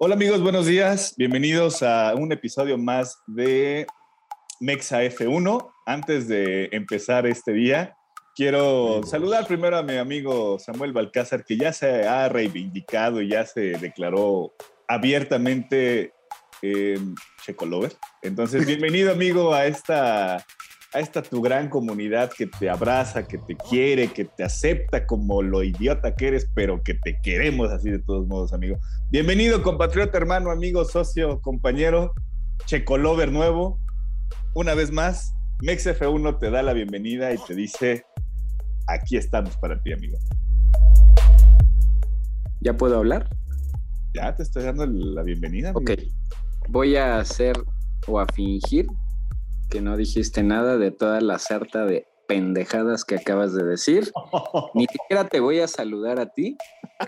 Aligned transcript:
Hola 0.00 0.14
amigos, 0.14 0.40
buenos 0.40 0.66
días. 0.66 1.14
Bienvenidos 1.16 1.82
a 1.82 2.14
un 2.14 2.30
episodio 2.30 2.78
más 2.78 3.20
de 3.26 3.84
Mexa 4.60 5.02
F1. 5.02 5.72
Antes 5.86 6.28
de 6.28 6.68
empezar 6.70 7.26
este 7.26 7.52
día, 7.52 7.96
quiero 8.36 9.02
saludar 9.02 9.48
primero 9.48 9.76
a 9.76 9.82
mi 9.82 9.96
amigo 9.96 10.60
Samuel 10.60 10.92
Balcázar, 10.92 11.44
que 11.44 11.56
ya 11.56 11.72
se 11.72 12.06
ha 12.06 12.28
reivindicado 12.28 13.20
y 13.20 13.30
ya 13.30 13.44
se 13.44 13.72
declaró 13.72 14.54
abiertamente 14.86 16.12
eh, 16.62 17.00
Checolover. 17.44 17.96
Entonces, 18.22 18.66
bienvenido 18.66 19.10
amigo 19.10 19.52
a 19.52 19.66
esta 19.66 20.46
a 20.94 21.00
esta 21.00 21.22
tu 21.22 21.42
gran 21.42 21.68
comunidad 21.68 22.30
que 22.30 22.46
te 22.46 22.70
abraza, 22.70 23.26
que 23.26 23.36
te 23.36 23.54
quiere, 23.56 24.08
que 24.08 24.24
te 24.24 24.42
acepta 24.42 25.06
como 25.06 25.42
lo 25.42 25.62
idiota 25.62 26.14
que 26.14 26.28
eres, 26.28 26.48
pero 26.54 26.82
que 26.82 26.94
te 26.94 27.20
queremos 27.22 27.70
así 27.70 27.90
de 27.90 27.98
todos 27.98 28.26
modos, 28.26 28.54
amigo. 28.54 28.78
Bienvenido, 29.10 29.62
compatriota, 29.62 30.16
hermano, 30.16 30.50
amigo, 30.50 30.84
socio, 30.84 31.40
compañero, 31.40 32.14
Checolover 32.64 33.30
nuevo. 33.30 33.78
Una 34.54 34.74
vez 34.74 34.90
más, 34.90 35.34
MexF1 35.60 36.38
te 36.38 36.50
da 36.50 36.62
la 36.62 36.72
bienvenida 36.72 37.32
y 37.34 37.38
te 37.46 37.54
dice, 37.54 38.04
aquí 38.86 39.18
estamos 39.18 39.56
para 39.58 39.80
ti, 39.82 39.92
amigo. 39.92 40.16
¿Ya 42.60 42.76
puedo 42.76 42.96
hablar? 42.96 43.28
Ya 44.14 44.34
te 44.34 44.42
estoy 44.42 44.64
dando 44.64 44.86
la 44.86 45.22
bienvenida. 45.22 45.70
Amigo. 45.70 45.92
Ok, 45.92 46.00
voy 46.70 46.96
a 46.96 47.18
hacer 47.18 47.56
o 48.06 48.18
a 48.18 48.26
fingir 48.26 48.86
que 49.70 49.80
no 49.80 49.96
dijiste 49.96 50.42
nada 50.42 50.78
de 50.78 50.90
toda 50.90 51.20
la 51.20 51.38
sarta 51.38 51.84
de 51.84 52.06
pendejadas 52.26 53.04
que 53.04 53.16
acabas 53.16 53.54
de 53.54 53.64
decir. 53.64 54.12
Ni 54.74 54.86
siquiera 54.86 55.28
te 55.28 55.40
voy 55.40 55.60
a 55.60 55.68
saludar 55.68 56.20
a 56.20 56.26
ti 56.26 56.56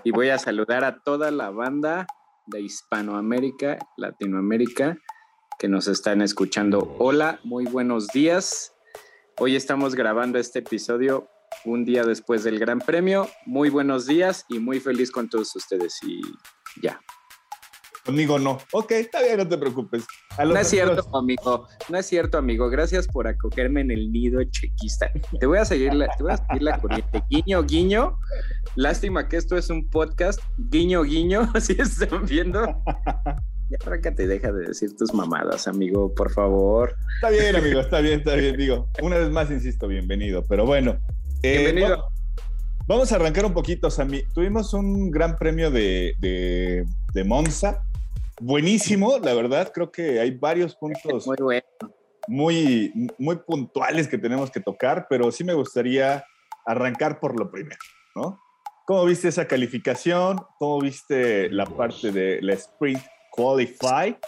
y 0.05 0.11
voy 0.11 0.31
a 0.31 0.39
saludar 0.39 0.85
a 0.85 1.01
toda 1.03 1.31
la 1.31 1.51
banda 1.51 2.07
de 2.47 2.61
Hispanoamérica, 2.61 3.79
Latinoamérica 3.97 4.99
que 5.59 5.69
nos 5.69 5.89
están 5.89 6.23
escuchando. 6.23 6.97
Hola, 6.99 7.39
muy 7.45 7.67
buenos 7.67 8.09
días. 8.09 8.73
Hoy 9.39 9.57
estamos 9.57 9.95
grabando 9.95 10.39
este 10.39 10.61
episodio 10.61 11.29
un 11.65 11.85
día 11.85 12.05
después 12.05 12.45
del 12.45 12.59
Gran 12.59 12.79
Premio. 12.79 13.29
Muy 13.45 13.69
buenos 13.69 14.07
días 14.07 14.47
y 14.49 14.59
muy 14.59 14.81
feliz 14.81 15.11
con 15.11 15.29
todos 15.29 15.55
ustedes 15.55 15.99
y 16.03 16.21
ya. 16.83 17.01
Conmigo 18.05 18.39
no. 18.39 18.59
Ok, 18.73 18.93
está 18.93 19.23
bien, 19.23 19.37
no 19.37 19.47
te 19.47 19.59
preocupes. 19.59 20.05
No 20.39 20.57
es 20.57 20.69
cierto, 20.69 21.05
amigo. 21.15 21.69
No 21.89 21.99
es 21.99 22.07
cierto, 22.07 22.39
amigo. 22.39 22.71
Gracias 22.71 23.07
por 23.07 23.29
acogerme 23.29 23.83
en 23.83 23.91
el 23.91 24.11
nido 24.11 24.43
chequista. 24.45 25.13
Te 25.39 25.47
voy 25.47 25.59
a 25.59 25.65
seguir 25.65 25.93
la, 25.93 26.09
te 26.17 26.23
voy 26.23 26.33
a 26.33 26.39
seguir 26.39 26.63
la 26.63 26.79
corriente. 26.79 27.23
Guiño, 27.29 27.63
guiño. 27.63 28.19
Lástima 28.75 29.29
que 29.29 29.37
esto 29.37 29.57
es 29.57 29.69
un 29.69 29.89
podcast. 29.89 30.41
Guiño, 30.57 31.03
guiño. 31.03 31.53
Si 31.61 31.73
están 31.73 32.25
viendo. 32.25 32.65
Ya 33.69 33.79
para 33.85 34.01
que 34.01 34.11
te 34.11 34.27
deja 34.27 34.51
de 34.51 34.69
decir 34.69 34.97
tus 34.97 35.13
mamadas, 35.13 35.69
amigo, 35.69 36.13
por 36.15 36.33
favor. 36.33 36.97
Está 37.17 37.29
bien, 37.31 37.55
amigo, 37.55 37.81
está 37.81 38.01
bien, 38.01 38.21
está 38.21 38.35
bien. 38.35 38.57
Digo, 38.57 38.89
una 39.03 39.19
vez 39.19 39.31
más 39.31 39.51
insisto, 39.51 39.87
bienvenido. 39.87 40.43
Pero 40.49 40.65
bueno. 40.65 40.99
Eh, 41.43 41.59
bienvenido. 41.59 42.09
Vamos 42.87 43.13
a 43.13 43.17
arrancar 43.17 43.45
un 43.45 43.53
poquito, 43.53 43.91
Sammy. 43.91 44.25
Tuvimos 44.35 44.73
un 44.73 45.11
gran 45.11 45.37
premio 45.37 45.71
de, 45.71 46.15
de, 46.19 46.87
de 47.13 47.25
Monza 47.25 47.85
buenísimo, 48.41 49.19
la 49.19 49.35
verdad. 49.35 49.71
Creo 49.73 49.93
que 49.93 50.21
hay 50.21 50.31
varios 50.33 50.75
puntos 50.75 51.29
muy, 52.27 52.93
muy, 53.19 53.37
puntuales 53.37 54.09
que 54.09 54.19
tenemos 54.19 54.51
que 54.51 54.61
tocar, 54.61 55.07
pero 55.09 55.31
sí 55.31 55.45
me 55.45 55.55
gustaría 55.55 56.25
arrancar 56.67 57.21
por 57.21 57.39
lo 57.39 57.51
primero, 57.51 57.79
¿no? 58.15 58.41
¿Cómo 58.87 59.05
viste 59.05 59.29
esa 59.29 59.47
calificación? 59.47 60.41
¿Cómo 60.59 60.81
viste 60.81 61.49
la 61.51 61.65
parte 61.65 62.11
de 62.11 62.41
la 62.43 62.55
Sprint 62.55 63.03
Qualify? 63.31 64.19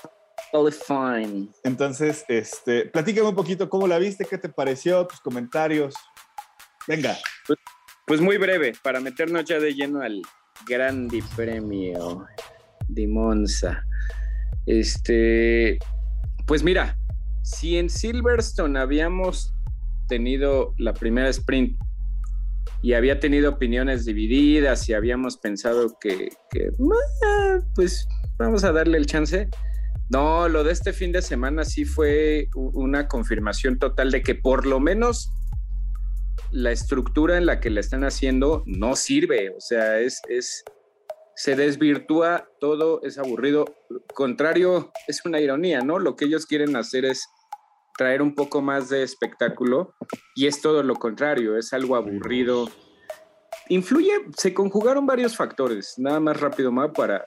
Qualifying. 0.52 1.50
Entonces, 1.64 2.24
este, 2.28 2.86
platícame 2.86 3.28
un 3.28 3.34
poquito 3.34 3.68
cómo 3.68 3.86
la 3.86 3.98
viste, 3.98 4.24
qué 4.24 4.38
te 4.38 4.48
pareció, 4.48 5.06
tus 5.06 5.20
comentarios. 5.20 5.94
Venga. 6.86 7.16
Pues, 7.46 7.58
pues 8.06 8.20
muy 8.20 8.38
breve, 8.38 8.72
para 8.82 9.00
meternos 9.00 9.44
ya 9.44 9.58
de 9.58 9.74
lleno 9.74 10.00
al 10.00 10.22
Grande 10.66 11.22
Premio 11.34 12.26
de 12.88 13.08
Monza. 13.08 13.84
Este, 14.66 15.78
pues 16.46 16.62
mira, 16.62 16.98
si 17.42 17.76
en 17.78 17.90
Silverstone 17.90 18.78
habíamos 18.78 19.54
tenido 20.08 20.74
la 20.78 20.94
primera 20.94 21.28
sprint 21.28 21.78
y 22.82 22.94
había 22.94 23.20
tenido 23.20 23.50
opiniones 23.50 24.04
divididas 24.04 24.88
y 24.88 24.94
habíamos 24.94 25.36
pensado 25.36 25.96
que, 26.00 26.30
pues 27.74 28.06
vamos 28.38 28.64
a 28.64 28.72
darle 28.72 28.98
el 28.98 29.06
chance. 29.06 29.48
No, 30.10 30.48
lo 30.48 30.64
de 30.64 30.72
este 30.72 30.92
fin 30.92 31.12
de 31.12 31.22
semana 31.22 31.64
sí 31.64 31.84
fue 31.84 32.48
una 32.54 33.08
confirmación 33.08 33.78
total 33.78 34.10
de 34.10 34.22
que 34.22 34.34
por 34.34 34.66
lo 34.66 34.78
menos 34.78 35.32
la 36.50 36.70
estructura 36.70 37.38
en 37.38 37.46
la 37.46 37.60
que 37.60 37.70
le 37.70 37.80
están 37.80 38.04
haciendo 38.04 38.62
no 38.66 38.96
sirve. 38.96 39.50
O 39.50 39.60
sea, 39.60 40.00
es, 40.00 40.20
es, 40.28 40.64
se 41.34 41.56
desvirtúa 41.56 42.48
todo, 42.60 43.02
es 43.02 43.18
aburrido. 43.18 43.64
Contrario, 44.14 44.92
es 45.06 45.24
una 45.24 45.40
ironía, 45.40 45.80
¿no? 45.80 45.98
Lo 45.98 46.16
que 46.16 46.26
ellos 46.26 46.46
quieren 46.46 46.76
hacer 46.76 47.04
es 47.04 47.28
traer 47.96 48.22
un 48.22 48.34
poco 48.34 48.62
más 48.62 48.88
de 48.88 49.02
espectáculo 49.02 49.94
y 50.34 50.46
es 50.46 50.60
todo 50.60 50.82
lo 50.82 50.94
contrario, 50.94 51.56
es 51.56 51.72
algo 51.72 51.96
aburrido. 51.96 52.68
Influye, 53.68 54.12
se 54.36 54.54
conjugaron 54.54 55.06
varios 55.06 55.36
factores, 55.36 55.94
nada 55.98 56.20
más 56.20 56.40
rápido 56.40 56.72
más 56.72 56.90
para... 56.90 57.24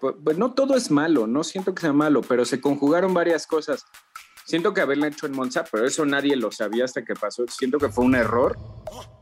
Pues 0.00 0.38
no 0.38 0.54
todo 0.54 0.76
es 0.76 0.90
malo, 0.90 1.26
no 1.26 1.42
siento 1.42 1.74
que 1.74 1.80
sea 1.80 1.92
malo, 1.92 2.20
pero 2.20 2.44
se 2.44 2.60
conjugaron 2.60 3.14
varias 3.14 3.46
cosas. 3.46 3.84
Siento 4.44 4.72
que 4.72 4.80
haberla 4.80 5.08
hecho 5.08 5.26
en 5.26 5.32
Monza, 5.32 5.64
pero 5.70 5.86
eso 5.86 6.06
nadie 6.06 6.36
lo 6.36 6.52
sabía 6.52 6.84
hasta 6.84 7.04
que 7.04 7.14
pasó. 7.14 7.44
Siento 7.48 7.78
que 7.78 7.88
fue 7.88 8.04
un 8.04 8.14
error 8.14 8.56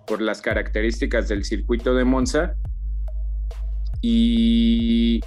por 0.07 0.21
las 0.21 0.43
características 0.43 1.29
del 1.29 1.45
circuito 1.45 1.95
de 1.95 2.05
Monza 2.05 2.57
y 4.01 5.21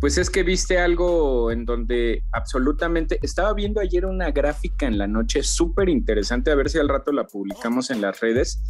pues 0.00 0.16
es 0.16 0.30
que 0.30 0.42
viste 0.42 0.78
algo 0.78 1.50
en 1.50 1.66
donde 1.66 2.24
absolutamente, 2.32 3.18
estaba 3.22 3.52
viendo 3.52 3.80
ayer 3.80 4.06
una 4.06 4.30
gráfica 4.30 4.86
en 4.86 4.96
la 4.96 5.06
noche 5.06 5.42
súper 5.42 5.90
interesante, 5.90 6.50
a 6.50 6.54
ver 6.54 6.70
si 6.70 6.78
al 6.78 6.88
rato 6.88 7.12
la 7.12 7.26
publicamos 7.26 7.90
en 7.90 8.00
las 8.00 8.18
redes, 8.20 8.62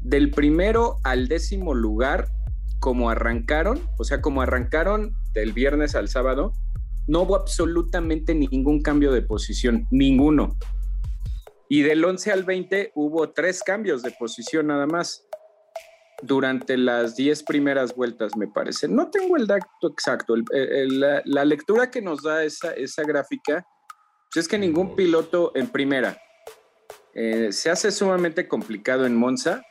del 0.00 0.30
primero 0.30 0.98
al 1.04 1.26
décimo 1.26 1.74
lugar, 1.74 2.28
como 2.80 3.08
arrancaron, 3.08 3.80
o 3.98 4.04
sea, 4.04 4.20
como 4.20 4.42
arrancaron 4.42 5.14
del 5.32 5.54
viernes 5.54 5.94
al 5.94 6.08
sábado, 6.08 6.52
no 7.06 7.22
hubo 7.22 7.36
absolutamente 7.36 8.34
ningún 8.34 8.82
cambio 8.82 9.10
de 9.12 9.22
posición, 9.22 9.86
ninguno. 9.90 10.56
Y 11.70 11.82
del 11.82 12.04
11 12.04 12.32
al 12.32 12.44
20 12.44 12.92
hubo 12.94 13.30
tres 13.30 13.62
cambios 13.62 14.02
de 14.02 14.10
posición 14.12 14.66
nada 14.66 14.86
más 14.86 15.26
durante 16.22 16.76
las 16.76 17.16
10 17.16 17.44
primeras 17.44 17.94
vueltas, 17.94 18.36
me 18.36 18.48
parece. 18.48 18.88
No 18.88 19.10
tengo 19.10 19.36
el 19.36 19.46
dato 19.46 19.88
exacto. 19.88 20.34
la, 20.50 21.44
lectura 21.44 21.90
que 21.90 22.02
nos 22.02 22.22
da 22.22 22.44
esa, 22.44 22.72
esa 22.72 23.02
gráfica 23.02 23.64
pues 24.32 24.44
es 24.44 24.48
que 24.48 24.58
ningún 24.58 24.94
piloto 24.94 25.52
en 25.54 25.68
primera 25.68 26.20
eh, 27.14 27.48
se 27.50 27.70
hace 27.70 27.90
sumamente 27.90 28.46
complicado 28.46 29.06
en 29.06 29.16
Monza. 29.16 29.62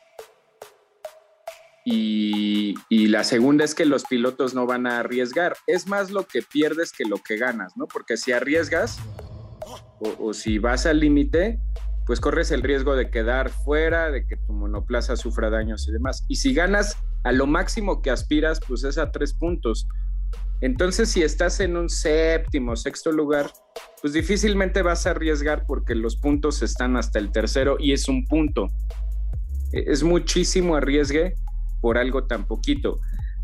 Y, 1.85 2.75
la 2.89 3.23
segunda 3.23 3.63
es 3.63 3.73
que 3.73 3.85
los 3.85 4.03
pilotos 4.03 4.53
no 4.53 4.65
van 4.65 4.85
a 4.87 4.99
arriesgar. 4.99 5.55
Es 5.65 5.87
más 5.87 6.11
lo 6.11 6.27
que 6.27 6.41
pierdes 6.41 6.91
que 6.91 7.05
lo 7.05 7.17
que 7.17 7.37
ganas, 7.37 7.77
¿no? 7.77 7.87
Porque 7.87 8.17
si 8.17 8.33
arriesgas 8.33 8.99
o, 10.01 10.13
o 10.19 10.33
si 10.33 10.59
vas 10.59 10.85
al 10.85 10.99
límite, 10.99 11.59
pues 12.05 12.19
corres 12.19 12.51
el 12.51 12.63
riesgo 12.63 12.95
de 12.95 13.09
quedar 13.09 13.49
fuera, 13.49 14.11
de 14.11 14.25
que 14.27 14.35
monoplaza 14.57 15.15
sufra 15.15 15.49
daños 15.49 15.87
y 15.87 15.91
demás. 15.91 16.25
Y 16.27 16.35
si 16.35 16.53
ganas 16.53 16.97
a 17.23 17.31
lo 17.31 17.47
máximo 17.47 18.01
que 18.01 18.11
aspiras, 18.11 18.59
pues 18.67 18.83
es 18.83 18.97
a 18.97 19.11
tres 19.11 19.33
puntos. 19.33 19.87
Entonces, 20.61 21.09
si 21.09 21.21
estás 21.21 21.59
en 21.59 21.77
un 21.77 21.87
séptimo, 21.87 22.75
sexto 22.75 23.11
lugar, 23.11 23.51
pues 24.01 24.13
difícilmente 24.13 24.81
vas 24.81 25.05
a 25.05 25.11
arriesgar 25.11 25.65
porque 25.67 25.93
los 25.93 26.15
puntos 26.15 26.63
están 26.63 26.97
hasta 26.97 27.19
el 27.19 27.31
tercero 27.31 27.77
y 27.79 27.93
es 27.93 28.07
un 28.07 28.25
punto. 28.25 28.67
E, 29.71 29.85
es 29.87 30.03
muchísimo 30.03 30.75
arriesgue 30.75 31.35
por 31.79 31.97
algo 31.97 32.25
tan 32.25 32.47
poquito. 32.47 32.99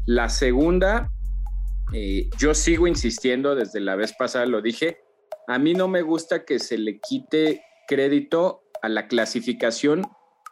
La 0.06 0.30
segunda, 0.30 1.12
eh, 1.94 2.30
yo 2.38 2.56
sigo 2.56 2.88
insistiendo, 2.88 3.56
desde 3.56 3.80
la 3.80 3.96
vez 3.96 4.14
pasada 4.18 4.46
lo 4.48 4.62
dije, 4.62 4.98
a 5.48 5.60
mí 5.60 5.74
no 5.74 5.88
me 5.88 6.02
gusta 6.02 6.46
que 6.46 6.58
se 6.58 6.78
le 6.78 7.00
quite 7.00 7.62
crédito 7.88 8.64
a 8.82 8.90
la 8.90 9.08
clasificación 9.08 10.04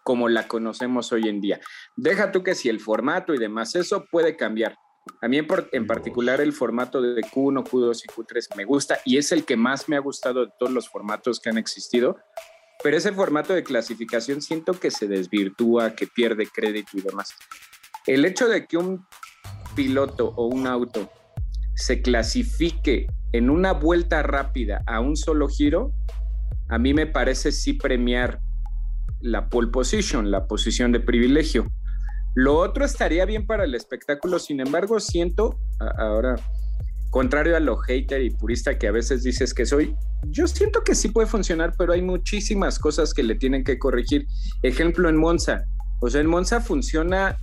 como 0.04 0.30
la 0.30 0.48
conocemos 0.48 1.12
hoy 1.12 1.28
en 1.28 1.42
día. 1.42 1.60
Deja 1.96 2.32
tú 2.32 2.44
que 2.44 2.56
si 2.56 2.70
el 2.70 2.80
formato 2.80 3.34
y 3.34 3.38
demás, 3.38 3.76
eso 3.76 4.06
puede 4.12 4.36
cambiar. 4.36 4.76
A 5.22 5.28
mí 5.28 5.38
en, 5.38 5.88
particular 5.88 6.42
el 6.42 6.54
formato 6.54 7.02
de 7.02 7.22
Q1, 7.22 7.64
Q2 7.64 8.04
y 8.06 8.08
Q3 8.08 8.56
me 8.56 8.66
gusta 8.66 9.00
y 9.04 9.18
es 9.18 9.32
el 9.32 9.46
que 9.46 9.58
más 9.58 9.90
me 9.90 9.96
ha 9.96 10.00
gustado 10.00 10.46
de 10.46 10.52
todos 10.60 10.72
los 10.72 10.90
formatos 10.90 11.40
que 11.40 11.50
han 11.50 11.58
existido, 11.58 12.18
pero 12.84 12.98
ese 12.98 13.12
formato 13.12 13.54
de 13.54 13.64
clasificación 13.64 14.42
siento 14.42 14.74
que 14.80 14.92
se 14.92 15.08
desvirtúa, 15.08 15.96
que 15.96 16.08
pierde 16.08 16.48
crédito 16.48 16.92
y 16.94 17.02
demás. 17.02 17.34
El 18.06 18.26
hecho 18.26 18.48
de 18.48 18.66
que 18.66 18.78
un 18.78 19.06
piloto 19.76 20.34
o 20.36 20.48
un 20.48 20.68
auto 20.68 21.12
se 21.76 22.02
clasifique 22.02 23.08
en 23.32 23.50
una 23.50 23.74
vuelta 23.74 24.22
rápida 24.22 24.84
a 24.86 25.00
un 25.00 25.16
solo 25.16 25.48
giro, 25.48 25.94
a 26.70 26.78
mí 26.78 26.94
me 26.94 27.08
parece 27.08 27.52
sí 27.52 27.74
premiar 27.74 28.40
la 29.22 29.50
pole 29.50 29.70
position, 29.70 30.32
la 30.32 30.48
posición 30.48 30.92
de 30.92 31.00
privilegio. 31.00 31.72
Lo 32.36 32.58
otro 32.58 32.86
estaría 32.86 33.26
bien 33.26 33.46
para 33.46 33.66
el 33.66 33.76
espectáculo, 33.76 34.40
sin 34.40 34.62
embargo, 34.62 35.00
siento, 35.00 35.60
ahora, 35.98 36.36
contrario 37.10 37.58
a 37.58 37.60
lo 37.60 37.78
hater 37.78 38.22
y 38.22 38.30
purista 38.30 38.78
que 38.78 38.88
a 38.88 38.92
veces 38.92 39.24
dices 39.24 39.54
que 39.54 39.66
soy, 39.66 39.96
yo 40.28 40.48
siento 40.48 40.82
que 40.84 40.96
sí 40.96 41.10
puede 41.10 41.28
funcionar, 41.28 41.74
pero 41.78 41.94
hay 41.94 42.02
muchísimas 42.02 42.80
cosas 42.80 43.14
que 43.14 43.24
le 43.24 43.36
tienen 43.36 43.64
que 43.64 43.78
corregir. 43.78 44.26
Ejemplo 44.64 45.10
en 45.10 45.18
Monza. 45.18 45.66
O 46.00 46.10
sea, 46.10 46.22
en 46.22 46.28
Monza 46.28 46.62
funciona 46.62 47.38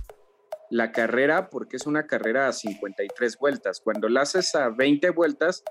la 0.71 0.91
carrera 0.91 1.49
porque 1.49 1.77
es 1.77 1.85
una 1.85 2.07
carrera 2.07 2.47
a 2.47 2.53
53 2.53 3.37
vueltas. 3.39 3.81
Cuando 3.83 4.09
la 4.09 4.21
haces 4.21 4.55
a 4.55 4.69
20 4.69 5.11
vueltas, 5.11 5.63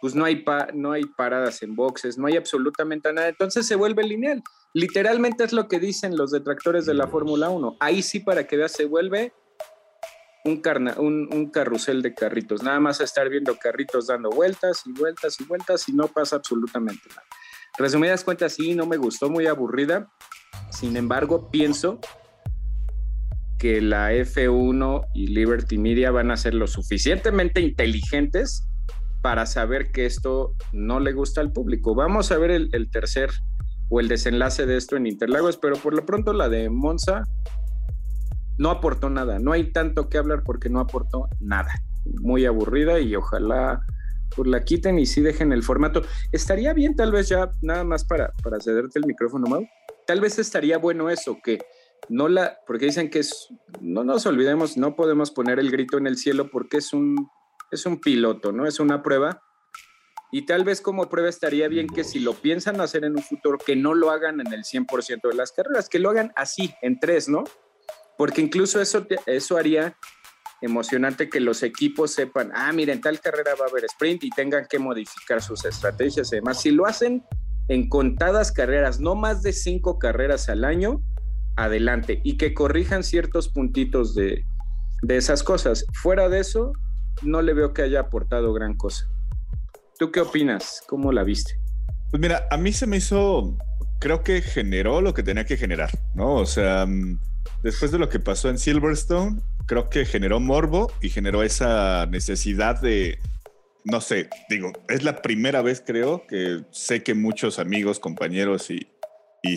pues 0.00 0.14
no 0.14 0.24
hay, 0.24 0.44
no 0.74 0.92
hay 0.92 1.02
paradas 1.16 1.62
en 1.62 1.74
boxes, 1.74 2.18
no 2.18 2.26
hay 2.26 2.36
absolutamente 2.36 3.12
nada. 3.12 3.28
Entonces 3.28 3.66
se 3.66 3.74
vuelve 3.74 4.04
lineal. 4.04 4.42
Literalmente 4.74 5.44
es 5.44 5.52
lo 5.52 5.68
que 5.68 5.78
dicen 5.78 6.16
los 6.16 6.32
detractores 6.32 6.84
de 6.84 6.94
la 6.94 7.06
Fórmula 7.06 7.48
1. 7.48 7.76
Ahí 7.80 8.02
sí, 8.02 8.20
para 8.20 8.46
que 8.46 8.56
veas, 8.56 8.72
se 8.72 8.84
vuelve 8.84 9.32
un, 10.44 11.28
un, 11.32 11.50
carrusel 11.50 12.02
de 12.02 12.12
carritos. 12.12 12.62
Nada 12.62 12.80
más 12.80 13.00
estar 13.00 13.28
viendo 13.28 13.56
carritos 13.56 14.08
dando 14.08 14.30
vueltas 14.30 14.82
y 14.84 14.92
vueltas 14.92 15.40
y 15.40 15.44
vueltas 15.44 15.88
y 15.88 15.92
no 15.92 16.08
pasa 16.08 16.36
absolutamente 16.36 17.08
nada. 17.08 17.22
Resumidas 17.78 18.24
cuentas, 18.24 18.54
sí, 18.54 18.74
no 18.74 18.84
me 18.86 18.96
gustó, 18.96 19.30
muy 19.30 19.46
aburrida. 19.46 20.10
Sin 20.70 20.96
embargo, 20.96 21.50
pienso 21.50 22.00
que 23.58 23.80
la 23.80 24.12
F1 24.12 25.06
y 25.14 25.28
Liberty 25.28 25.78
Media 25.78 26.10
van 26.10 26.30
a 26.30 26.36
ser 26.36 26.54
lo 26.54 26.66
suficientemente 26.66 27.60
inteligentes 27.60 28.68
para 29.22 29.46
saber 29.46 29.90
que 29.90 30.04
esto 30.04 30.54
no 30.72 31.00
le 31.00 31.12
gusta 31.12 31.40
al 31.40 31.52
público. 31.52 31.94
Vamos 31.94 32.30
a 32.30 32.38
ver 32.38 32.50
el, 32.50 32.90
tercer 32.90 33.30
o 33.88 34.00
el 34.00 34.08
desenlace 34.08 34.66
de 34.66 34.76
esto 34.76 34.96
en 34.96 35.06
Interlagos, 35.06 35.56
pero 35.56 35.76
por 35.76 35.94
lo 35.94 36.04
pronto 36.04 36.32
la 36.32 36.48
de 36.48 36.70
Monza 36.70 37.24
no 38.58 38.70
aportó 38.70 39.10
nada. 39.10 39.38
No 39.38 39.52
hay 39.52 39.72
tanto 39.72 40.08
que 40.08 40.18
hablar 40.18 40.42
porque 40.44 40.68
no 40.68 40.80
aportó 40.80 41.28
nada. 41.40 41.72
Muy 42.20 42.44
aburrida 42.44 43.00
y 43.00 43.14
ojalá 43.16 43.80
pues 44.34 44.48
la 44.48 44.62
quiten 44.62 44.98
y 44.98 45.06
sí 45.06 45.20
dejen 45.20 45.52
el 45.52 45.62
formato. 45.62 46.02
Estaría 46.32 46.72
bien 46.72 46.96
tal 46.96 47.12
vez 47.12 47.28
ya, 47.28 47.50
nada 47.62 47.84
más 47.84 48.04
para, 48.04 48.32
para 48.42 48.60
cederte 48.60 48.98
el 48.98 49.06
micrófono, 49.06 49.46
Mau. 49.46 49.64
Tal 50.06 50.20
vez 50.20 50.38
estaría 50.38 50.78
bueno 50.78 51.08
eso, 51.08 51.38
que 51.42 51.58
no 52.08 52.28
la, 52.28 52.58
porque 52.66 52.86
dicen 52.86 53.10
que 53.10 53.20
es, 53.20 53.48
no 53.80 54.04
nos 54.04 54.26
olvidemos, 54.26 54.76
no 54.76 54.96
podemos 54.96 55.30
poner 55.30 55.58
el 55.58 55.70
grito 55.70 55.96
en 55.98 56.06
el 56.06 56.16
cielo 56.16 56.50
porque 56.50 56.78
es 56.78 56.92
un 56.92 57.28
es 57.74 57.86
un 57.86 58.00
piloto, 58.00 58.52
¿no? 58.52 58.66
Es 58.66 58.80
una 58.80 59.02
prueba. 59.02 59.42
Y 60.34 60.46
tal 60.46 60.64
vez 60.64 60.80
como 60.80 61.08
prueba 61.08 61.28
estaría 61.28 61.68
bien 61.68 61.86
que 61.86 62.02
si 62.02 62.18
lo 62.18 62.34
piensan 62.34 62.80
hacer 62.80 63.04
en 63.04 63.12
un 63.12 63.22
futuro, 63.22 63.56
que 63.56 63.76
no 63.76 63.94
lo 63.94 64.10
hagan 64.10 64.40
en 64.40 64.52
el 64.52 64.64
100% 64.64 65.28
de 65.28 65.34
las 65.36 65.52
carreras, 65.52 65.88
que 65.88 66.00
lo 66.00 66.10
hagan 66.10 66.32
así, 66.34 66.74
en 66.82 66.98
tres, 66.98 67.28
¿no? 67.28 67.44
Porque 68.18 68.40
incluso 68.40 68.80
eso, 68.80 69.06
eso 69.26 69.56
haría 69.56 69.96
emocionante 70.60 71.30
que 71.30 71.38
los 71.38 71.62
equipos 71.62 72.10
sepan, 72.10 72.50
ah, 72.52 72.72
miren, 72.72 73.00
tal 73.00 73.20
carrera 73.20 73.52
va 73.54 73.66
a 73.66 73.68
haber 73.68 73.84
sprint 73.84 74.24
y 74.24 74.30
tengan 74.30 74.66
que 74.68 74.80
modificar 74.80 75.40
sus 75.40 75.64
estrategias 75.64 76.32
y 76.32 76.36
demás. 76.38 76.60
Si 76.60 76.72
lo 76.72 76.84
hacen 76.84 77.22
en 77.68 77.88
contadas 77.88 78.50
carreras, 78.50 78.98
no 78.98 79.14
más 79.14 79.40
de 79.44 79.52
cinco 79.52 80.00
carreras 80.00 80.48
al 80.48 80.64
año, 80.64 81.00
adelante, 81.54 82.20
y 82.24 82.38
que 82.38 82.54
corrijan 82.54 83.04
ciertos 83.04 83.50
puntitos 83.50 84.16
de, 84.16 84.44
de 85.00 85.16
esas 85.16 85.44
cosas. 85.44 85.86
Fuera 85.92 86.28
de 86.28 86.40
eso, 86.40 86.72
no 87.22 87.40
le 87.40 87.54
veo 87.54 87.72
que 87.72 87.82
haya 87.82 88.00
aportado 88.00 88.52
gran 88.52 88.74
cosa. 88.74 89.13
¿Tú 89.98 90.10
qué 90.10 90.20
opinas? 90.20 90.82
¿Cómo 90.88 91.12
la 91.12 91.22
viste? 91.22 91.58
Pues 92.10 92.20
mira, 92.20 92.48
a 92.50 92.56
mí 92.56 92.72
se 92.72 92.86
me 92.86 92.96
hizo, 92.96 93.56
creo 94.00 94.22
que 94.22 94.42
generó 94.42 95.00
lo 95.00 95.14
que 95.14 95.22
tenía 95.22 95.44
que 95.44 95.56
generar, 95.56 95.90
¿no? 96.14 96.34
O 96.34 96.46
sea, 96.46 96.84
mm, 96.86 97.20
después 97.62 97.92
de 97.92 97.98
lo 97.98 98.08
que 98.08 98.18
pasó 98.18 98.48
en 98.48 98.58
Silverstone, 98.58 99.40
creo 99.66 99.88
que 99.88 100.04
generó 100.04 100.40
morbo 100.40 100.92
y 101.00 101.10
generó 101.10 101.42
esa 101.42 102.06
necesidad 102.06 102.80
de, 102.80 103.18
no 103.84 104.00
sé, 104.00 104.28
digo, 104.48 104.72
es 104.88 105.04
la 105.04 105.22
primera 105.22 105.62
vez 105.62 105.82
creo 105.84 106.26
que 106.26 106.64
sé 106.70 107.02
que 107.02 107.14
muchos 107.14 107.58
amigos, 107.58 108.00
compañeros 108.00 108.70
y, 108.70 108.88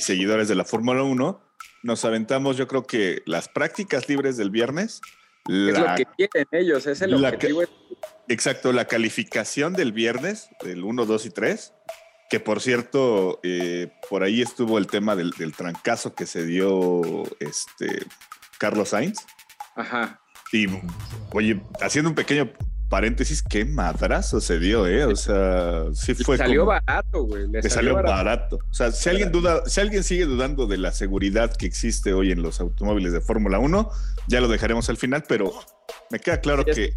seguidores 0.02 0.50
de 0.50 0.56
la 0.56 0.66
Fórmula 0.66 1.02
1 1.02 1.42
nos 1.84 2.04
aventamos, 2.04 2.58
yo 2.58 2.68
creo 2.68 2.84
que 2.86 3.22
las 3.26 3.48
prácticas 3.48 4.10
libres 4.10 4.36
del 4.36 4.50
viernes 4.50 5.00
es 5.48 5.80
lo 5.80 5.96
que 5.96 6.06
quieren 6.18 6.48
ellos, 6.52 6.88
es 6.88 7.02
el 7.02 7.14
objetivo. 7.14 7.64
exacto, 8.28 8.74
la 8.74 8.86
calificación 8.86 9.74
del 9.74 9.92
viernes, 9.92 10.50
del 10.64 10.84
1, 10.84 11.06
2 11.06 11.26
y 11.26 11.30
3, 11.30 11.74
que 12.30 12.40
por 12.40 12.62
cierto, 12.62 13.40
eh, 13.44 13.92
por 14.10 14.24
ahí 14.24 14.42
estuvo 14.42 14.78
el 14.78 14.88
tema 14.88 15.16
del, 15.16 15.34
trancazo 15.56 16.14
que 16.14 16.26
se 16.26 16.46
dio 16.46 17.24
este 17.40 18.06
Carlos 18.60 18.90
Sainz. 18.90 19.20
Ajá. 19.76 20.20
Y, 20.52 20.68
oye, 21.32 21.62
haciendo 21.82 22.10
un 22.10 22.16
pequeño 22.16 22.52
paréntesis, 22.90 23.42
qué 23.42 23.66
madrazo 23.66 24.40
se 24.40 24.60
dio, 24.60 24.88
¿eh? 24.88 25.06
O 25.06 25.16
sea, 25.16 25.86
sí 25.94 26.14
fue. 26.14 26.38
Le 26.38 26.44
salió 26.44 26.66
barato, 26.66 27.24
güey. 27.24 27.48
Le, 27.48 27.70
salió, 27.70 27.94
barato. 27.96 28.60
O 28.70 28.74
sea, 28.74 28.92
si 28.92 29.10
alguien 29.10 29.32
duda, 29.32 29.64
si 29.66 29.82
alguien 29.82 30.04
sigue 30.04 30.26
dudando 30.26 30.68
de 30.68 30.78
la 30.78 30.92
seguridad 30.92 31.54
que 31.56 31.66
existe 31.66 32.14
hoy 32.14 32.32
en 32.32 32.42
los 32.42 32.60
automóviles 32.60 33.14
de 33.14 33.22
Fórmula 33.22 33.60
1, 33.60 33.90
ya 34.28 34.42
lo 34.42 34.48
dejaremos 34.48 34.90
al 34.90 34.98
final, 34.98 35.24
pero 35.28 35.54
me 36.10 36.20
queda 36.20 36.40
claro 36.40 36.64
que 36.64 36.94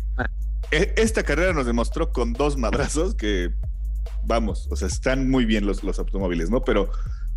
e, 0.70 0.94
esta 0.96 1.22
carrera 1.22 1.52
nos 1.52 1.66
demostró 1.66 2.12
con 2.12 2.32
dos 2.32 2.56
madrazos 2.56 3.14
que, 3.14 3.50
vamos, 4.24 4.68
o 4.70 4.76
sea, 4.76 4.88
están 4.88 5.28
muy 5.28 5.44
bien 5.44 5.66
los, 5.66 5.82
los 5.82 5.98
automóviles, 5.98 6.50
¿no? 6.50 6.62
Pero 6.62 6.90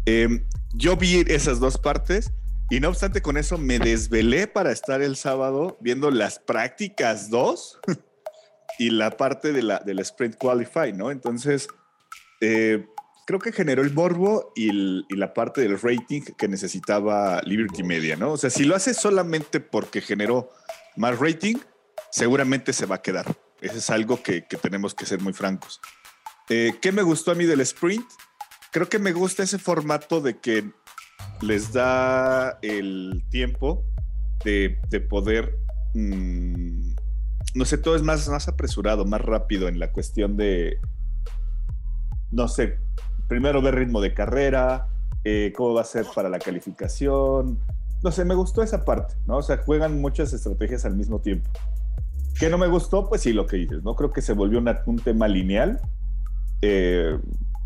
em, 0.05 0.45
yo 0.73 0.95
vi 0.95 1.23
esas 1.27 1.59
dos 1.59 1.77
partes. 1.77 2.31
Y 2.69 2.79
no 2.79 2.89
obstante 2.89 3.21
con 3.21 3.37
eso 3.37 3.57
me 3.57 3.77
desvelé 3.77 4.47
para 4.47 4.71
estar 4.71 5.01
el 5.01 5.15
sábado 5.15 5.77
viendo 5.81 6.09
las 6.09 6.39
prácticas 6.39 7.29
2 7.29 7.79
y 8.79 8.89
la 8.89 9.11
parte 9.11 9.51
de 9.51 9.63
la, 9.63 9.79
del 9.79 9.99
Sprint 9.99 10.35
Qualify, 10.37 10.93
¿no? 10.93 11.11
Entonces, 11.11 11.67
eh, 12.41 12.85
creo 13.25 13.39
que 13.39 13.51
generó 13.51 13.81
el 13.81 13.93
morbo 13.93 14.51
y, 14.55 15.05
la 15.15 15.33
parte 15.33 15.61
del 15.61 15.79
rating 15.79 16.21
que 16.37 16.47
necesitaba 16.47 17.41
Liberty 17.43 17.83
Media, 17.83 18.15
¿no? 18.15 18.33
O 18.33 18.37
sea, 18.37 18.49
si 18.49 18.63
lo 18.65 18.75
hace 18.75 18.93
solamente 18.93 19.59
porque 19.59 20.01
generó 20.01 20.49
más 20.95 21.19
rating, 21.19 21.55
seguramente 22.11 22.73
se 22.73 22.85
va 22.85 22.95
a 22.95 23.01
quedar. 23.01 23.25
Eso 23.61 23.77
es 23.77 23.89
algo 23.89 24.21
que, 24.21 24.41
tenemos 24.61 24.93
que 24.93 25.05
ser 25.05 25.21
muy 25.21 25.33
francos. 25.33 25.79
Eh, 26.49 26.73
¿Qué 26.81 26.91
me 26.91 27.01
gustó 27.01 27.31
a 27.31 27.35
mí 27.35 27.45
del 27.45 27.61
sprint? 27.61 28.05
Creo 28.71 28.89
que 28.89 28.99
me 28.99 29.13
gusta 29.13 29.43
ese 29.43 29.57
formato 29.57 30.19
de 30.19 30.39
que 30.39 30.69
les 31.41 31.71
da 31.71 32.59
el 32.61 33.23
tiempo 33.29 33.85
de, 34.43 34.77
poder 35.09 35.57
mm, 35.93 36.95
no 37.53 37.65
sé, 37.65 37.77
todo 37.77 37.95
es 37.95 38.01
más, 38.01 38.27
más 38.29 38.47
apresurado, 38.47 39.05
más 39.05 39.21
rápido 39.21 39.67
en 39.67 39.79
la 39.79 39.91
cuestión 39.91 40.37
de, 40.37 40.79
no 42.31 42.47
sé, 42.47 42.77
primero 43.27 43.61
ver 43.61 43.75
ritmo 43.75 44.01
de 44.01 44.13
carrera, 44.13 44.87
eh, 45.23 45.53
cómo 45.55 45.73
va 45.73 45.81
a 45.81 45.85
ser 45.85 46.05
para 46.13 46.29
la 46.29 46.39
calificación. 46.39 47.59
No 48.03 48.11
sé, 48.11 48.25
me 48.25 48.35
gustó 48.35 48.61
esa 48.63 48.83
parte, 48.83 49.15
¿no? 49.25 49.37
O 49.37 49.41
sea, 49.41 49.57
juegan 49.57 50.01
muchas 50.01 50.33
estrategias 50.33 50.83
al 50.85 50.95
mismo 50.95 51.19
tiempo. 51.19 51.49
¿Qué 52.39 52.49
no 52.49 52.57
me 52.57 52.67
gustó? 52.67 53.07
Pues 53.07 53.21
sí, 53.21 53.31
lo 53.31 53.45
que 53.45 53.57
dices, 53.57 53.83
¿no? 53.83 53.95
Creo 53.95 54.11
que 54.11 54.21
se 54.21 54.33
volvió 54.33 54.61
un 54.85 54.99
tema 54.99 55.27
lineal, 55.27 55.79
eh, 56.61 57.17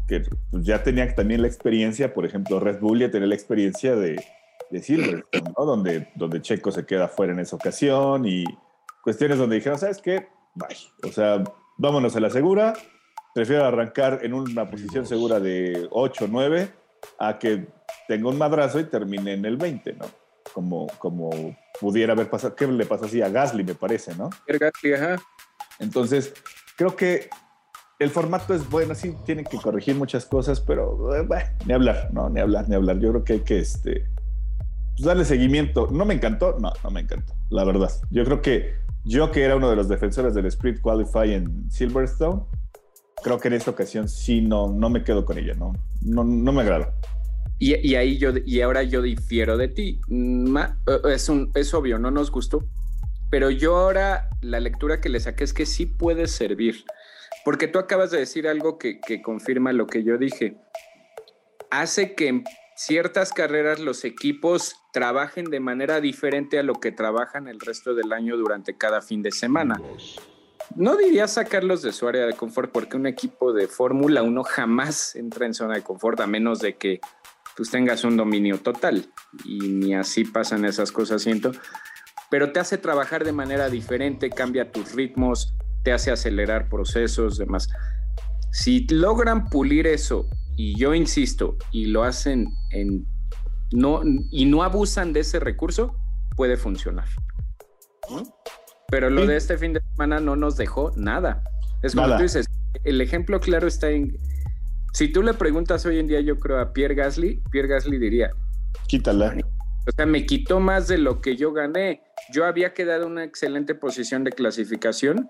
que 0.08 0.24
ya 0.52 0.84
tenía 0.84 1.14
también 1.16 1.42
la 1.42 1.48
experiencia, 1.48 2.14
por 2.14 2.26
ejemplo, 2.26 2.60
Red 2.60 2.80
Bull 2.80 3.00
ya 3.00 3.12
tenía 3.12 3.28
la 3.28 3.36
experiencia 3.36 3.96
de, 3.96 4.24
de 4.70 4.82
Silverstone, 4.82 5.54
¿no? 5.58 5.66
Donde, 5.66 6.10
donde 6.16 6.42
Checo 6.42 6.72
se 6.72 6.86
queda 6.86 7.08
fuera 7.08 7.34
en 7.34 7.40
esa 7.40 7.56
ocasión 7.56 8.26
y 8.26 8.44
cuestiones 9.08 9.38
donde 9.38 9.56
dijeron, 9.56 9.80
¿sabes 9.80 10.02
qué? 10.02 10.28
Bye. 10.54 10.76
O 11.10 11.14
sea, 11.14 11.42
vámonos 11.78 12.14
a 12.18 12.20
la 12.20 12.30
segura. 12.30 12.74
Prefiero 13.34 13.64
arrancar 13.64 14.20
en 14.22 14.34
una 14.34 14.70
posición 14.70 15.06
segura 15.06 15.40
de 15.40 15.88
8 15.92 16.26
o 16.26 16.28
9 16.28 16.70
a 17.18 17.40
que 17.40 17.70
tenga 18.10 18.28
un 18.28 18.38
madrazo 18.38 18.82
y 18.82 18.84
termine 18.84 19.32
en 19.32 19.46
el 19.46 19.56
20, 19.56 19.94
¿no? 19.94 20.08
Como, 20.52 20.88
como 20.98 21.30
pudiera 21.80 22.12
haber 22.12 22.30
pasado. 22.30 22.54
¿Qué 22.54 22.68
le 22.68 22.86
pasó 22.86 23.06
así 23.06 23.22
a 23.22 23.30
Gasly, 23.30 23.64
me 23.64 23.76
parece, 23.76 24.14
no? 24.14 24.30
Gasly, 24.46 24.96
ajá. 24.96 25.16
Entonces, 25.80 26.34
creo 26.76 26.94
que 26.94 27.30
el 28.00 28.10
formato 28.10 28.54
es 28.54 28.70
bueno, 28.70 28.94
sí, 28.94 29.16
tienen 29.24 29.46
que 29.46 29.56
corregir 29.56 29.96
muchas 29.96 30.26
cosas, 30.26 30.60
pero 30.60 31.16
eh, 31.16 31.22
bueno, 31.22 31.46
ni 31.66 31.72
hablar, 31.72 32.10
no, 32.12 32.30
ni 32.30 32.42
hablar, 32.42 32.68
ni 32.68 32.76
hablar. 32.76 33.00
Yo 33.00 33.12
creo 33.12 33.24
que 33.24 33.34
hay 33.34 33.40
que 33.40 33.60
este, 33.60 34.06
pues 34.98 35.06
darle 35.06 35.24
seguimiento. 35.24 35.88
¿No 35.94 36.04
me 36.04 36.14
encantó? 36.14 36.58
No, 36.60 36.74
no 36.84 36.92
me 36.92 37.00
encantó, 37.00 37.34
la 37.50 37.64
verdad. 37.64 37.90
Yo 38.12 38.26
creo 38.26 38.42
que 38.42 38.86
yo 39.08 39.32
que 39.32 39.44
era 39.44 39.56
uno 39.56 39.70
de 39.70 39.76
los 39.76 39.88
defensores 39.88 40.34
del 40.34 40.46
Sprint 40.48 40.82
Qualify 40.82 41.34
en 41.34 41.72
Silverstone, 41.72 42.42
creo 43.24 43.40
que 43.40 43.48
en 43.48 43.54
esta 43.54 43.72
ocasión 43.72 44.10
sí 44.10 44.42
no, 44.42 44.72
no 44.72 44.90
me 44.90 45.04
quedo 45.04 45.26
con 45.26 45.38
ella, 45.38 45.54
no, 45.54 45.74
no, 46.02 46.24
no 46.24 46.52
me 46.52 46.62
agrada. 46.62 46.94
Y, 47.60 47.96
ahí 47.96 48.20
yo, 48.20 48.34
y 48.46 48.62
ahora 48.62 48.84
yo 48.84 49.02
difiero 49.02 49.58
de 49.58 49.68
ti. 49.70 50.00
es, 51.10 51.30
un, 51.30 51.52
es 51.56 51.74
obvio, 51.74 51.98
no 51.98 52.12
nos 52.12 52.30
gustó. 52.30 52.64
pero 53.32 53.50
yo 53.50 53.78
ahora 53.78 54.30
la 54.42 54.60
lectura 54.60 55.02
que 55.02 55.10
le 55.10 55.20
saqué 55.20 55.44
es 55.44 55.54
que 55.54 55.66
sí 55.66 55.88
puede 55.88 56.28
servir, 56.28 56.86
porque 57.44 57.68
tú 57.68 57.80
acabas 57.80 58.12
de 58.12 58.20
decir 58.20 58.48
algo 58.48 58.78
que, 58.78 59.00
que 59.00 59.22
confirma 59.24 59.74
lo 59.74 59.88
que 59.88 60.04
yo 60.04 60.18
dije. 60.18 60.58
Hace 61.72 62.14
que 62.14 62.44
ciertas 62.78 63.34
carreras 63.34 63.80
los 63.80 64.06
equipos 64.06 64.76
trabajen 64.94 65.46
de 65.46 65.60
manera 65.60 66.00
diferente 66.00 66.60
a 66.60 66.64
lo 66.64 66.76
que 66.76 66.92
trabajan 66.92 67.48
el 67.48 67.60
resto 67.60 67.96
del 67.96 68.14
año 68.14 68.38
durante 68.38 68.78
cada 68.78 69.02
fin 69.02 69.24
de 69.24 69.32
semana. 69.32 69.82
No 70.76 70.96
diría 70.96 71.28
sacarlos 71.28 71.82
de 71.82 71.92
su 71.92 72.08
área 72.08 72.28
de 72.28 72.34
confort 72.34 72.72
porque 72.72 72.96
un 72.96 73.08
equipo 73.08 73.52
de 73.52 73.68
Fórmula 73.68 74.22
1 74.22 74.44
jamás 74.44 75.16
entra 75.16 75.48
en 75.48 75.56
zona 75.56 75.76
de 75.76 75.82
confort 75.82 76.20
a 76.20 76.28
menos 76.28 76.60
de 76.60 76.78
que 76.78 77.00
pues 77.56 77.72
tengas 77.72 78.04
un 78.04 78.16
dominio 78.16 78.60
total 78.60 79.12
y 79.44 79.58
ni 79.58 79.96
así 79.96 80.24
pasan 80.24 80.64
esas 80.64 80.92
cosas, 80.92 81.24
siento. 81.24 81.54
Pero 82.30 82.52
te 82.52 82.60
hace 82.60 82.78
trabajar 82.78 83.24
de 83.24 83.32
manera 83.32 83.70
diferente, 83.70 84.30
cambia 84.30 84.72
tus 84.72 84.94
ritmos, 84.94 85.56
te 85.84 85.94
hace 85.94 86.12
acelerar 86.12 86.70
procesos, 86.70 87.40
demás. 87.40 87.70
Si 88.52 88.86
logran 88.90 89.46
pulir 89.50 89.88
eso, 89.88 90.30
y 90.58 90.78
yo 90.78 90.94
insisto, 90.94 91.56
y 91.72 91.86
lo 91.86 92.04
hacen 92.04 92.50
en 92.72 93.08
no 93.72 94.02
y 94.32 94.46
no 94.46 94.64
abusan 94.64 95.14
de 95.14 95.20
ese 95.20 95.40
recurso, 95.40 95.96
puede 96.36 96.58
funcionar. 96.58 97.08
Pero 98.90 99.10
lo 99.10 99.26
de 99.26 99.38
este 99.38 99.58
fin 99.58 99.74
de 99.74 99.82
semana 99.92 100.20
no 100.20 100.36
nos 100.36 100.58
dejó 100.58 100.92
nada. 100.96 101.44
Es 101.84 101.94
como 101.94 102.16
tú 102.18 102.24
dices, 102.24 102.48
el 102.84 103.02
ejemplo 103.02 103.40
claro 103.40 103.68
está 103.68 103.92
en 103.92 104.18
si 104.94 105.10
tú 105.10 105.22
le 105.22 105.36
preguntas 105.36 105.86
hoy 105.86 106.00
en 106.00 106.08
día, 106.08 106.22
yo 106.22 106.40
creo 106.40 106.60
a 106.60 106.74
Pierre 106.74 106.96
Gasly, 106.96 107.40
Pierre 107.52 107.68
Gasly 107.68 108.00
diría: 108.00 108.32
Quítala. 108.88 109.36
O 109.88 109.92
sea, 109.96 110.08
me 110.08 110.26
quitó 110.26 110.60
más 110.60 110.88
de 110.88 110.98
lo 110.98 111.22
que 111.22 111.36
yo 111.36 111.54
gané. 111.54 112.02
Yo 112.34 112.46
había 112.46 112.74
quedado 112.74 113.06
en 113.06 113.12
una 113.12 113.24
excelente 113.24 113.76
posición 113.76 114.24
de 114.24 114.32
clasificación 114.32 115.30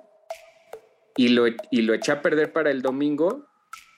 y 1.17 1.29
lo, 1.29 1.48
y 1.69 1.81
lo 1.81 1.93
eché 1.93 2.13
a 2.13 2.22
perder 2.22 2.53
para 2.53 2.72
el 2.72 2.81
domingo 2.81 3.47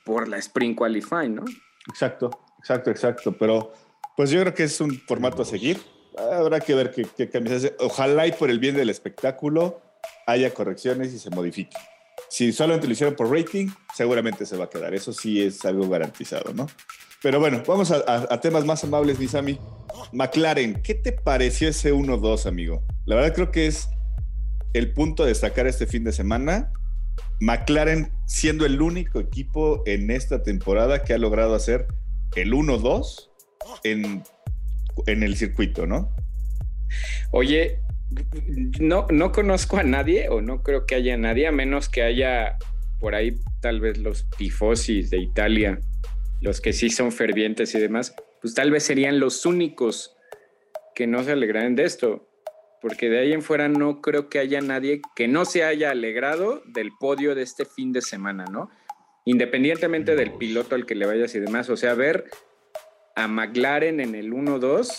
por 0.10 0.28
la 0.28 0.38
Spring 0.38 0.76
Qualifying, 0.76 1.36
¿no? 1.36 1.46
Exacto, 1.88 2.32
exacto, 2.58 2.90
exacto. 2.90 3.38
Pero 3.38 3.72
pues 4.18 4.32
yo 4.32 4.42
creo 4.42 4.54
que 4.56 4.64
es 4.64 4.82
un 4.82 5.00
formato 5.08 5.44
a 5.44 5.46
seguir. 5.46 5.80
Habrá 6.18 6.60
que 6.60 6.74
ver 6.74 6.92
qué, 6.92 7.06
qué 7.16 7.30
cambios 7.30 7.72
Ojalá 7.80 8.26
y 8.26 8.32
por 8.32 8.50
el 8.50 8.58
bien 8.60 8.76
del 8.76 8.90
espectáculo 8.90 9.82
haya 10.26 10.52
correcciones 10.52 11.14
y 11.14 11.20
se 11.20 11.30
modifique. 11.30 11.78
Si 12.28 12.52
solamente 12.52 12.88
lo 12.88 12.94
hicieron 12.94 13.16
por 13.16 13.32
rating, 13.32 13.68
seguramente 13.96 14.48
se 14.48 14.58
va 14.58 14.66
a 14.66 14.70
quedar. 14.70 14.96
Eso 14.96 15.14
sí 15.14 15.42
es 15.42 15.64
algo 15.64 15.88
garantizado, 15.88 16.54
¿no? 16.54 16.68
Pero 17.22 17.40
bueno, 17.40 17.62
vamos 17.68 17.92
a, 17.92 18.42
temas 18.42 18.66
más 18.66 18.84
amables, 18.84 19.20
Misami. 19.20 19.60
McLaren, 20.12 20.82
¿qué 20.82 20.96
te 20.96 21.12
pareció 21.12 21.70
ese 21.70 21.94
1-2, 21.94 22.48
amigo? 22.48 22.84
La 23.06 23.16
verdad 23.16 23.36
creo 23.36 23.52
que 23.52 23.68
es 23.68 23.90
el 24.74 24.92
punto 24.92 25.24
a 25.24 25.28
destacar 25.28 25.68
este 25.68 25.86
fin 25.86 26.04
de 26.04 26.14
semana. 26.14 26.72
McLaren 27.40 28.12
siendo 28.26 28.66
el 28.66 28.82
único 28.82 29.20
equipo 29.20 29.84
en 29.86 30.12
esta 30.12 30.44
temporada 30.44 31.04
que 31.04 31.14
ha 31.14 31.18
logrado 31.18 31.56
hacer 31.56 31.88
el 32.36 32.54
1-2 32.54 33.30
en, 33.84 34.24
en 35.08 35.24
el 35.24 35.36
circuito, 35.36 35.88
¿no? 35.88 36.14
Oye, 37.32 37.80
no, 38.80 39.08
no 39.12 39.32
conozco 39.32 39.78
a 39.78 39.84
nadie 39.84 40.30
o 40.30 40.42
no 40.42 40.64
creo 40.64 40.86
que 40.86 40.96
haya 40.96 41.18
nadie, 41.18 41.48
a 41.48 41.52
menos 41.52 41.90
que 41.90 42.02
haya 42.02 42.58
por 43.00 43.16
ahí 43.16 43.36
tal 43.62 43.80
vez 43.80 43.98
los 43.98 44.30
tifosis 44.32 45.10
de 45.10 45.20
Italia, 45.20 45.80
los 46.42 46.62
que 46.62 46.74
sí 46.74 46.90
son 46.90 47.12
fervientes 47.12 47.74
y 47.76 47.80
demás, 47.80 48.16
pues 48.42 48.54
tal 48.54 48.72
vez 48.72 48.84
serían 48.84 49.20
los 49.20 49.46
únicos 49.46 50.16
que 50.96 51.08
no 51.08 51.24
se 51.24 51.32
alegraran 51.32 51.76
de 51.76 51.86
esto, 51.86 52.29
porque 52.82 53.10
de 53.10 53.20
ahí 53.20 53.34
en 53.34 53.42
fuera 53.42 53.68
no 53.68 54.02
creo 54.02 54.30
que 54.30 54.40
haya 54.40 54.62
nadie 54.62 55.02
que 55.16 55.28
no 55.28 55.46
se 55.46 55.64
haya 55.64 55.92
alegrado 55.92 56.62
del 56.66 56.92
podio 57.00 57.36
de 57.36 57.44
este 57.44 57.66
fin 57.66 57.92
de 57.92 58.02
semana, 58.02 58.46
¿no? 58.46 58.70
Independientemente 59.26 60.16
del 60.16 60.34
piloto 60.34 60.76
al 60.76 60.86
que 60.86 60.96
le 60.96 61.06
vayas 61.06 61.36
y 61.36 61.40
demás, 61.40 61.70
o 61.70 61.78
sea, 61.78 61.94
ver 61.94 62.26
a 63.16 63.28
McLaren 63.28 64.00
en 64.00 64.16
el 64.16 64.32
1-2 64.32 64.90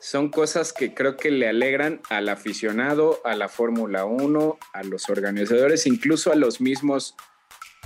son 0.00 0.28
cosas 0.28 0.72
que 0.72 0.94
creo 0.94 1.16
que 1.16 1.30
le 1.30 1.48
alegran 1.48 2.00
al 2.10 2.28
aficionado, 2.28 3.20
a 3.24 3.34
la 3.34 3.48
Fórmula 3.48 4.04
1, 4.04 4.58
a 4.72 4.82
los 4.82 5.08
organizadores, 5.08 5.86
incluso 5.86 6.30
a 6.30 6.34
los 6.34 6.60
mismos 6.60 7.16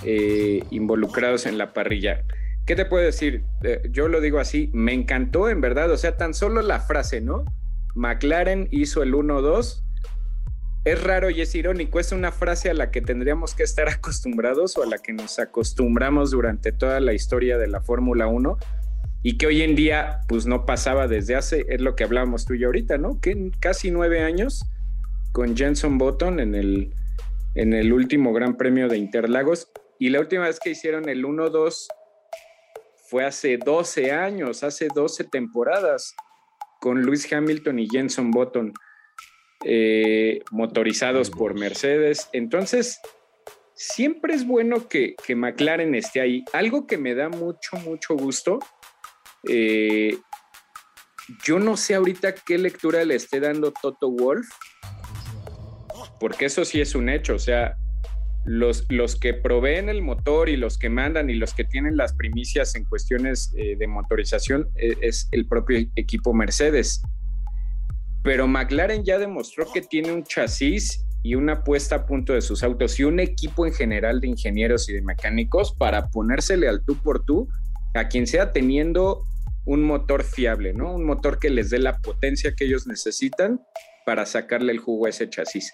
eh, 0.02 0.62
involucrados 0.70 1.46
en 1.46 1.58
la 1.58 1.72
parrilla. 1.72 2.24
¿Qué 2.66 2.76
te 2.76 2.84
puedo 2.84 3.04
decir? 3.04 3.44
Eh, 3.62 3.82
yo 3.90 4.08
lo 4.08 4.20
digo 4.20 4.40
así, 4.40 4.68
me 4.74 4.92
encantó 4.92 5.48
en 5.48 5.60
verdad, 5.60 5.90
o 5.90 5.96
sea, 5.96 6.16
tan 6.16 6.34
solo 6.34 6.60
la 6.60 6.80
frase, 6.80 7.20
¿no? 7.20 7.44
McLaren 7.98 8.68
hizo 8.70 9.02
el 9.02 9.12
1-2. 9.12 9.82
Es 10.84 11.02
raro 11.02 11.28
y 11.28 11.40
es 11.40 11.54
irónico, 11.54 11.98
es 11.98 12.12
una 12.12 12.32
frase 12.32 12.70
a 12.70 12.74
la 12.74 12.90
que 12.90 13.02
tendríamos 13.02 13.54
que 13.54 13.64
estar 13.64 13.88
acostumbrados 13.90 14.78
o 14.78 14.84
a 14.84 14.86
la 14.86 14.98
que 14.98 15.12
nos 15.12 15.38
acostumbramos 15.38 16.30
durante 16.30 16.72
toda 16.72 17.00
la 17.00 17.12
historia 17.12 17.58
de 17.58 17.66
la 17.66 17.80
Fórmula 17.80 18.28
1 18.28 18.56
y 19.22 19.36
que 19.36 19.48
hoy 19.48 19.62
en 19.62 19.74
día 19.74 20.20
pues 20.28 20.46
no 20.46 20.64
pasaba 20.64 21.08
desde 21.08 21.34
hace, 21.34 21.66
es 21.68 21.80
lo 21.80 21.96
que 21.96 22.04
hablábamos 22.04 22.46
tú 22.46 22.54
y 22.54 22.64
ahorita, 22.64 22.98
¿no? 22.98 23.20
Que 23.20 23.50
casi 23.58 23.90
nueve 23.90 24.22
años 24.22 24.64
con 25.32 25.56
Jenson 25.56 25.98
Button 25.98 26.38
en 26.38 26.54
el, 26.54 26.94
en 27.54 27.72
el 27.74 27.92
último 27.92 28.32
Gran 28.32 28.56
Premio 28.56 28.88
de 28.88 28.96
Interlagos 28.96 29.70
y 29.98 30.10
la 30.10 30.20
última 30.20 30.44
vez 30.44 30.60
que 30.60 30.70
hicieron 30.70 31.08
el 31.08 31.24
1-2 31.24 31.88
fue 33.10 33.24
hace 33.24 33.58
12 33.58 34.12
años, 34.12 34.62
hace 34.62 34.86
12 34.94 35.24
temporadas 35.24 36.14
con 36.80 37.02
Lewis 37.04 37.30
Hamilton 37.32 37.78
y 37.78 37.88
Jenson 37.88 38.30
Button 38.30 38.72
eh, 39.64 40.40
motorizados 40.50 41.30
por 41.30 41.58
Mercedes. 41.58 42.28
Entonces, 42.32 43.00
siempre 43.74 44.34
es 44.34 44.46
bueno 44.46 44.88
que, 44.88 45.16
que 45.26 45.34
McLaren 45.34 45.94
esté 45.94 46.20
ahí. 46.20 46.44
Algo 46.52 46.86
que 46.86 46.98
me 46.98 47.14
da 47.14 47.28
mucho, 47.28 47.76
mucho 47.84 48.14
gusto 48.14 48.60
eh, 49.46 50.18
yo 51.44 51.58
no 51.58 51.76
sé 51.76 51.94
ahorita 51.94 52.34
qué 52.34 52.58
lectura 52.58 53.04
le 53.04 53.14
esté 53.14 53.40
dando 53.40 53.72
Toto 53.72 54.10
Wolf, 54.10 54.48
porque 56.18 56.46
eso 56.46 56.64
sí 56.64 56.80
es 56.80 56.94
un 56.94 57.08
hecho, 57.08 57.34
o 57.34 57.38
sea, 57.38 57.76
los, 58.48 58.86
los 58.88 59.14
que 59.14 59.34
proveen 59.34 59.90
el 59.90 60.00
motor 60.00 60.48
y 60.48 60.56
los 60.56 60.78
que 60.78 60.88
mandan 60.88 61.28
y 61.28 61.34
los 61.34 61.52
que 61.52 61.64
tienen 61.64 61.98
las 61.98 62.14
primicias 62.14 62.74
en 62.76 62.84
cuestiones 62.84 63.52
eh, 63.56 63.76
de 63.76 63.86
motorización 63.86 64.70
es, 64.74 64.96
es 65.02 65.28
el 65.32 65.46
propio 65.46 65.86
equipo 65.96 66.32
Mercedes. 66.32 67.02
Pero 68.24 68.48
McLaren 68.48 69.04
ya 69.04 69.18
demostró 69.18 69.70
que 69.70 69.82
tiene 69.82 70.12
un 70.12 70.24
chasis 70.24 71.04
y 71.22 71.34
una 71.34 71.62
puesta 71.62 71.96
a 71.96 72.06
punto 72.06 72.32
de 72.32 72.40
sus 72.40 72.62
autos 72.62 72.98
y 72.98 73.04
un 73.04 73.20
equipo 73.20 73.66
en 73.66 73.74
general 73.74 74.20
de 74.20 74.28
ingenieros 74.28 74.88
y 74.88 74.94
de 74.94 75.02
mecánicos 75.02 75.74
para 75.74 76.08
ponérsele 76.08 76.68
al 76.68 76.82
tú 76.84 76.96
por 77.02 77.24
tú 77.24 77.48
a 77.94 78.08
quien 78.08 78.26
sea 78.26 78.52
teniendo 78.52 79.24
un 79.66 79.82
motor 79.82 80.24
fiable, 80.24 80.72
¿no? 80.72 80.94
Un 80.94 81.04
motor 81.04 81.38
que 81.38 81.50
les 81.50 81.68
dé 81.68 81.78
la 81.78 81.98
potencia 81.98 82.54
que 82.56 82.64
ellos 82.64 82.86
necesitan 82.86 83.60
para 84.06 84.24
sacarle 84.24 84.72
el 84.72 84.78
jugo 84.78 85.04
a 85.04 85.10
ese 85.10 85.28
chasis. 85.28 85.70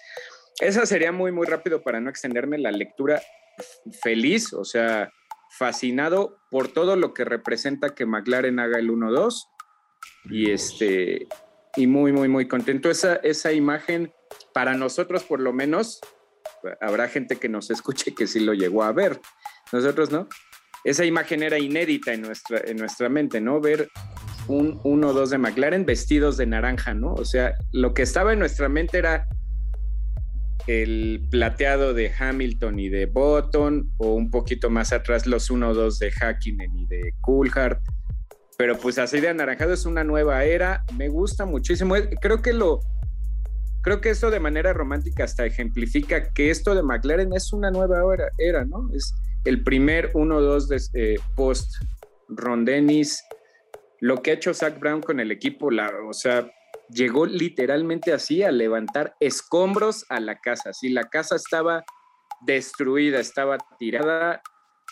Esa 0.59 0.85
sería 0.85 1.11
muy, 1.11 1.31
muy 1.31 1.47
rápido 1.47 1.81
para 1.81 1.99
no 1.99 2.09
extenderme 2.09 2.57
la 2.57 2.71
lectura 2.71 3.21
feliz, 4.01 4.53
o 4.53 4.63
sea, 4.63 5.11
fascinado 5.57 6.37
por 6.49 6.67
todo 6.67 6.95
lo 6.95 7.13
que 7.13 7.25
representa 7.25 7.95
que 7.95 8.05
McLaren 8.05 8.59
haga 8.59 8.79
el 8.79 8.89
1-2 8.89 9.43
y 10.25 10.51
este 10.51 11.27
y 11.77 11.87
muy 11.87 12.11
muy 12.11 12.27
muy 12.27 12.47
contento 12.47 12.89
esa 12.89 13.15
esa 13.17 13.53
imagen 13.53 14.11
para 14.53 14.73
nosotros 14.73 15.23
por 15.23 15.39
lo 15.39 15.53
menos 15.53 16.01
habrá 16.81 17.07
gente 17.07 17.37
que 17.37 17.47
nos 17.47 17.69
escuche 17.69 18.13
que 18.13 18.27
sí 18.27 18.39
lo 18.39 18.53
llegó 18.53 18.83
a 18.83 18.91
ver 18.91 19.21
nosotros 19.71 20.11
no 20.11 20.27
esa 20.85 21.03
imagen 21.03 21.41
era 21.41 21.57
inédita 21.57 22.13
en 22.13 22.21
nuestra, 22.21 22.61
en 22.63 22.77
nuestra 22.77 23.09
mente, 23.09 23.41
¿no? 23.41 23.59
Ver 23.59 23.89
un 24.47 24.79
1 24.83 25.07
o 25.07 25.13
2 25.13 25.31
de 25.31 25.37
McLaren 25.39 25.83
vestidos 25.83 26.37
de 26.37 26.45
naranja, 26.45 26.93
¿no? 26.93 27.15
O 27.15 27.25
sea, 27.25 27.55
lo 27.71 27.95
que 27.95 28.03
estaba 28.03 28.33
en 28.33 28.39
nuestra 28.39 28.69
mente 28.69 28.99
era 28.99 29.27
el 30.67 31.25
plateado 31.29 31.93
de 31.93 32.11
Hamilton 32.17 32.79
y 32.79 32.89
de 32.89 33.05
Button, 33.05 33.91
o 33.97 34.13
un 34.13 34.31
poquito 34.31 34.69
más 34.69 34.93
atrás 34.93 35.27
los 35.27 35.49
1 35.49 35.69
o 35.69 35.73
2 35.73 35.99
de 35.99 36.11
Hakkinen 36.11 36.75
y 36.75 36.85
de 36.87 37.13
Coulthard. 37.21 37.79
Pero 38.57 38.77
pues 38.77 38.97
así 38.97 39.19
de 39.19 39.29
anaranjado 39.29 39.73
es 39.73 39.85
una 39.85 40.03
nueva 40.03 40.43
era, 40.45 40.83
me 40.97 41.09
gusta 41.09 41.45
muchísimo. 41.45 41.95
Creo 42.21 42.41
que 42.41 42.53
lo, 42.53 42.79
creo 43.81 44.01
que 44.01 44.09
esto 44.09 44.31
de 44.31 44.39
manera 44.39 44.73
romántica 44.73 45.25
hasta 45.25 45.45
ejemplifica 45.45 46.31
que 46.33 46.49
esto 46.49 46.73
de 46.73 46.83
McLaren 46.83 47.33
es 47.33 47.53
una 47.53 47.69
nueva 47.69 48.01
era, 48.37 48.65
¿no? 48.65 48.89
Es, 48.93 49.13
el 49.45 49.63
primer 49.63 50.11
1-2 50.13 50.67
de 50.67 50.81
eh, 50.93 51.19
post 51.35 51.75
Ron 52.27 52.65
lo 54.01 54.21
que 54.21 54.31
ha 54.31 54.33
hecho 54.33 54.53
Zach 54.53 54.79
Brown 54.79 55.01
con 55.01 55.19
el 55.19 55.31
equipo, 55.31 55.71
la, 55.71 55.91
o 56.07 56.13
sea, 56.13 56.51
llegó 56.89 57.25
literalmente 57.25 58.13
así 58.13 58.43
a 58.43 58.51
levantar 58.51 59.15
escombros 59.19 60.05
a 60.09 60.19
la 60.19 60.39
casa. 60.39 60.73
Si 60.73 60.89
la 60.89 61.05
casa 61.05 61.35
estaba 61.35 61.83
destruida, 62.41 63.19
estaba 63.19 63.57
tirada, 63.79 64.41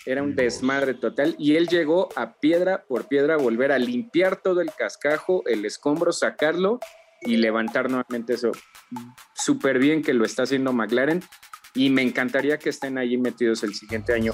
era 0.05 0.23
un 0.23 0.35
desmadre 0.35 0.93
total. 0.93 1.35
Y 1.37 1.55
él 1.55 1.67
llegó 1.67 2.09
a 2.15 2.33
piedra 2.39 2.85
por 2.87 3.07
piedra 3.07 3.35
a 3.35 3.37
volver 3.37 3.71
a 3.71 3.79
limpiar 3.79 4.41
todo 4.41 4.61
el 4.61 4.71
cascajo, 4.71 5.43
el 5.45 5.65
escombro, 5.65 6.11
sacarlo 6.11 6.79
y 7.21 7.37
levantar 7.37 7.89
nuevamente 7.89 8.33
eso. 8.33 8.51
Súper 9.33 9.79
bien 9.79 10.01
que 10.01 10.13
lo 10.13 10.25
está 10.25 10.43
haciendo 10.43 10.73
McLaren 10.73 11.21
y 11.73 11.89
me 11.89 12.01
encantaría 12.01 12.57
que 12.57 12.69
estén 12.69 12.97
ahí 12.97 13.17
metidos 13.17 13.63
el 13.63 13.73
siguiente 13.73 14.13
año. 14.13 14.33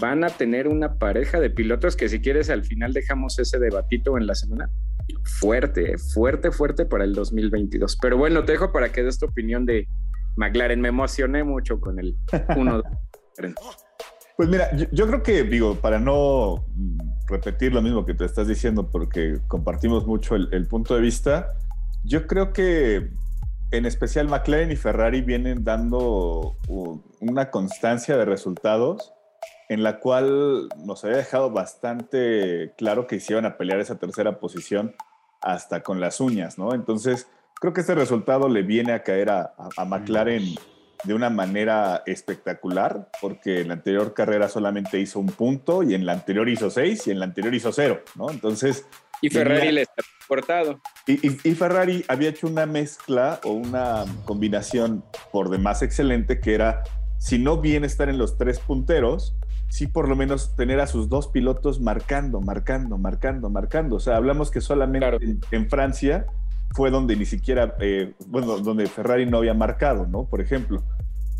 Van 0.00 0.24
a 0.24 0.30
tener 0.30 0.68
una 0.68 0.98
pareja 0.98 1.40
de 1.40 1.50
pilotos 1.50 1.96
que 1.96 2.08
si 2.08 2.20
quieres 2.20 2.50
al 2.50 2.64
final 2.64 2.92
dejamos 2.92 3.38
ese 3.38 3.58
debatito 3.58 4.16
en 4.16 4.26
la 4.26 4.34
semana. 4.34 4.70
Fuerte, 5.40 5.96
fuerte, 5.98 6.50
fuerte 6.50 6.86
para 6.86 7.04
el 7.04 7.14
2022. 7.14 7.98
Pero 8.00 8.16
bueno, 8.16 8.44
te 8.44 8.52
dejo 8.52 8.72
para 8.72 8.90
que 8.90 9.02
des 9.02 9.18
tu 9.18 9.26
opinión 9.26 9.66
de 9.66 9.86
McLaren. 10.36 10.80
Me 10.80 10.88
emocioné 10.88 11.44
mucho 11.44 11.80
con 11.80 11.98
el 11.98 12.16
1. 12.56 12.82
pues 14.36 14.48
mira, 14.48 14.70
yo, 14.92 15.06
creo 15.06 15.22
que, 15.22 15.44
digo, 15.44 15.76
para 15.76 15.98
no 15.98 16.64
repetir 17.28 17.72
lo 17.72 17.82
mismo 17.82 18.04
que 18.04 18.14
te 18.14 18.24
estás 18.24 18.48
diciendo, 18.48 18.90
porque 18.90 19.38
compartimos 19.48 20.06
mucho 20.06 20.36
el 20.36 20.66
punto 20.68 20.94
de 20.94 21.00
vista, 21.00 21.48
yo 22.04 22.26
creo 22.26 22.52
que 22.52 23.10
en 23.72 23.86
especial 23.86 24.28
McLaren 24.28 24.70
y 24.70 24.76
Ferrari 24.76 25.22
vienen 25.22 25.64
dando 25.64 26.56
una 27.20 27.50
constancia 27.50 28.16
de 28.16 28.24
resultados 28.24 29.12
en 29.68 29.82
la 29.82 30.00
cual 30.00 30.68
nos 30.76 31.04
había 31.04 31.18
dejado 31.18 31.50
bastante 31.50 32.74
claro 32.76 33.06
que 33.06 33.20
se 33.20 33.32
iban 33.32 33.46
a 33.46 33.56
pelear 33.56 33.80
esa 33.80 33.98
tercera 33.98 34.38
posición 34.38 34.94
hasta 35.40 35.82
con 35.82 36.00
las 36.00 36.20
uñas, 36.20 36.58
¿no? 36.58 36.74
Entonces, 36.74 37.28
creo 37.60 37.72
que 37.72 37.80
este 37.80 37.94
resultado 37.94 38.48
le 38.48 38.62
viene 38.62 38.92
a 38.92 39.02
caer 39.02 39.30
a, 39.30 39.54
McLaren 39.86 40.54
de 41.04 41.14
una 41.14 41.30
manera 41.30 42.02
espectacular, 42.06 43.08
porque 43.20 43.60
en 43.60 43.68
la 43.68 43.74
anterior 43.74 44.14
carrera 44.14 44.48
solamente 44.48 45.00
hizo 45.00 45.18
un 45.18 45.26
punto 45.26 45.82
y 45.82 45.94
en 45.94 46.06
la 46.06 46.12
anterior 46.12 46.48
hizo 46.48 46.70
seis 46.70 47.06
y 47.08 47.10
en 47.10 47.18
la 47.18 47.24
anterior 47.24 47.54
hizo 47.54 47.72
cero, 47.72 48.02
¿no? 48.14 48.30
Entonces... 48.30 48.86
Y 49.20 49.30
Ferrari 49.30 49.70
le 49.70 49.82
está 49.82 50.02
cortado. 50.26 50.80
Y, 51.06 51.26
y, 51.26 51.54
Ferrari 51.54 52.04
había 52.08 52.30
hecho 52.30 52.48
una 52.48 52.66
mezcla 52.66 53.38
o 53.44 53.52
una 53.52 54.04
combinación 54.24 55.04
por 55.30 55.48
demás 55.48 55.82
excelente 55.82 56.40
que 56.40 56.54
era, 56.54 56.82
si 57.18 57.38
no 57.38 57.60
bien 57.60 57.84
estar 57.84 58.08
en 58.08 58.18
los 58.18 58.36
tres 58.36 58.58
punteros, 58.58 59.36
sí 59.72 59.86
por 59.86 60.06
lo 60.06 60.14
menos 60.14 60.54
tener 60.54 60.80
a 60.80 60.86
sus 60.86 61.08
dos 61.08 61.28
pilotos 61.28 61.80
marcando, 61.80 62.42
marcando, 62.42 62.98
marcando, 62.98 63.48
marcando. 63.48 63.96
O 63.96 64.00
sea, 64.00 64.16
hablamos 64.16 64.50
que 64.50 64.60
solamente 64.60 65.40
en, 65.50 65.70
Francia 65.70 66.26
fue 66.72 66.90
donde 66.90 67.16
ni 67.16 67.24
siquiera, 67.24 67.74
eh, 67.80 68.12
bueno, 68.26 68.58
donde 68.58 68.86
Ferrari 68.86 69.24
no 69.24 69.38
había 69.38 69.54
marcado, 69.54 70.06
¿no? 70.06 70.26
Por 70.26 70.42
ejemplo. 70.42 70.82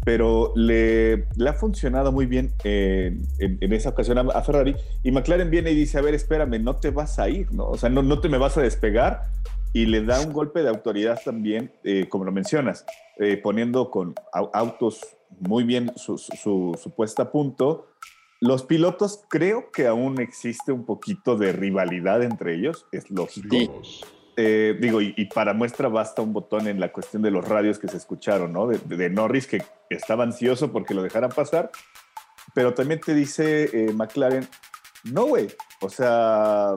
Pero 0.06 0.54
le, 0.56 1.26
le 1.36 1.48
ha 1.50 1.52
funcionado 1.52 2.10
muy 2.10 2.24
bien 2.24 2.54
en, 2.64 3.22
esa 3.70 3.90
ocasión 3.90 4.16
a, 4.16 4.42
Ferrari. 4.42 4.76
Y 5.02 5.12
McLaren 5.12 5.50
viene 5.50 5.70
y 5.72 5.74
dice, 5.74 5.98
a 5.98 6.00
ver, 6.00 6.14
espérame, 6.14 6.58
no 6.58 6.76
te 6.76 6.88
vas 6.88 7.18
a 7.18 7.28
ir, 7.28 7.52
¿no? 7.52 7.66
O 7.66 7.76
sea, 7.76 7.90
no, 7.90 8.02
no 8.02 8.18
te 8.20 8.30
me 8.30 8.38
vas 8.38 8.56
a 8.56 8.62
despegar. 8.62 9.24
Y 9.74 9.84
le 9.84 10.02
da 10.04 10.18
un 10.22 10.32
golpe 10.32 10.62
de 10.62 10.70
autoridad 10.70 11.20
también, 11.22 11.70
eh, 11.84 12.06
como 12.08 12.24
lo 12.24 12.32
mencionas, 12.32 12.86
eh, 13.18 13.36
poniendo 13.36 13.90
con 13.90 14.14
autos 14.54 15.02
muy 15.38 15.64
bien 15.64 15.92
su, 15.96 16.16
su, 16.16 16.78
su 16.82 16.90
puesta 16.94 17.24
a 17.24 17.30
punto 17.30 17.88
los 18.42 18.64
pilotos 18.64 19.20
creo 19.28 19.70
que 19.70 19.86
aún 19.86 20.20
existe 20.20 20.72
un 20.72 20.84
poquito 20.84 21.36
de 21.36 21.52
rivalidad 21.52 22.24
entre 22.24 22.56
ellos, 22.56 22.88
es 22.90 23.08
lógico. 23.08 23.56
Eh, 24.36 24.76
digo, 24.80 25.00
y, 25.00 25.12
para 25.26 25.54
muestra 25.54 25.88
basta 25.88 26.22
un 26.22 26.32
botón 26.32 26.66
en 26.66 26.80
la 26.80 26.90
cuestión 26.90 27.22
de 27.22 27.30
los 27.30 27.46
radios 27.46 27.78
que 27.78 27.86
se 27.86 27.98
escucharon, 27.98 28.52
¿no? 28.52 28.66
De, 28.66 29.10
Norris 29.10 29.46
que 29.46 29.62
estaba 29.90 30.24
ansioso 30.24 30.72
porque 30.72 30.92
lo 30.92 31.04
dejaran 31.04 31.30
pasar, 31.30 31.70
pero 32.52 32.74
también 32.74 32.98
te 32.98 33.14
dice 33.14 33.70
eh, 33.72 33.92
McLaren, 33.92 34.48
no, 35.04 35.26
güey, 35.26 35.46
o 35.80 35.88
sea, 35.88 36.74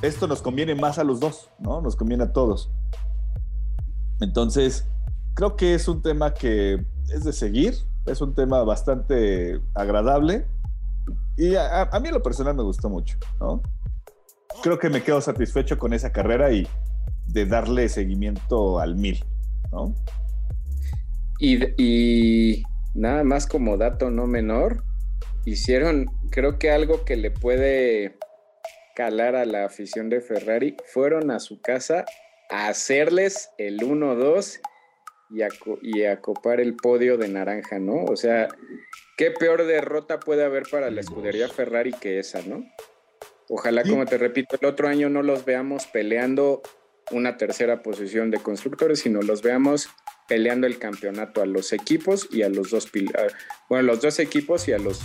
esto 0.00 0.26
nos 0.26 0.40
conviene 0.40 0.74
más 0.74 0.98
a 0.98 1.04
los 1.04 1.20
dos, 1.20 1.50
¿no? 1.58 1.82
Nos 1.82 1.96
conviene 1.96 2.24
a 2.24 2.32
todos. 2.32 2.70
Entonces, 4.22 4.88
creo 5.34 5.54
que 5.54 5.74
es 5.74 5.86
un 5.86 6.00
tema 6.00 6.32
que 6.32 6.82
es 7.12 7.24
de 7.24 7.34
seguir, 7.34 7.74
es 8.06 8.22
un 8.22 8.34
tema 8.34 8.64
bastante 8.64 9.60
agradable 9.74 10.46
y 11.36 11.56
a, 11.56 11.88
mí 12.00 12.10
lo 12.10 12.22
personal 12.22 12.54
me 12.54 12.62
gustó 12.62 12.88
mucho, 12.88 13.18
¿no? 13.40 13.62
Creo 14.62 14.78
que 14.78 14.88
me 14.88 15.02
quedo 15.02 15.20
satisfecho 15.20 15.78
con 15.78 15.92
esa 15.92 16.12
carrera 16.12 16.52
y 16.52 16.66
de 17.26 17.46
darle 17.46 17.88
seguimiento 17.88 18.78
al 18.78 18.94
mil, 18.94 19.24
¿no? 19.72 19.94
Y, 21.40 22.62
nada 22.94 23.24
más 23.24 23.46
como 23.46 23.76
dato 23.76 24.10
no 24.10 24.26
menor, 24.26 24.84
hicieron, 25.44 26.06
creo 26.30 26.58
que 26.58 26.70
algo 26.70 27.04
que 27.04 27.16
le 27.16 27.32
puede 27.32 28.16
calar 28.94 29.34
a 29.34 29.44
la 29.44 29.64
afición 29.66 30.08
de 30.08 30.20
Ferrari, 30.20 30.76
fueron 30.92 31.32
a 31.32 31.40
su 31.40 31.60
casa 31.60 32.04
a 32.48 32.68
hacerles 32.68 33.50
el 33.58 33.80
1-2 33.80 34.60
y 35.30 35.40
y 35.82 36.04
a 36.04 36.20
copar 36.20 36.60
el 36.60 36.76
podio 36.76 37.18
de 37.18 37.26
naranja, 37.26 37.80
¿no? 37.80 38.04
O 38.04 38.14
sea, 38.14 38.46
¿Qué 39.16 39.30
peor 39.30 39.64
derrota 39.64 40.18
puede 40.18 40.44
haber 40.44 40.64
para 40.70 40.90
la 40.90 41.00
escudería 41.00 41.48
Ferrari 41.48 41.92
que 41.92 42.18
esa, 42.18 42.42
no? 42.42 42.64
Ojalá, 43.48 43.82
como 43.84 44.06
te 44.06 44.18
repito, 44.18 44.56
el 44.60 44.66
otro 44.66 44.88
año 44.88 45.08
no 45.08 45.22
los 45.22 45.44
veamos 45.44 45.86
peleando 45.86 46.62
una 47.12 47.36
tercera 47.36 47.82
posición 47.82 48.30
de 48.30 48.38
constructores, 48.38 49.00
sino 49.00 49.20
los 49.22 49.42
veamos 49.42 49.88
peleando 50.26 50.66
el 50.66 50.78
campeonato 50.78 51.42
a 51.42 51.46
los 51.46 51.72
equipos 51.72 52.26
y 52.32 52.42
a 52.42 52.48
los 52.48 52.70
dos 52.70 52.86
pilotos, 52.90 53.34
bueno, 53.68 53.84
los 53.84 54.00
dos 54.00 54.18
equipos 54.18 54.66
y 54.68 54.72
a 54.72 54.78
los 54.78 55.02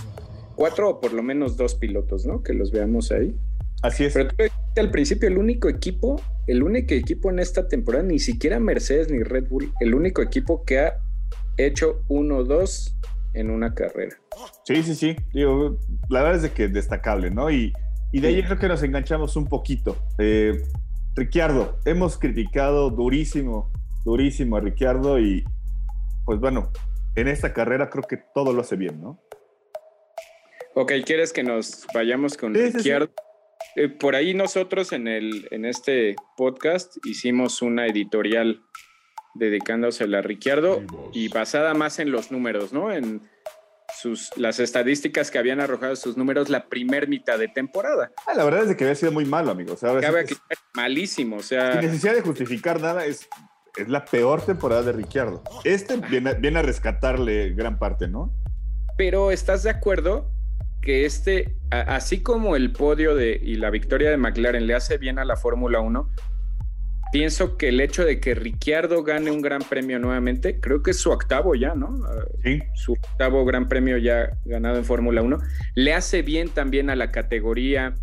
cuatro 0.56 0.88
o 0.88 1.00
por 1.00 1.12
lo 1.12 1.22
menos 1.22 1.56
dos 1.56 1.74
pilotos, 1.74 2.26
¿no? 2.26 2.42
Que 2.42 2.54
los 2.54 2.72
veamos 2.72 3.12
ahí. 3.12 3.36
Así 3.82 4.06
es. 4.06 4.14
Pero 4.14 4.28
tú 4.28 4.80
al 4.80 4.90
principio, 4.90 5.28
el 5.28 5.38
único 5.38 5.68
equipo, 5.68 6.20
el 6.46 6.62
único 6.62 6.94
equipo 6.94 7.30
en 7.30 7.38
esta 7.38 7.68
temporada, 7.68 8.04
ni 8.04 8.18
siquiera 8.18 8.58
Mercedes 8.58 9.10
ni 9.10 9.22
Red 9.22 9.48
Bull, 9.48 9.72
el 9.80 9.94
único 9.94 10.22
equipo 10.22 10.64
que 10.64 10.78
ha 10.80 11.00
hecho 11.58 12.02
uno, 12.08 12.44
dos 12.44 12.96
en 13.34 13.50
una 13.50 13.74
carrera. 13.74 14.16
Sí, 14.64 14.82
sí, 14.82 14.94
sí. 14.94 15.16
Digo, 15.32 15.78
la 16.08 16.22
verdad 16.22 16.36
es 16.36 16.42
de 16.42 16.52
que 16.52 16.68
destacable, 16.68 17.30
¿no? 17.30 17.50
Y, 17.50 17.72
de 18.12 18.26
ahí 18.26 18.42
creo 18.42 18.58
que 18.58 18.68
nos 18.68 18.82
enganchamos 18.82 19.36
un 19.36 19.46
poquito. 19.46 19.96
Eh, 20.18 20.60
Ricciardo, 21.14 21.78
hemos 21.84 22.18
criticado 22.18 22.90
durísimo, 22.90 23.70
durísimo 24.04 24.56
a 24.56 24.60
Ricciardo 24.60 25.20
y 25.20 25.44
pues 26.24 26.40
bueno, 26.40 26.70
en 27.16 27.28
esta 27.28 27.52
carrera 27.52 27.90
creo 27.90 28.04
que 28.04 28.16
todo 28.34 28.52
lo 28.52 28.62
hace 28.62 28.76
bien, 28.76 29.00
¿no? 29.00 29.20
Ok, 30.74 30.92
¿quieres 31.04 31.32
que 31.32 31.42
nos 31.42 31.86
vayamos 31.92 32.36
con 32.36 32.54
Ricciardo? 32.54 33.10
Eh, 33.76 33.88
por 33.88 34.14
ahí 34.14 34.34
nosotros 34.34 34.92
en, 34.92 35.08
el, 35.08 35.46
en 35.50 35.64
este 35.64 36.16
podcast 36.36 36.96
hicimos 37.04 37.62
una 37.62 37.86
editorial 37.86 38.62
dedicándose 39.34 40.04
a 40.04 40.22
Ricciardo 40.22 40.82
y 41.12 41.28
basada 41.28 41.74
más 41.74 41.98
en 41.98 42.10
los 42.10 42.30
números, 42.30 42.72
¿no? 42.72 42.92
En 42.92 43.22
sus, 44.00 44.30
las 44.36 44.60
estadísticas 44.60 45.30
que 45.30 45.38
habían 45.38 45.60
arrojado 45.60 45.96
sus 45.96 46.16
números 46.16 46.48
la 46.48 46.68
primer 46.68 47.08
mitad 47.08 47.38
de 47.38 47.48
temporada. 47.48 48.12
Ah, 48.26 48.34
la 48.34 48.44
verdad 48.44 48.68
es 48.68 48.76
que 48.76 48.84
había 48.84 48.94
sido 48.94 49.12
muy 49.12 49.24
malo, 49.24 49.50
amigo. 49.50 49.74
O 49.74 49.76
sea, 49.76 49.92
malísimo, 50.74 51.36
o 51.36 51.42
sea... 51.42 51.72
Sin 51.72 51.82
necesidad 51.82 52.14
de 52.14 52.22
justificar 52.22 52.80
nada, 52.80 53.04
es, 53.04 53.28
es 53.76 53.88
la 53.88 54.04
peor 54.04 54.42
temporada 54.42 54.82
de 54.82 54.92
Ricciardo. 54.92 55.42
Este 55.64 55.96
viene, 55.96 56.34
viene 56.34 56.60
a 56.60 56.62
rescatarle 56.62 57.50
gran 57.50 57.78
parte, 57.78 58.08
¿no? 58.08 58.32
Pero 58.96 59.30
¿estás 59.30 59.62
de 59.62 59.70
acuerdo 59.70 60.30
que 60.80 61.04
este, 61.04 61.56
así 61.70 62.22
como 62.22 62.56
el 62.56 62.72
podio 62.72 63.14
de, 63.14 63.38
y 63.42 63.56
la 63.56 63.70
victoria 63.70 64.10
de 64.10 64.16
McLaren 64.16 64.66
le 64.66 64.74
hace 64.74 64.98
bien 64.98 65.18
a 65.18 65.24
la 65.24 65.36
Fórmula 65.36 65.80
1, 65.80 66.10
pienso 67.12 67.56
que 67.56 67.68
el 67.68 67.80
hecho 67.80 68.04
de 68.04 68.20
que 68.20 68.34
Ricciardo 68.34 69.02
gane 69.02 69.30
un 69.30 69.42
gran 69.42 69.62
premio 69.62 69.98
nuevamente, 69.98 70.60
creo 70.60 70.82
que 70.82 70.92
es 70.92 70.98
su 70.98 71.10
octavo 71.10 71.54
ya, 71.54 71.74
¿no? 71.74 72.00
Sí. 72.42 72.60
Su 72.74 72.92
octavo 72.92 73.44
gran 73.44 73.68
premio 73.68 73.98
ya 73.98 74.30
ganado 74.44 74.76
en 74.78 74.84
Fórmula 74.84 75.22
1, 75.22 75.38
le 75.74 75.94
hace 75.94 76.22
bien 76.22 76.48
también 76.48 76.90
a 76.90 76.96
la 76.96 77.10
categoría, 77.10 77.94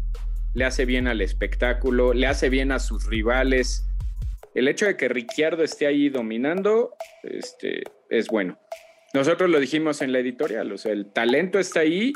le 0.53 0.65
hace 0.65 0.85
bien 0.85 1.07
al 1.07 1.21
espectáculo, 1.21 2.13
le 2.13 2.27
hace 2.27 2.49
bien 2.49 2.71
a 2.71 2.79
sus 2.79 3.05
rivales. 3.05 3.85
El 4.55 4.67
hecho 4.67 4.85
de 4.85 4.97
que 4.97 5.07
Ricciardo 5.07 5.63
esté 5.63 5.87
ahí 5.87 6.09
dominando, 6.09 6.93
este, 7.23 7.83
es 8.09 8.27
bueno. 8.27 8.57
Nosotros 9.13 9.49
lo 9.49 9.59
dijimos 9.59 10.01
en 10.01 10.11
la 10.11 10.19
editorial, 10.19 10.71
o 10.71 10.77
sea, 10.77 10.91
el 10.91 11.11
talento 11.11 11.59
está 11.59 11.81
ahí 11.81 12.11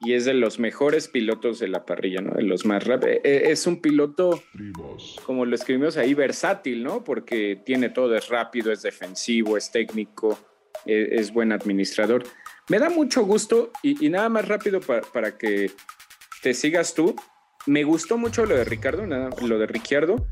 y 0.00 0.14
es 0.14 0.24
de 0.24 0.32
los 0.32 0.58
mejores 0.58 1.08
pilotos 1.08 1.58
de 1.58 1.68
la 1.68 1.84
parrilla, 1.84 2.22
¿no? 2.22 2.32
De 2.32 2.42
los 2.42 2.64
más 2.64 2.84
rápidos. 2.86 3.16
E, 3.16 3.20
e, 3.22 3.50
es 3.52 3.66
un 3.66 3.82
piloto, 3.82 4.42
como 5.26 5.44
lo 5.44 5.54
escribimos 5.54 5.98
ahí, 5.98 6.14
versátil, 6.14 6.82
¿no? 6.82 7.04
Porque 7.04 7.60
tiene 7.64 7.90
todo, 7.90 8.16
es 8.16 8.28
rápido, 8.28 8.72
es 8.72 8.80
defensivo, 8.80 9.58
es 9.58 9.70
técnico, 9.70 10.38
e, 10.86 11.16
es, 11.16 11.32
buen 11.32 11.52
administrador. 11.52 12.22
Me 12.68 12.78
da 12.78 12.88
mucho 12.88 13.24
gusto 13.24 13.72
y, 13.82 14.08
nada 14.08 14.30
más 14.30 14.48
rápido 14.48 14.80
para, 14.80 15.36
que 15.36 15.70
te 16.42 16.54
sigas 16.54 16.94
tú. 16.94 17.14
Me 17.66 17.84
gustó 17.84 18.16
mucho 18.16 18.46
lo 18.46 18.56
de 18.56 18.64
Ricardo, 18.64 19.04
lo 19.04 19.58
de 19.58 19.66
Ricciardo. 19.66 20.26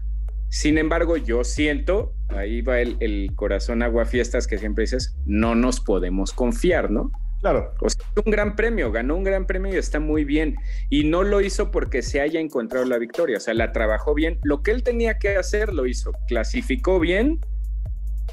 Sin 0.48 0.78
embargo, 0.78 1.18
yo 1.18 1.44
siento, 1.44 2.14
ahí 2.30 2.62
va 2.62 2.80
el, 2.80 2.96
el 3.00 3.32
corazón 3.34 3.82
agua 3.82 4.06
fiestas 4.06 4.46
que 4.46 4.56
siempre 4.56 4.84
dices, 4.84 5.14
no 5.26 5.54
nos 5.54 5.80
podemos 5.80 6.32
confiar, 6.32 6.90
¿no? 6.90 7.12
Claro. 7.40 7.72
O 7.80 7.88
sea, 7.88 8.04
un 8.24 8.32
gran 8.32 8.56
premio, 8.56 8.90
ganó 8.90 9.16
un 9.16 9.24
gran 9.24 9.46
premio 9.46 9.72
y 9.72 9.76
está 9.76 10.00
muy 10.00 10.24
bien. 10.24 10.56
Y 10.90 11.04
no 11.04 11.22
lo 11.22 11.40
hizo 11.40 11.70
porque 11.70 12.02
se 12.02 12.20
haya 12.20 12.40
encontrado 12.40 12.84
la 12.84 12.98
victoria, 12.98 13.36
o 13.36 13.40
sea, 13.40 13.54
la 13.54 13.72
trabajó 13.72 14.14
bien. 14.14 14.38
Lo 14.42 14.62
que 14.62 14.72
él 14.72 14.82
tenía 14.82 15.18
que 15.18 15.36
hacer 15.36 15.72
lo 15.72 15.86
hizo. 15.86 16.12
Clasificó 16.26 16.98
bien 16.98 17.40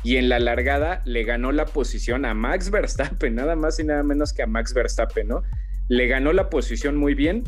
y 0.03 0.17
en 0.17 0.29
la 0.29 0.39
largada 0.39 1.01
le 1.05 1.23
ganó 1.23 1.51
la 1.51 1.65
posición 1.65 2.25
a 2.25 2.33
Max 2.33 2.69
Verstappen, 2.71 3.35
nada 3.35 3.55
más 3.55 3.79
y 3.79 3.83
nada 3.83 4.03
menos 4.03 4.33
que 4.33 4.43
a 4.43 4.47
Max 4.47 4.73
Verstappen, 4.73 5.27
¿no? 5.27 5.43
Le 5.87 6.07
ganó 6.07 6.33
la 6.33 6.49
posición 6.49 6.95
muy 6.95 7.13
bien. 7.13 7.43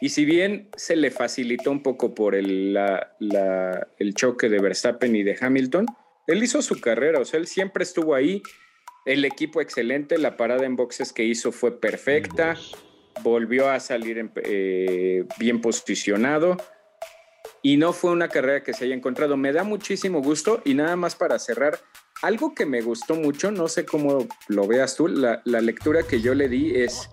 Y 0.00 0.08
si 0.08 0.24
bien 0.24 0.70
se 0.76 0.96
le 0.96 1.10
facilitó 1.10 1.70
un 1.70 1.82
poco 1.82 2.14
por 2.14 2.34
el, 2.34 2.78
el 3.98 4.14
choque 4.14 4.48
de 4.48 4.58
Verstappen 4.58 5.14
y 5.14 5.22
de 5.22 5.36
Hamilton, 5.38 5.84
él 6.26 6.42
hizo 6.42 6.62
su 6.62 6.80
carrera, 6.80 7.20
o 7.20 7.24
sea, 7.26 7.38
él 7.38 7.46
siempre 7.46 7.82
estuvo 7.82 8.14
ahí 8.14 8.42
el 9.04 9.24
equipo 9.24 9.60
excelente, 9.60 10.18
la 10.18 10.36
parada 10.36 10.66
en 10.66 10.76
boxes 10.76 11.12
que 11.12 11.24
hizo 11.24 11.52
fue 11.52 11.80
perfecta, 11.80 12.56
volvió 13.22 13.68
a 13.68 13.80
salir 13.80 14.30
eh, 14.36 15.24
bien 15.38 15.60
posicionado. 15.60 16.56
Y 17.62 17.76
no 17.76 17.92
fue 17.92 18.12
una 18.12 18.28
carrera 18.28 18.62
que 18.62 18.72
se 18.72 18.86
haya 18.86 18.94
encontrado. 18.94 19.36
Me 19.36 19.52
da 19.52 19.64
muchísimo 19.64 20.22
gusto. 20.22 20.62
Y 20.64 20.72
nada 20.72 20.96
más 20.96 21.14
para 21.14 21.38
cerrar, 21.38 21.78
algo 22.22 22.54
que 22.54 22.64
me 22.64 22.80
gustó 22.80 23.16
mucho, 23.16 23.50
no 23.50 23.68
sé 23.68 23.84
cómo 23.84 24.26
lo 24.48 24.66
veas 24.66 24.96
tú, 24.96 25.08
la 25.08 25.42
lectura 25.44 26.02
que 26.02 26.22
yo 26.22 26.34
le 26.34 26.48
di 26.48 26.74
es 26.74 27.10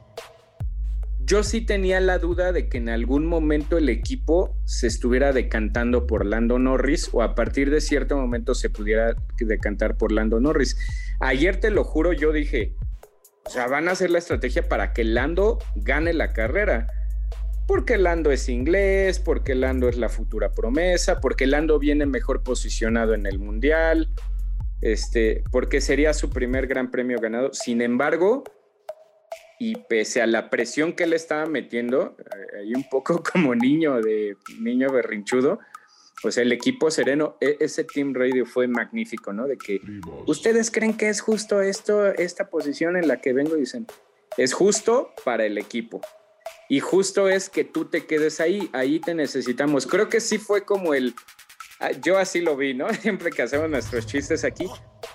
yo 1.27 1.43
sí 1.43 1.59
tenía 1.59 1.99
la 1.99 2.19
duda 2.19 2.53
de 2.53 2.69
que 2.69 2.77
en 2.77 2.87
algún 2.87 3.25
momento 3.25 3.77
el 3.77 3.89
equipo 3.89 4.55
se 4.63 4.87
estuviera 4.87 5.33
decantando 5.33 6.07
por 6.07 6.25
Lando 6.25 6.57
Norris 6.57 7.09
o 7.11 7.21
a 7.21 7.35
partir 7.35 7.69
de 7.69 7.81
cierto 7.81 8.15
momento 8.15 8.55
se 8.55 8.69
pudiera 8.69 9.13
decantar 9.37 9.97
por 9.97 10.13
Lando 10.13 10.39
Norris. 10.39 10.77
Ayer 11.19 11.59
te 11.59 11.69
lo 11.69 11.83
juro, 11.83 12.13
yo 12.13 12.31
dije, 12.31 12.75
o 13.45 13.49
sea, 13.49 13.67
van 13.67 13.89
a 13.89 13.91
hacer 13.91 14.09
la 14.09 14.19
estrategia 14.19 14.69
para 14.69 14.93
que 14.93 15.03
Lando 15.03 15.59
gane 15.75 16.13
la 16.13 16.31
carrera. 16.31 16.87
Porque 17.67 17.97
Lando 17.97 18.31
es 18.31 18.47
inglés, 18.47 19.19
porque 19.19 19.53
Lando 19.53 19.89
es 19.89 19.97
la 19.97 20.07
futura 20.07 20.53
promesa, 20.53 21.19
porque 21.19 21.45
Lando 21.45 21.77
viene 21.77 22.05
mejor 22.05 22.41
posicionado 22.41 23.13
en 23.13 23.25
el 23.25 23.37
mundial, 23.37 24.09
este, 24.79 25.43
porque 25.51 25.81
sería 25.81 26.13
su 26.13 26.29
primer 26.29 26.67
gran 26.67 26.89
premio 26.89 27.19
ganado. 27.19 27.51
Sin 27.51 27.81
embargo, 27.81 28.45
y 29.59 29.75
pese 29.75 30.21
a 30.21 30.27
la 30.27 30.49
presión 30.49 30.93
que 30.93 31.07
le 31.07 31.15
estaba 31.15 31.45
metiendo, 31.45 32.15
eh, 32.19 32.59
ahí 32.59 32.73
un 32.73 32.87
poco 32.89 33.23
como 33.33 33.55
niño 33.55 34.01
de 34.01 34.37
niño 34.59 34.91
berrinchudo, 34.91 35.59
pues 36.21 36.37
el 36.37 36.51
equipo 36.51 36.89
sereno, 36.89 37.37
e, 37.41 37.57
ese 37.59 37.83
Team 37.83 38.13
Radio 38.13 38.45
fue 38.45 38.67
magnífico, 38.67 39.33
¿no? 39.33 39.47
De 39.47 39.57
que 39.57 39.79
ustedes 40.25 40.71
creen 40.71 40.95
que 40.95 41.09
es 41.09 41.21
justo 41.21 41.61
esto, 41.61 42.07
esta 42.07 42.49
posición 42.49 42.97
en 42.97 43.07
la 43.07 43.21
que 43.21 43.33
vengo, 43.33 43.55
dicen, 43.55 43.87
es 44.37 44.53
justo 44.53 45.13
para 45.23 45.45
el 45.45 45.57
equipo. 45.57 46.01
Y 46.69 46.79
justo 46.79 47.29
es 47.29 47.49
que 47.49 47.63
tú 47.63 47.85
te 47.85 48.05
quedes 48.05 48.39
ahí, 48.39 48.69
ahí 48.73 48.99
te 48.99 49.13
necesitamos. 49.13 49.87
Creo 49.87 50.09
que 50.09 50.19
sí 50.19 50.37
fue 50.37 50.65
como 50.65 50.93
el, 50.93 51.13
ah, 51.79 51.91
yo 51.91 52.17
así 52.17 52.41
lo 52.41 52.57
vi, 52.57 52.73
¿no? 52.73 52.89
Siempre 52.93 53.31
que 53.31 53.43
hacemos 53.43 53.69
nuestros 53.69 54.05
chistes 54.05 54.43
aquí, 54.43 54.67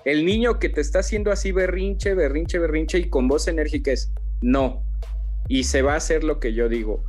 el 0.05 0.25
niño 0.25 0.59
que 0.59 0.69
te 0.69 0.81
está 0.81 1.01
haciendo 1.01 1.31
así 1.31 1.53
berrinche, 1.53 2.15
berrinche, 2.15 2.59
berrinche 2.59 2.99
y 2.99 3.11
con 3.11 3.29
voz 3.29 3.49
enérgica 3.49 3.93
es, 3.93 4.11
no. 4.43 4.83
Y 5.49 5.65
se 5.65 5.83
va 5.83 5.95
a 5.95 5.97
hacer 5.97 6.25
lo 6.25 6.39
que 6.41 6.53
yo 6.53 6.69
digo. 6.69 7.05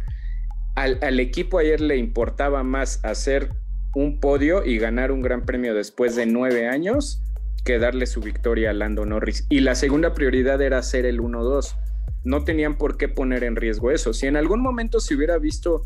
Al, 0.76 1.20
equipo 1.20 1.60
ayer 1.60 1.82
le 1.82 1.98
importaba 1.98 2.64
más 2.64 3.04
hacer 3.04 3.50
un 3.96 4.20
podio 4.20 4.66
y 4.66 4.80
ganar 4.80 5.12
un 5.12 5.22
gran 5.22 5.46
premio 5.46 5.76
después 5.76 6.16
de 6.16 6.26
nueve 6.26 6.68
años 6.68 7.22
que 7.64 7.78
darle 7.78 8.08
su 8.08 8.22
victoria 8.22 8.72
a 8.72 8.74
Lando 8.74 9.06
Norris. 9.06 9.46
Y 9.50 9.60
la 9.60 9.76
segunda 9.76 10.14
prioridad 10.14 10.62
era 10.62 10.80
hacer 10.80 11.06
el 11.06 11.20
1-2. 11.20 11.76
No 12.24 12.44
tenían 12.44 12.78
por 12.78 12.98
qué 12.98 13.08
poner 13.08 13.44
en 13.44 13.56
riesgo 13.56 13.92
eso. 13.92 14.14
Si 14.14 14.26
en 14.26 14.36
algún 14.36 14.62
momento 14.62 15.00
se 15.00 15.16
hubiera 15.16 15.38
visto 15.38 15.86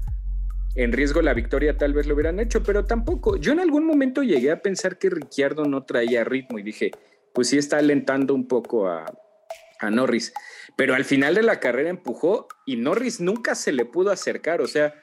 en 0.75 0.93
riesgo 0.93 1.21
la 1.21 1.33
victoria, 1.33 1.77
tal 1.77 1.93
vez 1.93 2.07
lo 2.07 2.13
hubieran 2.13 2.39
hecho, 2.39 2.63
pero 2.63 2.85
tampoco. 2.85 3.35
Yo 3.35 3.51
en 3.51 3.59
algún 3.59 3.85
momento 3.85 4.23
llegué 4.23 4.51
a 4.51 4.61
pensar 4.61 4.97
que 4.97 5.09
Ricciardo 5.09 5.65
no 5.65 5.83
traía 5.83 6.23
ritmo 6.23 6.59
y 6.59 6.63
dije, 6.63 6.91
pues 7.33 7.49
sí 7.49 7.57
está 7.57 7.77
alentando 7.77 8.33
un 8.33 8.47
poco 8.47 8.87
a, 8.87 9.05
a 9.79 9.89
Norris 9.89 10.33
pero 10.77 10.93
al 10.93 11.03
final 11.03 11.35
de 11.35 11.43
la 11.43 11.59
carrera 11.59 11.89
empujó 11.89 12.47
y 12.65 12.77
Norris 12.77 13.19
nunca 13.19 13.55
se 13.55 13.73
le 13.73 13.83
pudo 13.83 14.11
acercar, 14.11 14.61
o 14.61 14.67
sea, 14.67 14.93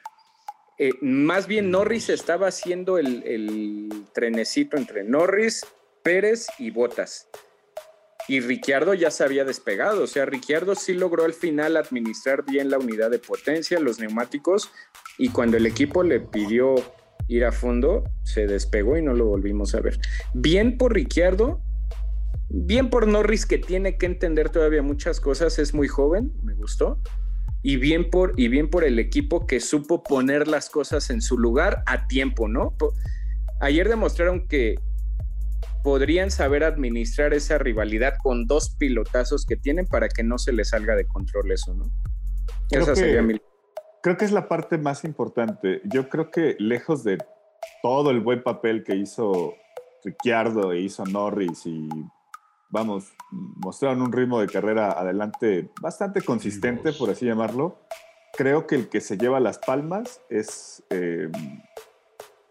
eh, 0.79 0.91
más 1.01 1.47
bien 1.47 1.69
Norris 1.69 2.09
estaba 2.09 2.47
haciendo 2.47 2.97
el, 2.97 3.91
trenecito 4.13 4.77
entre 4.77 5.03
Norris, 5.03 5.65
Pérez 6.01 6.47
y 6.57 6.71
Botas. 6.71 7.27
Y 8.27 8.39
Ricciardo 8.39 8.93
ya 8.93 9.11
se 9.11 9.23
había 9.23 9.43
despegado, 9.43 10.03
o 10.03 10.07
sea, 10.07 10.25
Ricciardo 10.25 10.75
sí 10.75 10.93
logró 10.93 11.25
al 11.25 11.33
final 11.33 11.77
administrar 11.77 12.43
bien 12.45 12.69
la 12.71 12.79
unidad 12.79 13.11
de 13.11 13.19
potencia, 13.19 13.79
los 13.79 13.99
neumáticos, 13.99 14.71
y 15.17 15.29
cuando 15.29 15.57
el 15.57 15.65
equipo 15.65 16.03
le 16.03 16.21
pidió 16.21 16.75
ir 17.27 17.43
a 17.43 17.51
fondo, 17.51 18.03
se 18.23 18.47
despegó 18.47 18.97
y 18.97 19.01
no 19.01 19.13
lo 19.13 19.25
volvimos 19.25 19.75
a 19.75 19.81
ver. 19.81 19.99
Bien 20.33 20.77
por 20.77 20.93
Ricciardo, 20.93 21.61
bien 22.49 22.89
por 22.89 23.07
Norris 23.07 23.45
que 23.45 23.57
tiene 23.57 23.97
que 23.97 24.05
entender 24.05 24.49
todavía 24.49 24.81
muchas 24.81 25.19
cosas, 25.19 25.59
es 25.59 25.73
muy 25.73 25.87
joven, 25.87 26.31
me 26.43 26.53
gustó. 26.53 26.99
Y 27.61 27.77
bien 27.77 28.11
por, 28.11 28.33
y 28.37 28.47
bien 28.47 28.69
por 28.69 28.83
el 28.83 28.99
equipo 28.99 29.47
que 29.47 29.59
supo 29.59 30.03
poner 30.03 30.47
las 30.47 30.69
cosas 30.69 31.09
en 31.09 31.21
su 31.21 31.37
lugar 31.37 31.81
a 31.87 32.07
tiempo, 32.07 32.47
¿no? 32.47 32.75
Ayer 33.59 33.89
demostraron 33.89 34.47
que 34.47 34.75
podrían 35.83 36.29
saber 36.29 36.63
administrar 36.63 37.33
esa 37.33 37.57
rivalidad 37.57 38.15
con 38.21 38.45
dos 38.45 38.75
pilotazos 38.77 39.45
que 39.45 39.55
tienen 39.55 39.87
para 39.87 40.09
que 40.09 40.23
no 40.23 40.37
se 40.37 40.53
les 40.53 40.69
salga 40.69 40.95
de 40.95 41.07
control 41.07 41.51
eso, 41.51 41.73
¿no? 41.73 41.91
Creo 42.69 42.83
esa 42.83 42.95
sería 42.95 43.21
mi... 43.21 43.39
Creo 44.03 44.17
que 44.17 44.25
es 44.25 44.31
la 44.31 44.47
parte 44.47 44.77
más 44.77 45.03
importante. 45.03 45.81
Yo 45.85 46.09
creo 46.09 46.29
que 46.29 46.55
lejos 46.59 47.03
de 47.03 47.17
todo 47.81 48.11
el 48.11 48.19
buen 48.19 48.43
papel 48.43 48.83
que 48.83 48.95
hizo 48.95 49.55
Ricciardo 50.03 50.71
e 50.71 50.81
hizo 50.81 51.03
Norris 51.05 51.65
y 51.65 51.89
vamos, 52.69 53.13
mostraron 53.31 54.01
un 54.01 54.11
ritmo 54.11 54.39
de 54.39 54.47
carrera 54.47 54.91
adelante 54.91 55.69
bastante 55.81 56.21
consistente, 56.21 56.93
por 56.93 57.09
así 57.09 57.25
llamarlo. 57.25 57.79
Creo 58.33 58.67
que 58.67 58.75
el 58.75 58.89
que 58.89 59.01
se 59.01 59.17
lleva 59.17 59.39
las 59.39 59.59
palmas 59.59 60.21
es 60.29 60.83
eh, 60.89 61.29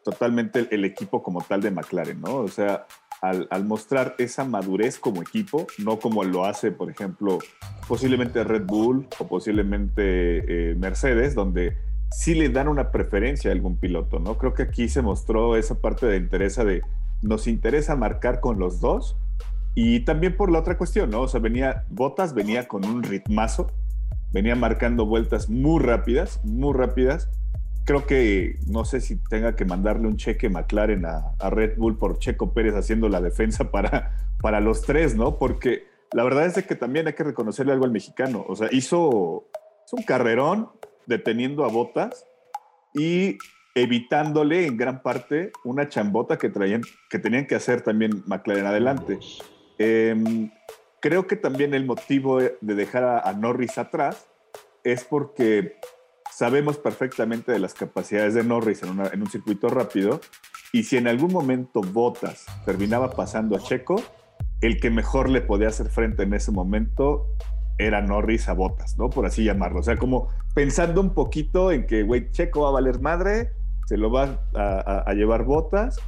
totalmente 0.02 0.68
el, 0.70 0.84
equipo 0.84 1.22
como 1.22 1.42
tal 1.42 1.60
de 1.60 1.70
McLaren, 1.70 2.20
¿no? 2.20 2.36
O 2.36 2.48
sea, 2.48 2.86
al, 3.20 3.64
mostrar 3.64 4.14
esa 4.18 4.44
madurez 4.44 4.98
como 4.98 5.22
equipo, 5.22 5.66
no 5.78 5.98
como 5.98 6.24
lo 6.24 6.44
hace, 6.44 6.70
por 6.70 6.90
ejemplo, 6.90 7.38
posiblemente 7.88 8.44
Red 8.44 8.64
Bull 8.64 9.06
o 9.18 9.26
posiblemente 9.26 10.70
eh, 10.70 10.74
Mercedes, 10.74 11.34
donde 11.34 11.76
sí 12.10 12.34
le 12.34 12.48
dan 12.48 12.68
una 12.68 12.90
preferencia 12.90 13.50
a 13.50 13.54
algún 13.54 13.78
piloto, 13.78 14.20
¿no? 14.20 14.38
Creo 14.38 14.54
que 14.54 14.62
aquí 14.62 14.88
se 14.88 15.02
mostró 15.02 15.56
esa 15.56 15.80
parte 15.80 16.06
de 16.06 16.16
interés 16.16 16.56
de 16.56 16.82
nos 17.22 17.46
interesa 17.46 17.96
marcar 17.96 18.40
con 18.40 18.58
los 18.58 18.80
dos 18.80 19.16
y 19.74 20.00
también 20.00 20.36
por 20.36 20.52
la 20.52 20.60
otra 20.60 20.78
cuestión, 20.78 21.10
¿no? 21.10 21.22
O 21.22 21.28
sea, 21.28 21.40
venía, 21.40 21.84
Botas 21.88 22.32
venía 22.34 22.68
con 22.68 22.84
un 22.84 23.02
ritmazo, 23.02 23.70
venía 24.32 24.54
marcando 24.54 25.04
vueltas 25.04 25.50
muy 25.50 25.82
rápidas, 25.82 26.40
muy 26.44 26.72
rápidas. 26.72 27.28
Creo 27.84 28.06
que 28.06 28.58
no 28.66 28.84
sé 28.84 29.00
si 29.00 29.16
tenga 29.16 29.56
que 29.56 29.64
mandarle 29.64 30.06
un 30.06 30.16
cheque 30.16 30.48
McLaren 30.48 31.04
a, 31.06 31.50
Red 31.50 31.76
Bull 31.76 31.98
por 31.98 32.18
Checo 32.18 32.54
Pérez 32.54 32.74
haciendo 32.74 33.08
la 33.08 33.20
defensa 33.20 33.70
para, 33.70 34.28
para 34.40 34.60
los 34.60 34.82
tres, 34.82 35.16
¿no? 35.16 35.38
Porque 35.38 35.84
la 36.12 36.22
verdad 36.22 36.46
es 36.46 36.54
de 36.54 36.64
que 36.64 36.76
también 36.76 37.08
hay 37.08 37.14
que 37.14 37.24
reconocerle 37.24 37.72
algo 37.72 37.84
al 37.84 37.90
mexicano. 37.90 38.44
O 38.48 38.54
sea, 38.54 38.68
hizo, 38.70 39.48
hizo 39.86 39.96
un 39.96 40.04
carrerón 40.04 40.68
deteniendo 41.06 41.64
a 41.64 41.68
Botas 41.68 42.24
y 42.94 43.38
evitándole 43.74 44.66
en 44.66 44.76
gran 44.76 45.02
parte 45.02 45.50
una 45.64 45.88
chambota 45.88 46.38
que, 46.38 46.48
traían, 46.48 46.82
que 47.10 47.18
tenían 47.18 47.46
que 47.46 47.56
hacer 47.56 47.82
también 47.82 48.22
McLaren 48.26 48.66
adelante. 48.66 49.18
Em, 49.78 50.50
creo 51.00 51.26
que 51.26 51.36
también 51.36 51.74
el 51.74 51.84
motivo 51.84 52.40
de 52.40 52.74
dejar 52.74 53.04
a, 53.04 53.32
Norris 53.32 53.78
atrás 53.78 54.26
es 54.84 55.04
porque 55.04 55.76
sabemos 56.30 56.78
perfectamente 56.78 57.52
de 57.52 57.58
las 57.58 57.74
capacidades 57.74 58.34
de 58.34 58.44
Norris 58.44 58.82
en, 58.82 59.22
un 59.22 59.30
circuito 59.30 59.68
rápido 59.68 60.20
y 60.72 60.84
si 60.84 60.96
en 60.96 61.06
algún 61.06 61.32
momento 61.32 61.80
Bottas 61.80 62.46
terminaba 62.64 63.10
pasando 63.10 63.56
a 63.56 63.60
Checo, 63.60 64.02
el 64.60 64.80
que 64.80 64.90
mejor 64.90 65.28
le 65.28 65.40
podía 65.40 65.68
hacer 65.68 65.88
frente 65.88 66.22
en 66.22 66.34
ese 66.34 66.50
momento 66.50 67.28
era 67.78 68.00
Norris 68.00 68.48
a 68.48 68.54
Bottas, 68.54 68.96
¿no? 68.98 69.10
Por 69.10 69.26
así 69.26 69.44
llamarlo. 69.44 69.80
O 69.80 69.82
sea, 69.82 69.96
como 69.96 70.28
pensando 70.54 71.00
un 71.00 71.12
poquito 71.12 71.72
en 71.72 71.86
que, 71.86 72.02
güey, 72.02 72.30
Checo 72.30 72.62
va 72.62 72.68
a 72.68 72.72
valer 72.72 73.00
madre, 73.00 73.50
se 73.86 73.96
lo 73.96 74.10
va 74.10 74.38
a, 74.54 75.04
a 75.06 75.12
llevar 75.14 75.44
Bottas. 75.44 75.98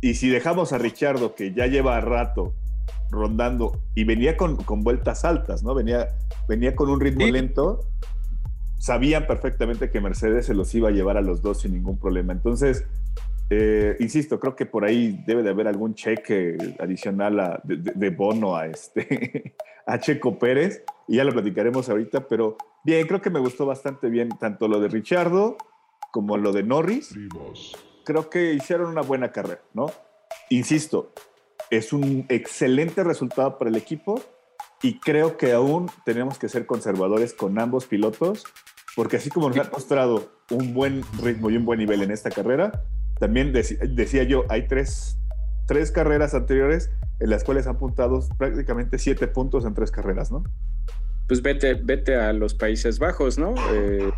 Y 0.00 0.14
si 0.14 0.28
dejamos 0.28 0.72
a 0.72 0.78
Richardo, 0.78 1.34
que 1.34 1.54
ya 1.54 1.66
lleva 1.68 2.00
rato 2.00 2.54
rondando 3.10 3.80
y 3.94 4.04
venía 4.04 4.36
con, 4.36 4.56
vueltas 4.82 5.24
altas, 5.24 5.62
¿no? 5.62 5.74
Venía, 5.74 6.08
venía 6.48 6.74
con 6.74 6.90
un 6.90 7.00
ritmo 7.00 7.26
lento. 7.26 7.80
Sabían 8.78 9.26
perfectamente 9.26 9.90
que 9.90 10.00
Mercedes 10.00 10.46
se 10.46 10.54
los 10.54 10.74
iba 10.74 10.88
a 10.88 10.92
llevar 10.92 11.16
a 11.16 11.20
los 11.20 11.42
dos 11.42 11.60
sin 11.60 11.72
ningún 11.72 11.98
problema. 11.98 12.32
Entonces, 12.32 12.84
Eh, 13.54 13.96
insisto, 14.00 14.40
creo 14.40 14.56
que 14.56 14.64
por 14.64 14.82
ahí 14.82 15.22
debe 15.26 15.42
de 15.42 15.50
haber 15.50 15.68
algún 15.68 15.94
cheque 15.94 16.56
adicional 16.78 17.60
de, 17.64 18.10
bono 18.10 18.56
a, 18.56 18.66
este, 18.66 19.56
a 19.86 19.98
Checo 19.98 20.38
Pérez, 20.38 20.82
y 21.06 21.16
ya 21.16 21.24
lo 21.24 21.32
platicaremos 21.32 21.86
ahorita, 21.90 22.28
pero 22.28 22.56
bien, 22.82 23.06
creo 23.06 23.20
que 23.20 23.28
me 23.28 23.40
gustó 23.40 23.66
bastante 23.66 24.08
bien 24.08 24.30
tanto 24.40 24.68
lo 24.68 24.80
de 24.80 24.88
Richardo 24.88 25.58
como 26.12 26.38
lo 26.38 26.52
de 26.52 26.62
Norris. 26.62 27.14
Creo 28.06 28.30
que 28.30 28.54
hicieron 28.54 28.88
una 28.88 29.02
buena 29.02 29.32
carrera, 29.32 29.60
¿no? 29.74 29.90
Insisto, 30.48 31.12
es 31.72 31.94
un 31.94 32.26
excelente 32.28 33.02
resultado 33.02 33.58
para 33.58 33.70
el 33.70 33.76
equipo 33.76 34.22
y 34.82 35.00
creo 35.00 35.38
que 35.38 35.52
aún 35.52 35.90
tenemos 36.04 36.38
que 36.38 36.50
ser 36.50 36.66
conservadores 36.66 37.32
con 37.32 37.58
ambos 37.58 37.86
pilotos, 37.86 38.44
porque 38.94 39.16
así 39.16 39.30
como 39.30 39.48
nos 39.48 39.58
han 39.58 39.70
mostrado 39.72 40.30
un 40.50 40.74
buen 40.74 41.02
ritmo 41.22 41.48
y 41.48 41.56
un 41.56 41.64
buen 41.64 41.78
nivel 41.78 42.02
en 42.02 42.10
esta 42.10 42.30
carrera, 42.30 42.84
también 43.18 43.54
decía 43.54 44.22
yo, 44.24 44.44
hay 44.50 44.68
tres, 44.68 45.16
tres 45.66 45.90
carreras 45.90 46.34
anteriores 46.34 46.90
en 47.20 47.30
las 47.30 47.42
cuales 47.42 47.66
han 47.66 47.76
apuntado 47.76 48.20
prácticamente 48.36 48.98
siete 48.98 49.26
puntos 49.26 49.64
en 49.64 49.72
tres 49.72 49.90
carreras, 49.90 50.30
¿no? 50.30 50.44
Pues 51.26 51.40
vete, 51.40 51.72
vete 51.72 52.16
a 52.16 52.34
los 52.34 52.52
Países 52.52 52.98
Bajos, 52.98 53.38
¿no? 53.38 53.54
Eh, 53.72 54.12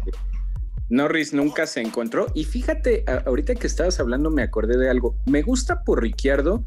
Norris 0.88 1.32
nunca 1.32 1.66
se 1.66 1.82
encontró. 1.82 2.26
Y 2.34 2.44
fíjate, 2.44 3.04
ahorita 3.26 3.54
que 3.54 3.68
estabas 3.68 4.00
hablando 4.00 4.30
me 4.30 4.42
acordé 4.42 4.76
de 4.76 4.90
algo. 4.90 5.14
Me 5.26 5.42
gusta 5.42 5.84
por 5.84 6.02
Ricciardo 6.02 6.64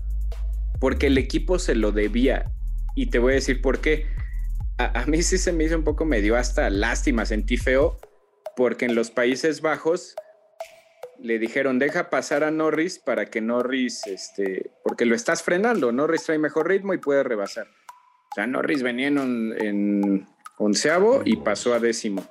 porque 0.80 1.08
el 1.08 1.18
equipo 1.18 1.60
se 1.60 1.76
lo 1.76 1.92
debía. 1.92 2.52
Y 2.96 3.10
te 3.10 3.20
voy 3.20 3.34
a 3.34 3.36
decir 3.36 3.62
por 3.62 3.80
qué. 3.80 4.06
A, 4.78 5.02
a 5.02 5.06
mí 5.06 5.24
sí 5.24 5.38
se 5.38 5.52
me 5.52 5.63
hizo 5.63 5.78
un 5.78 5.84
poco, 5.84 6.06
me 6.06 6.22
dio 6.22 6.36
hasta 6.36 6.70
lástima, 6.70 7.26
sentí 7.26 7.58
feo, 7.58 8.00
porque 8.56 8.86
en 8.86 8.96
los 8.96 9.12
Países 9.12 9.62
Bajos 9.62 10.16
le 11.20 11.40
dijeron, 11.40 11.80
deja 11.80 12.10
pasar 12.10 12.44
a 12.44 12.52
Norris 12.52 13.00
para 13.00 13.26
que 13.26 13.42
Norris, 13.42 14.06
este, 14.08 14.72
porque 14.84 15.06
lo 15.06 15.16
estás 15.16 15.44
frenando, 15.44 15.92
Norris 15.92 16.24
trae 16.24 16.38
mejor 16.38 16.68
ritmo 16.68 16.94
y 16.94 16.98
puede 16.98 17.24
rebasar. 17.24 17.68
O 17.68 18.36
sea, 18.36 18.48
Norris 18.48 18.84
venía 18.84 19.08
en, 19.08 20.28
onceavo 20.58 21.22
y 21.26 21.38
pasó 21.38 21.74
a 21.74 21.80
décimo. 21.80 22.26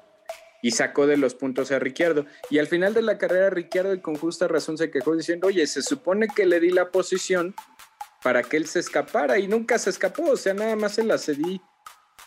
Y 0.63 0.73
sacó 0.73 1.07
de 1.07 1.17
los 1.17 1.35
puntos 1.35 1.71
a 1.71 1.79
Ricciardo. 1.79 2.27
Y 2.51 2.59
al 2.59 2.67
final 2.67 2.93
de 2.93 3.03
la 3.03 3.19
carrera, 3.19 3.51
Ricciardo, 3.51 3.95
y 3.95 4.01
con 4.01 4.17
justa 4.17 4.49
razón, 4.49 4.79
se 4.79 4.91
quejó 4.91 5.15
diciendo, 5.15 5.47
oye, 5.47 5.67
se 5.67 5.83
supone 5.83 6.27
que 6.35 6.47
le 6.47 6.59
di 6.59 6.71
la 6.71 6.91
posición 6.91 7.55
para 8.23 8.43
que 8.43 8.57
él 8.57 8.67
se 8.67 8.81
escapara 8.81 9.39
y 9.39 9.49
nunca 9.49 9.79
se 9.79 9.91
escapó. 9.91 10.31
O 10.31 10.37
sea, 10.37 10.55
nada 10.55 10.77
más 10.77 10.93
se 10.93 11.05
la 11.05 11.19
cedí. 11.19 11.61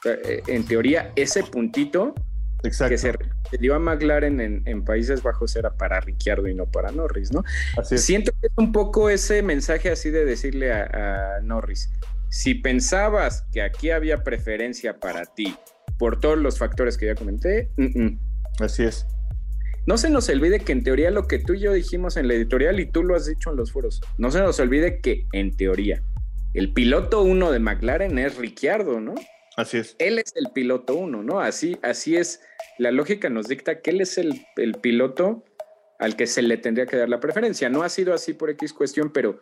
Eh, 0.05 0.41
en 0.47 0.65
teoría, 0.65 1.11
ese 1.15 1.43
puntito 1.43 2.15
Exacto. 2.63 2.91
que 2.91 2.97
se, 2.97 3.13
dio 3.59 3.75
a 3.75 3.79
McLaren 3.79 4.63
en, 4.65 4.85
Países 4.85 5.21
Bajos 5.23 5.55
era 5.55 5.75
para 5.75 5.99
Ricciardo 5.99 6.47
y 6.47 6.53
no 6.53 6.65
para 6.65 6.91
Norris, 6.91 7.31
¿no? 7.31 7.43
Siento 7.83 8.31
que 8.39 8.47
es 8.47 8.53
un 8.57 8.71
poco 8.71 9.09
ese 9.09 9.41
mensaje 9.41 9.89
así 9.89 10.09
de 10.09 10.25
decirle 10.25 10.71
a, 10.71 11.39
Norris, 11.43 11.91
si 12.29 12.55
pensabas 12.55 13.43
que 13.51 13.61
aquí 13.61 13.91
había 13.91 14.23
preferencia 14.23 14.99
para 14.99 15.25
ti 15.25 15.55
por 15.97 16.19
todos 16.19 16.37
los 16.37 16.57
factores 16.57 16.97
que 16.97 17.07
ya 17.07 17.15
comenté, 17.15 17.71
así 18.59 18.83
es. 18.83 19.05
No 19.85 19.97
se 19.97 20.09
nos 20.09 20.29
olvide 20.29 20.59
que 20.59 20.71
en 20.71 20.83
teoría 20.83 21.11
lo 21.11 21.27
que 21.27 21.39
tú 21.39 21.53
y 21.53 21.61
yo 21.61 21.73
dijimos 21.73 22.17
en 22.17 22.27
la 22.27 22.33
editorial 22.33 22.79
y 22.79 22.85
tú 22.85 23.03
lo 23.03 23.15
has 23.15 23.25
dicho 23.25 23.49
en 23.49 23.57
los 23.57 23.71
foros, 23.71 24.01
no 24.17 24.31
se 24.31 24.39
nos 24.39 24.59
olvide 24.59 24.99
que 25.01 25.25
en 25.33 25.55
teoría 25.55 26.03
el 26.53 26.73
piloto 26.73 27.21
uno 27.21 27.51
de 27.51 27.59
McLaren 27.59 28.17
es 28.17 28.37
Ricciardo, 28.37 28.99
¿no? 28.99 29.15
Así 29.55 29.77
es. 29.77 29.95
Él 29.99 30.19
es 30.19 30.33
el 30.35 30.47
piloto 30.51 30.95
uno, 30.95 31.21
¿no? 31.21 31.39
Así, 31.39 31.77
así 31.83 32.15
es. 32.15 32.41
La 32.77 32.91
lógica 32.91 33.29
nos 33.29 33.47
dicta 33.47 33.81
que 33.81 33.91
él 33.91 34.01
es 34.01 34.17
el, 34.17 34.45
piloto 34.81 35.43
al 35.99 36.15
que 36.15 36.27
se 36.27 36.41
le 36.41 36.57
tendría 36.57 36.85
que 36.85 36.97
dar 36.97 37.09
la 37.09 37.19
preferencia. 37.19 37.69
No 37.69 37.83
ha 37.83 37.89
sido 37.89 38.13
así 38.13 38.33
por 38.33 38.49
X 38.49 38.73
cuestión, 38.73 39.11
pero 39.11 39.41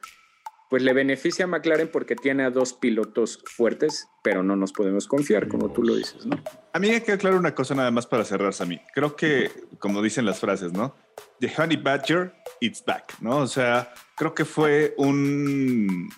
pues 0.69 0.83
le 0.83 0.93
beneficia 0.93 1.45
a 1.45 1.47
McLaren 1.47 1.89
porque 1.89 2.15
tiene 2.15 2.43
a 2.43 2.49
dos 2.49 2.73
pilotos 2.73 3.41
fuertes, 3.45 4.07
pero 4.21 4.43
no 4.43 4.55
nos 4.55 4.73
podemos 4.73 5.07
confiar, 5.07 5.47
como 5.47 5.71
tú 5.71 5.83
lo 5.83 5.95
dices, 5.95 6.25
¿no? 6.25 6.41
A 6.73 6.79
mí 6.79 6.89
hay 6.89 7.01
que 7.01 7.13
aclarar 7.13 7.39
una 7.39 7.55
cosa 7.55 7.73
nada 7.73 7.91
más 7.91 8.05
para 8.05 8.25
cerrar, 8.25 8.53
mí. 8.67 8.79
Creo 8.93 9.15
que, 9.15 9.51
como 9.79 10.01
dicen 10.01 10.25
las 10.25 10.39
frases, 10.39 10.73
¿no? 10.73 10.95
The 11.39 11.51
Honey 11.57 11.77
Badger, 11.77 12.33
it's 12.59 12.83
back, 12.85 13.13
¿no? 13.21 13.37
O 13.37 13.47
sea, 13.47 13.93
creo 14.15 14.33
que 14.33 14.43
fue 14.43 14.93
un, 14.97 16.09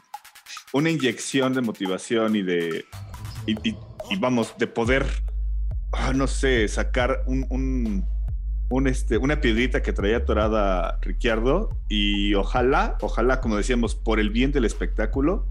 una 0.73 0.89
inyección 0.89 1.53
de 1.53 1.61
motivación 1.61 2.35
y 2.35 2.41
de, 2.41 2.85
y, 3.45 3.75
vamos, 4.19 4.55
de 4.57 4.67
poder, 4.67 5.05
ah, 5.93 6.13
no 6.13 6.27
sé, 6.27 6.67
sacar 6.67 7.23
un, 7.27 8.05
este, 8.87 9.17
una 9.17 9.41
piedrita 9.41 9.81
que 9.81 9.93
traía 9.93 10.17
atorada 10.17 10.99
Ricciardo 11.01 11.69
y 11.87 12.33
ojalá, 12.35 12.97
ojalá, 13.01 13.41
como 13.41 13.57
decíamos, 13.57 13.95
por 13.95 14.19
el 14.19 14.29
bien 14.29 14.51
del 14.51 14.65
espectáculo, 14.65 15.45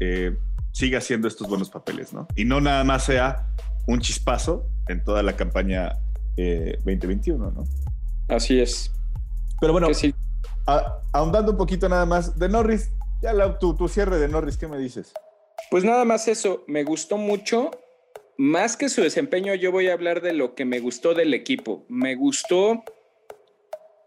eh, 0.00 0.36
siga 0.72 0.98
haciendo 0.98 1.28
estos 1.28 1.48
buenos 1.48 1.70
papeles, 1.70 2.12
¿no? 2.12 2.26
Y 2.34 2.44
no 2.44 2.60
nada 2.60 2.82
más 2.84 3.04
sea 3.04 3.48
un 3.86 4.00
chispazo 4.00 4.66
en 4.88 5.04
toda 5.04 5.22
la 5.22 5.36
campaña 5.36 5.98
2021, 6.36 7.48
eh, 7.48 7.52
¿no? 7.54 7.64
Así 8.34 8.60
es. 8.60 8.90
Pero 9.60 9.72
bueno, 9.72 9.88
ahondando 11.12 11.52
un 11.52 11.58
poquito 11.58 11.88
nada 11.88 12.06
más 12.06 12.38
de 12.38 12.48
Norris, 12.48 12.90
ya 13.22 13.58
tu, 13.58 13.76
tu 13.76 13.88
cierre 13.88 14.18
de 14.18 14.28
Norris, 14.28 14.56
¿qué 14.56 14.66
me 14.66 14.78
dices? 14.78 15.12
Pues 15.70 15.84
nada 15.84 16.04
más 16.04 16.26
eso, 16.26 16.64
me 16.66 16.82
gustó 16.82 17.16
mucho. 17.16 17.70
Más 18.38 18.76
que 18.76 18.88
su 18.88 19.02
desempeño, 19.02 19.54
yo 19.54 19.72
voy 19.72 19.88
a 19.88 19.92
hablar 19.92 20.22
de 20.22 20.32
lo 20.32 20.54
que 20.54 20.64
me 20.64 20.80
gustó 20.80 21.14
del 21.14 21.34
equipo. 21.34 21.84
Me 21.88 22.14
gustó 22.14 22.82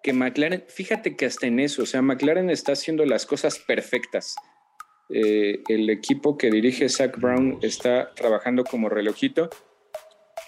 que 0.04 0.14
McLaren, 0.14 0.64
fíjate 0.68 1.16
que 1.16 1.26
hasta 1.26 1.48
en 1.48 1.60
eso, 1.60 1.84
o 1.84 1.86
sea, 1.86 2.02
McLaren 2.02 2.50
está 2.50 2.74
haciendo 2.74 3.06
las 3.06 3.26
cosas 3.26 3.60
perfectas. 3.60 4.36
Eh, 5.10 5.62
el 5.68 5.90
equipo 5.90 6.38
que 6.38 6.50
dirige 6.50 6.90
Zach 6.90 7.18
Brown 7.20 7.60
está 7.62 8.14
trabajando 8.16 8.64
como 8.64 8.90
relojito. 8.90 9.50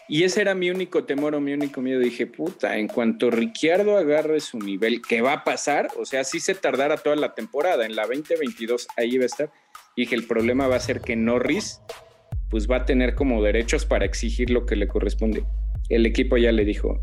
Y 0.09 0.23
ese 0.23 0.41
era 0.41 0.55
mi 0.55 0.69
único 0.69 1.03
temor 1.03 1.35
o 1.35 1.41
mi 1.41 1.53
único 1.53 1.81
miedo. 1.81 1.99
Dije, 1.99 2.27
puta, 2.27 2.77
en 2.77 2.87
cuanto 2.87 3.29
Ricciardo 3.29 3.97
agarre 3.97 4.39
su 4.39 4.57
nivel, 4.57 5.01
¿qué 5.01 5.21
va 5.21 5.33
a 5.33 5.43
pasar? 5.43 5.89
O 5.97 6.05
sea, 6.05 6.23
si 6.23 6.39
se 6.39 6.55
tardara 6.55 6.97
toda 6.97 7.15
la 7.15 7.35
temporada. 7.35 7.85
En 7.85 7.95
la 7.95 8.07
2022 8.07 8.87
ahí 8.95 9.17
va 9.17 9.23
a 9.23 9.25
estar 9.25 9.51
que 10.05 10.15
el 10.15 10.27
problema 10.27 10.67
va 10.67 10.75
a 10.75 10.79
ser 10.79 11.01
que 11.01 11.15
Norris 11.15 11.81
pues 12.49 12.69
va 12.69 12.77
a 12.77 12.85
tener 12.85 13.15
como 13.15 13.43
derechos 13.43 13.85
para 13.85 14.05
exigir 14.05 14.49
lo 14.49 14.65
que 14.65 14.75
le 14.75 14.87
corresponde. 14.87 15.43
El 15.89 16.05
equipo 16.05 16.37
ya 16.37 16.51
le 16.51 16.65
dijo, 16.65 16.99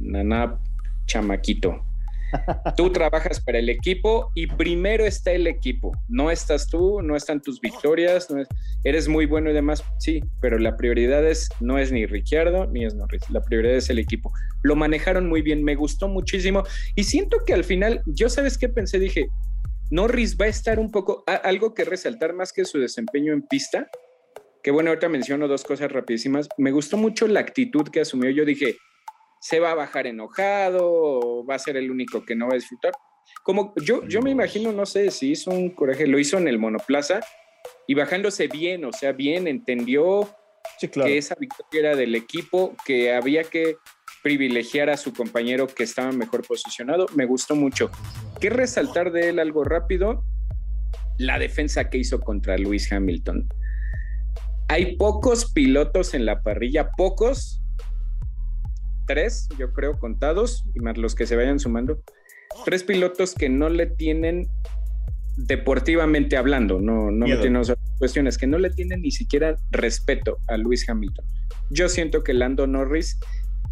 Nana, 0.00 0.58
chamaquito, 1.06 1.84
tú 2.76 2.90
trabajas 2.90 3.40
para 3.40 3.58
el 3.58 3.68
equipo 3.68 4.30
y 4.34 4.46
primero 4.46 5.04
está 5.04 5.32
el 5.32 5.46
equipo, 5.46 5.92
no 6.08 6.30
estás 6.30 6.68
tú, 6.68 7.00
no 7.02 7.16
están 7.16 7.40
tus 7.40 7.60
victorias, 7.60 8.30
no 8.30 8.42
eres 8.84 9.08
muy 9.08 9.26
bueno 9.26 9.50
y 9.50 9.52
demás, 9.52 9.84
sí, 9.98 10.22
pero 10.40 10.58
la 10.58 10.76
prioridad 10.76 11.26
es, 11.26 11.48
no 11.60 11.78
es 11.78 11.92
ni 11.92 12.06
Ricciardo 12.06 12.66
ni 12.66 12.84
es 12.84 12.94
Norris, 12.94 13.28
la 13.30 13.42
prioridad 13.42 13.76
es 13.76 13.90
el 13.90 13.98
equipo. 13.98 14.32
Lo 14.62 14.76
manejaron 14.76 15.28
muy 15.28 15.42
bien, 15.42 15.62
me 15.62 15.74
gustó 15.74 16.08
muchísimo 16.08 16.64
y 16.94 17.04
siento 17.04 17.38
que 17.46 17.54
al 17.54 17.64
final, 17.64 18.02
yo 18.06 18.28
sabes 18.28 18.58
qué 18.58 18.68
pensé, 18.68 18.98
dije, 18.98 19.28
Norris 19.90 20.36
va 20.40 20.46
a 20.46 20.48
estar 20.48 20.78
un 20.78 20.90
poco, 20.90 21.24
algo 21.26 21.74
que 21.74 21.84
resaltar 21.84 22.34
más 22.34 22.52
que 22.52 22.64
su 22.64 22.78
desempeño 22.78 23.32
en 23.32 23.42
pista, 23.42 23.88
que 24.64 24.70
bueno, 24.70 24.88
ahorita 24.88 25.10
menciono 25.10 25.46
dos 25.46 25.62
cosas 25.62 25.92
rapidísimas. 25.92 26.48
Me 26.56 26.72
gustó 26.72 26.96
mucho 26.96 27.28
la 27.28 27.40
actitud 27.40 27.86
que 27.92 28.00
asumió. 28.00 28.30
Yo 28.30 28.46
dije, 28.46 28.78
se 29.38 29.60
va 29.60 29.72
a 29.72 29.74
bajar 29.74 30.06
enojado, 30.06 30.80
o 30.90 31.44
va 31.44 31.56
a 31.56 31.58
ser 31.58 31.76
el 31.76 31.90
único 31.90 32.24
que 32.24 32.34
no 32.34 32.46
va 32.46 32.52
a 32.52 32.56
disfrutar. 32.56 32.92
Como 33.42 33.74
yo, 33.76 34.08
yo 34.08 34.22
me 34.22 34.30
imagino, 34.30 34.72
no 34.72 34.86
sé 34.86 35.10
si 35.10 35.32
hizo 35.32 35.50
un 35.50 35.68
coraje, 35.68 36.06
lo 36.06 36.18
hizo 36.18 36.38
en 36.38 36.48
el 36.48 36.58
monoplaza 36.58 37.20
y 37.86 37.92
bajándose 37.92 38.48
bien, 38.48 38.86
o 38.86 38.92
sea, 38.92 39.12
bien, 39.12 39.46
entendió 39.48 40.34
que 40.80 41.18
esa 41.18 41.34
victoria 41.34 41.90
era 41.90 41.96
del 41.96 42.14
equipo, 42.14 42.74
que 42.86 43.12
había 43.12 43.44
que 43.44 43.76
privilegiar 44.22 44.88
a 44.88 44.96
su 44.96 45.12
compañero 45.12 45.66
que 45.66 45.82
estaba 45.82 46.10
mejor 46.12 46.42
posicionado. 46.46 47.04
Me 47.14 47.26
gustó 47.26 47.54
mucho. 47.54 47.90
¿Qué 48.40 48.48
resaltar 48.48 49.12
de 49.12 49.28
él 49.28 49.40
algo 49.40 49.62
rápido? 49.62 50.24
La 51.18 51.38
defensa 51.38 51.90
que 51.90 51.98
hizo 51.98 52.18
contra 52.20 52.56
Lewis 52.56 52.90
Hamilton. 52.90 53.46
Hay 54.68 54.96
pocos 54.96 55.52
pilotos 55.52 56.14
en 56.14 56.26
la 56.26 56.42
parrilla, 56.42 56.90
pocos, 56.96 57.62
tres, 59.06 59.48
yo 59.58 59.72
creo, 59.72 59.98
contados, 59.98 60.64
y 60.74 60.80
más 60.80 60.96
los 60.96 61.14
que 61.14 61.26
se 61.26 61.36
vayan 61.36 61.58
sumando, 61.58 62.02
tres 62.64 62.82
pilotos 62.82 63.34
que 63.34 63.48
no 63.48 63.68
le 63.68 63.86
tienen 63.86 64.46
deportivamente 65.36 66.36
hablando, 66.36 66.80
no, 66.80 67.10
no 67.10 67.26
me 67.26 67.36
cuestiones, 67.98 68.38
que 68.38 68.46
no 68.46 68.58
le 68.58 68.70
tienen 68.70 69.02
ni 69.02 69.10
siquiera 69.10 69.56
respeto 69.70 70.38
a 70.48 70.56
Lewis 70.56 70.88
Hamilton. 70.88 71.24
Yo 71.70 71.88
siento 71.88 72.22
que 72.22 72.34
Lando 72.34 72.66
Norris 72.66 73.18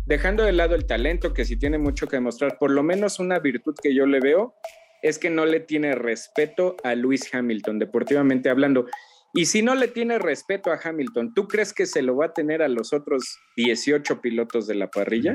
dejando 0.06 0.42
de 0.42 0.52
lado 0.52 0.74
el 0.74 0.86
talento, 0.86 1.32
que 1.32 1.44
sí 1.44 1.56
tiene 1.56 1.78
mucho 1.78 2.08
que 2.08 2.16
demostrar, 2.16 2.58
por 2.58 2.70
lo 2.70 2.82
menos 2.82 3.18
una 3.18 3.38
virtud 3.38 3.74
que 3.80 3.94
yo 3.94 4.06
le 4.06 4.20
veo 4.20 4.54
es 5.02 5.18
que 5.18 5.30
no 5.30 5.46
le 5.46 5.60
tiene 5.60 5.94
respeto 5.94 6.76
a 6.84 6.94
Luis 6.94 7.32
Hamilton, 7.34 7.78
deportivamente 7.78 8.48
hablando. 8.48 8.86
Y 9.34 9.46
si 9.46 9.62
no 9.62 9.74
le 9.74 9.88
tiene 9.88 10.18
respeto 10.18 10.70
a 10.70 10.80
Hamilton, 10.82 11.32
¿tú 11.34 11.48
crees 11.48 11.72
que 11.72 11.86
se 11.86 12.02
lo 12.02 12.16
va 12.16 12.26
a 12.26 12.32
tener 12.34 12.62
a 12.62 12.68
los 12.68 12.92
otros 12.92 13.38
18 13.56 14.20
pilotos 14.20 14.66
de 14.66 14.74
la 14.74 14.90
parrilla? 14.90 15.32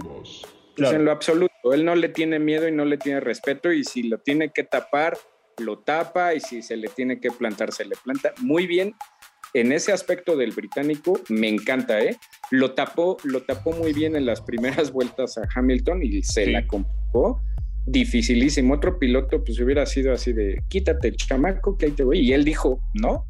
Pues 0.78 0.92
en 0.92 1.06
lo 1.06 1.12
absoluto. 1.12 1.74
Él 1.74 1.84
no 1.86 1.96
le 1.96 2.10
tiene 2.10 2.38
miedo 2.38 2.68
y 2.68 2.72
no 2.72 2.86
le 2.86 2.98
tiene 2.98 3.20
respeto 3.20 3.72
y 3.72 3.84
si 3.84 4.04
lo 4.04 4.20
tiene 4.20 4.52
que 4.54 4.64
tapar, 4.64 5.18
lo 5.58 5.80
tapa 5.80 6.36
y 6.36 6.40
si 6.40 6.62
se 6.62 6.78
le 6.78 6.88
tiene 6.90 7.20
que 7.20 7.32
plantar, 7.32 7.72
se 7.72 7.86
le 7.86 7.96
planta. 8.04 8.34
Muy 8.42 8.68
bien. 8.68 8.94
En 9.54 9.72
ese 9.72 9.92
aspecto 9.92 10.36
del 10.36 10.52
británico 10.52 11.20
me 11.30 11.48
encanta, 11.48 12.00
¿eh? 12.00 12.18
Lo 12.52 12.74
tapó, 12.74 13.18
lo 13.24 13.42
tapó 13.44 13.72
muy 13.72 13.94
bien 13.94 14.16
en 14.16 14.26
las 14.26 14.42
primeras 14.42 14.92
vueltas 14.94 15.38
a 15.38 15.48
Hamilton 15.56 16.04
y 16.04 16.22
se 16.22 16.48
la 16.48 16.68
complicó 16.68 17.42
dificilísimo. 17.88 18.76
Otro 18.76 19.00
piloto, 19.00 19.44
pues 19.44 19.60
hubiera 19.60 19.86
sido 19.86 20.14
así 20.14 20.34
de 20.34 20.62
quítate, 20.68 21.14
chamaco, 21.14 21.78
que 21.78 21.88
ahí 21.88 21.92
te 21.94 22.04
voy. 22.04 22.20
Y 22.20 22.34
él 22.34 22.44
dijo, 22.44 22.80
no, 22.94 23.26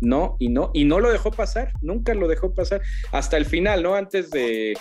no, 0.00 0.36
y 0.38 0.48
no, 0.48 0.70
y 0.74 0.84
no 0.84 1.00
lo 1.00 1.10
dejó 1.12 1.30
pasar, 1.30 1.72
nunca 1.82 2.14
lo 2.14 2.28
dejó 2.28 2.54
pasar. 2.54 2.80
Hasta 3.12 3.36
el 3.36 3.44
final, 3.44 3.82
¿no? 3.82 3.94
Antes 3.94 4.30
de, 4.30 4.74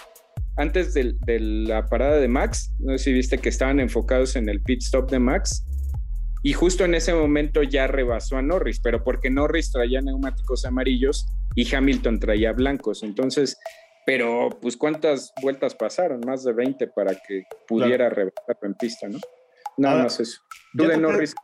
antes 0.58 0.94
de, 0.94 1.16
la 1.40 1.86
parada 1.86 2.18
de 2.18 2.28
Max, 2.28 2.74
no 2.80 2.98
sé 2.98 3.06
si 3.06 3.14
viste 3.14 3.38
que 3.38 3.50
estaban 3.50 3.80
enfocados 3.80 4.36
en 4.36 4.50
el 4.50 4.62
pit 4.62 4.82
stop 4.82 5.10
de 5.10 5.20
Max. 5.20 5.66
Y 6.42 6.54
justo 6.54 6.86
en 6.86 6.96
ese 6.96 7.14
momento 7.14 7.64
ya 7.64 7.88
rebasó 7.88 8.38
a 8.38 8.42
Norris, 8.42 8.80
pero 8.80 9.04
porque 9.04 9.30
Norris 9.30 9.72
traía 9.72 10.02
neumáticos 10.02 10.64
amarillos 10.64 11.26
y 11.54 11.74
Hamilton 11.74 12.20
traía 12.20 12.54
blancos. 12.54 13.04
Entonces, 13.04 13.58
pero 14.06 14.50
pues 14.62 14.78
cuántas 14.78 15.34
vueltas 15.42 15.76
pasaron, 15.76 16.22
más 16.26 16.46
de 16.46 16.54
20 16.54 16.88
para 16.88 17.14
que 17.14 17.44
pudiera 17.68 18.10
claro. 18.10 18.32
en 18.62 18.74
pista, 18.76 19.10
¿no? 19.10 19.20
Nada 19.78 20.04
más 20.04 20.20
eso. 20.20 20.40
Tú 20.78 20.86
de 20.86 20.98
Norris. 20.98 21.36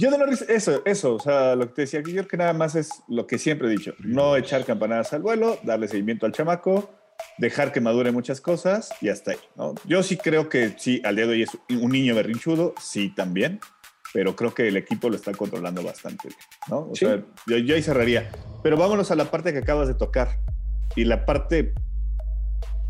Yo 0.00 0.10
de 0.10 0.16
eso, 0.48 0.80
eso, 0.86 1.14
o 1.14 1.20
sea, 1.20 1.54
lo 1.54 1.66
que 1.68 1.74
te 1.74 1.82
decía, 1.82 2.00
yo 2.00 2.12
creo 2.12 2.26
que 2.26 2.38
nada 2.38 2.54
más 2.54 2.74
es 2.74 3.02
lo 3.06 3.26
que 3.26 3.36
siempre 3.36 3.68
he 3.68 3.70
dicho, 3.70 3.92
no 3.98 4.34
echar 4.34 4.64
campanadas 4.64 5.12
al 5.12 5.20
vuelo, 5.20 5.58
darle 5.62 5.88
seguimiento 5.88 6.24
al 6.24 6.32
chamaco, 6.32 6.90
dejar 7.36 7.70
que 7.70 7.82
madure 7.82 8.10
muchas 8.10 8.40
cosas 8.40 8.88
y 9.02 9.10
hasta 9.10 9.32
ahí, 9.32 9.36
¿no? 9.56 9.74
Yo 9.84 10.02
sí 10.02 10.16
creo 10.16 10.48
que 10.48 10.74
sí, 10.78 11.02
al 11.04 11.16
día 11.16 11.26
de 11.26 11.32
hoy 11.32 11.42
es 11.42 11.50
un 11.68 11.92
niño 11.92 12.14
berrinchudo, 12.14 12.72
sí 12.80 13.12
también, 13.14 13.60
pero 14.14 14.34
creo 14.34 14.54
que 14.54 14.68
el 14.68 14.78
equipo 14.78 15.10
lo 15.10 15.16
está 15.16 15.32
controlando 15.32 15.82
bastante 15.82 16.28
bien, 16.28 16.40
¿no? 16.70 16.88
O 16.90 16.94
sea, 16.94 17.22
yo, 17.46 17.58
yo 17.58 17.74
ahí 17.74 17.82
cerraría. 17.82 18.30
Pero 18.62 18.78
vámonos 18.78 19.10
a 19.10 19.16
la 19.16 19.30
parte 19.30 19.52
que 19.52 19.58
acabas 19.58 19.86
de 19.86 19.94
tocar 19.94 20.38
y 20.96 21.04
la 21.04 21.26
parte 21.26 21.74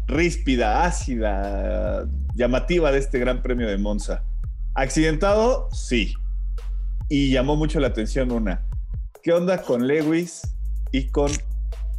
ríspida, 0.07 0.85
ácida, 0.85 2.07
llamativa 2.37 2.93
de 2.93 3.01
este 3.01 3.19
Gran 3.19 3.43
Premio 3.43 3.67
de 3.67 3.79
Monza. 3.79 4.23
Accidentado, 4.75 5.69
sí. 5.73 6.15
Y 7.13 7.33
llamó 7.33 7.57
mucho 7.57 7.81
la 7.81 7.89
atención 7.89 8.31
una. 8.31 8.65
¿Qué 9.25 9.33
onda 9.33 9.61
con 9.61 9.89
Lewis 9.89 10.43
y 10.93 11.11
con 11.11 11.29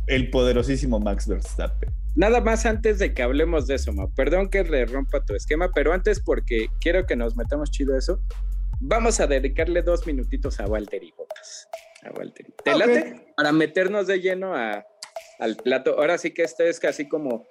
el 0.07 0.29
poderosísimo 0.29 1.01
Max 1.01 1.27
Verstappen? 1.27 1.91
Nada 2.15 2.39
más 2.39 2.65
antes 2.65 2.97
de 2.97 3.13
que 3.13 3.21
hablemos 3.21 3.67
de 3.67 3.75
eso, 3.75 3.91
Ma. 3.91 4.07
Perdón 4.15 4.49
que 4.49 4.63
le 4.63 4.85
rompa 4.85 5.23
tu 5.25 5.35
esquema, 5.35 5.69
pero 5.75 5.91
antes 5.91 6.21
porque 6.21 6.67
quiero 6.79 7.05
que 7.05 7.17
nos 7.17 7.35
metamos 7.35 7.71
chido 7.71 7.93
a 7.93 7.97
eso. 7.97 8.23
Vamos 8.79 9.19
a 9.19 9.27
dedicarle 9.27 9.81
dos 9.81 10.07
minutitos 10.07 10.61
a 10.61 10.65
Valtteri 10.65 11.13
Bottas. 11.17 11.67
A 12.03 12.17
Valtteri. 12.17 12.53
¿Te 12.63 12.77
late? 12.77 13.33
Para 13.35 13.51
meternos 13.51 14.07
de 14.07 14.21
lleno 14.21 14.55
a, 14.55 14.85
al 15.39 15.57
plato. 15.57 15.99
Ahora 15.99 16.17
sí 16.19 16.33
que 16.33 16.43
este 16.43 16.69
es 16.69 16.79
casi 16.79 17.09
como 17.09 17.45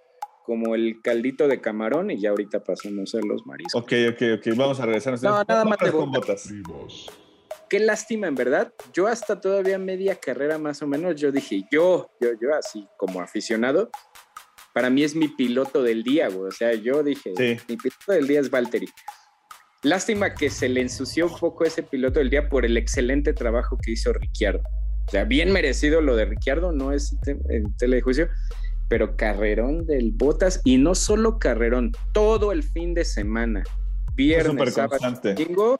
como 0.47 0.75
el 0.75 1.03
caldito 1.03 1.47
de 1.47 1.61
camarón 1.61 2.11
y 2.11 2.19
ya 2.19 2.31
ahorita 2.31 2.65
pasamos 2.65 3.15
a 3.15 3.19
los 3.19 3.45
mariscos. 3.47 3.83
Ok, 3.83 3.93
ok, 4.09 4.23
ok. 4.39 4.57
Vamos 4.57 4.81
a 4.81 4.87
regresar. 4.87 5.23
No, 5.23 5.45
nada 5.45 5.65
más 5.67 5.79
de 5.79 5.91
botas. 5.91 6.49
Qué 7.71 7.79
lástima, 7.79 8.27
en 8.27 8.35
verdad. 8.35 8.75
Yo 8.93 9.07
hasta 9.07 9.41
todavía 9.41 9.79
media 9.79 10.17
carrera 10.17 10.59
más 10.59 10.83
o 10.83 10.89
menos, 10.89 11.15
yo 11.15 11.31
dije, 11.31 11.63
yo, 11.71 12.11
yo, 12.21 12.31
yo 12.43 12.53
así 12.59 12.85
como 12.99 13.21
aficionado, 13.21 13.91
para 14.75 14.91
mí 14.91 15.05
es 15.05 15.15
mi 15.15 15.29
piloto 15.29 15.81
del 15.81 16.03
día, 16.03 16.29
güey. 16.29 16.49
O 16.49 16.51
sea, 16.51 16.75
yo 16.75 17.05
dije, 17.05 17.33
mi 17.69 17.77
piloto 17.77 18.13
del 18.13 18.27
día 18.27 18.41
es 18.41 18.51
Valtteri. 18.51 18.89
Lástima 19.85 20.35
que 20.35 20.51
se 20.51 20.69
le 20.69 20.81
ensució 20.81 21.29
un 21.29 21.39
poco 21.39 21.65
ese 21.65 21.85
piloto 21.85 22.19
del 22.19 22.29
día 22.29 22.49
por 22.49 22.67
el 22.67 22.77
excelente 22.77 23.33
trabajo 23.33 23.79
que 23.79 23.93
hizo 23.93 24.13
Ricciardo. 24.13 24.63
O 25.07 25.11
sea, 25.11 25.25
bien 25.25 25.53
merecido 25.53 26.01
lo 26.01 26.17
de 26.17 26.25
Ricciardo, 26.25 26.73
no 26.73 26.93
es 26.93 27.17
en 27.27 27.73
telejuicio, 27.77 28.29
pero 28.89 29.17
carrerón 29.17 29.87
del 29.87 30.11
Botas 30.11 30.61
y 30.65 30.77
no 30.77 30.97
solo 30.97 31.39
carrerón, 31.39 31.93
todo 32.13 32.51
el 32.51 32.65
fin 32.65 32.95
de 32.95 33.05
semana. 33.05 33.63
Viernes, 34.15 34.75
sábado, 34.75 34.99
domingo, 35.23 35.77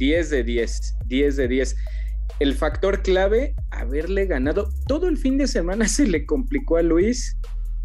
10 0.00 0.30
de 0.30 0.42
10, 0.42 0.96
10 1.06 1.36
de 1.36 1.48
10. 1.48 1.76
El 2.40 2.54
factor 2.54 3.02
clave, 3.02 3.54
haberle 3.70 4.24
ganado 4.24 4.70
todo 4.88 5.08
el 5.08 5.18
fin 5.18 5.36
de 5.36 5.46
semana 5.46 5.86
se 5.88 6.08
le 6.08 6.26
complicó 6.26 6.78
a 6.78 6.82
Luis 6.82 7.36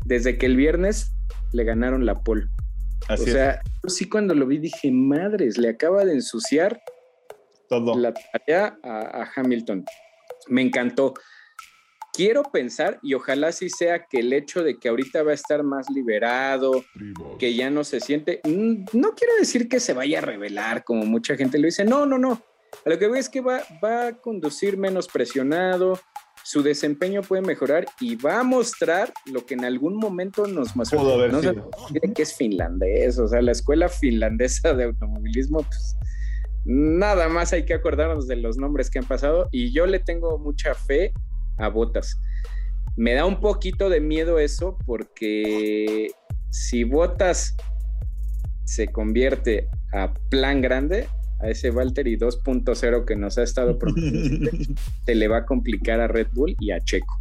desde 0.06 0.38
que 0.38 0.47
el 0.47 0.56
viernes 0.56 1.12
le 1.51 1.63
ganaron 1.63 2.06
la 2.06 2.23
pole. 2.23 2.45
o 3.10 3.17
sea, 3.17 3.62
yo 3.84 3.89
sí 3.89 4.10
cuando 4.10 4.34
lo 4.34 4.47
vi 4.47 4.58
dije, 4.58 4.89
madres, 4.91 5.58
le 5.58 5.69
acaba 5.69 6.06
de 6.06 6.13
ensuciar 6.13 6.82
todo. 7.69 7.97
la 7.97 8.13
tarea 8.13 8.78
a, 8.84 9.23
a 9.23 9.32
Hamilton. 9.36 9.84
Me 10.47 10.62
encantó 10.62 11.13
quiero 12.15 12.43
pensar, 12.43 12.99
y 13.01 13.13
ojalá 13.13 13.51
sí 13.51 13.69
sea 13.69 14.06
que 14.06 14.19
el 14.19 14.32
hecho 14.34 14.63
de 14.63 14.78
que 14.80 14.89
ahorita 14.89 15.23
va 15.23 15.32
a 15.32 15.36
estar 15.36 15.63
más 15.63 15.89
liberado, 15.89 16.84
que 17.39 17.54
ya 17.54 17.69
no 17.69 17.84
se 17.84 17.99
siente, 17.99 18.41
mm, 18.43 18.86
no 18.93 19.13
quiero 19.15 19.34
decir 19.38 19.67
que 19.67 19.80
se 19.80 19.93
vaya 19.93 20.19
a 20.19 20.21
revelar, 20.21 20.84
como 20.84 21.06
mucha 21.06 21.36
gente 21.36 21.60
lo 21.60 21.65
dice, 21.65 21.84
no, 21.84 22.06
no, 22.06 22.17
no. 22.17 22.41
A 22.86 22.89
lo 22.89 22.99
que 22.99 23.08
veo 23.08 23.15
es 23.15 23.30
que 23.30 23.41
va, 23.41 23.62
va 23.84 24.08
a 24.08 24.13
conducir 24.13 24.78
menos 24.78 25.08
presionado, 25.08 25.99
su 26.43 26.62
desempeño 26.62 27.21
puede 27.21 27.41
mejorar 27.41 27.86
y 27.99 28.15
va 28.15 28.39
a 28.39 28.43
mostrar 28.43 29.12
lo 29.25 29.45
que 29.45 29.56
en 29.56 29.65
algún 29.65 29.97
momento 29.97 30.45
nos 30.45 30.75
mostró. 30.75 31.01
no 31.28 31.41
que 32.13 32.21
es 32.21 32.36
finlandés, 32.36 33.17
o 33.17 33.28
sea, 33.28 33.41
la 33.41 33.51
escuela 33.51 33.89
finlandesa 33.89 34.73
de 34.73 34.86
automovilismo, 34.86 35.63
pues 35.63 35.95
nada 36.65 37.30
más 37.30 37.51
hay 37.54 37.65
que 37.65 37.73
acordarnos 37.73 38.28
de 38.28 38.36
los 38.36 38.58
nombres 38.58 38.89
que 38.89 38.99
han 38.99 39.06
pasado 39.06 39.49
y 39.51 39.71
yo 39.71 39.86
le 39.86 39.99
tengo 39.99 40.38
mucha 40.38 40.75
fe 40.75 41.13
a 41.58 41.70
Botas. 41.70 42.20
Me 42.96 43.13
da 43.13 43.26
un 43.26 43.39
poquito 43.39 43.89
de 43.89 44.00
miedo 44.00 44.39
eso 44.39 44.78
porque 44.86 46.12
si 46.50 46.84
Botas 46.84 47.56
se 48.63 48.88
convierte 48.88 49.68
a 49.94 50.13
plan 50.30 50.62
grande, 50.62 51.08
a 51.41 51.50
ese 51.50 51.70
Valtteri 51.70 52.18
2.0 52.18 53.06
que 53.06 53.15
nos 53.15 53.38
ha 53.38 53.44
estado 53.44 53.78
prometiendo, 53.80 54.52
se 55.06 55.15
le 55.15 55.28
va 55.28 55.39
a 55.39 55.46
complicar 55.46 56.00
a 56.00 56.08
Red 56.08 56.28
Bull 56.34 56.56
y 56.60 56.72
a 56.72 56.80
Checo. 56.80 57.13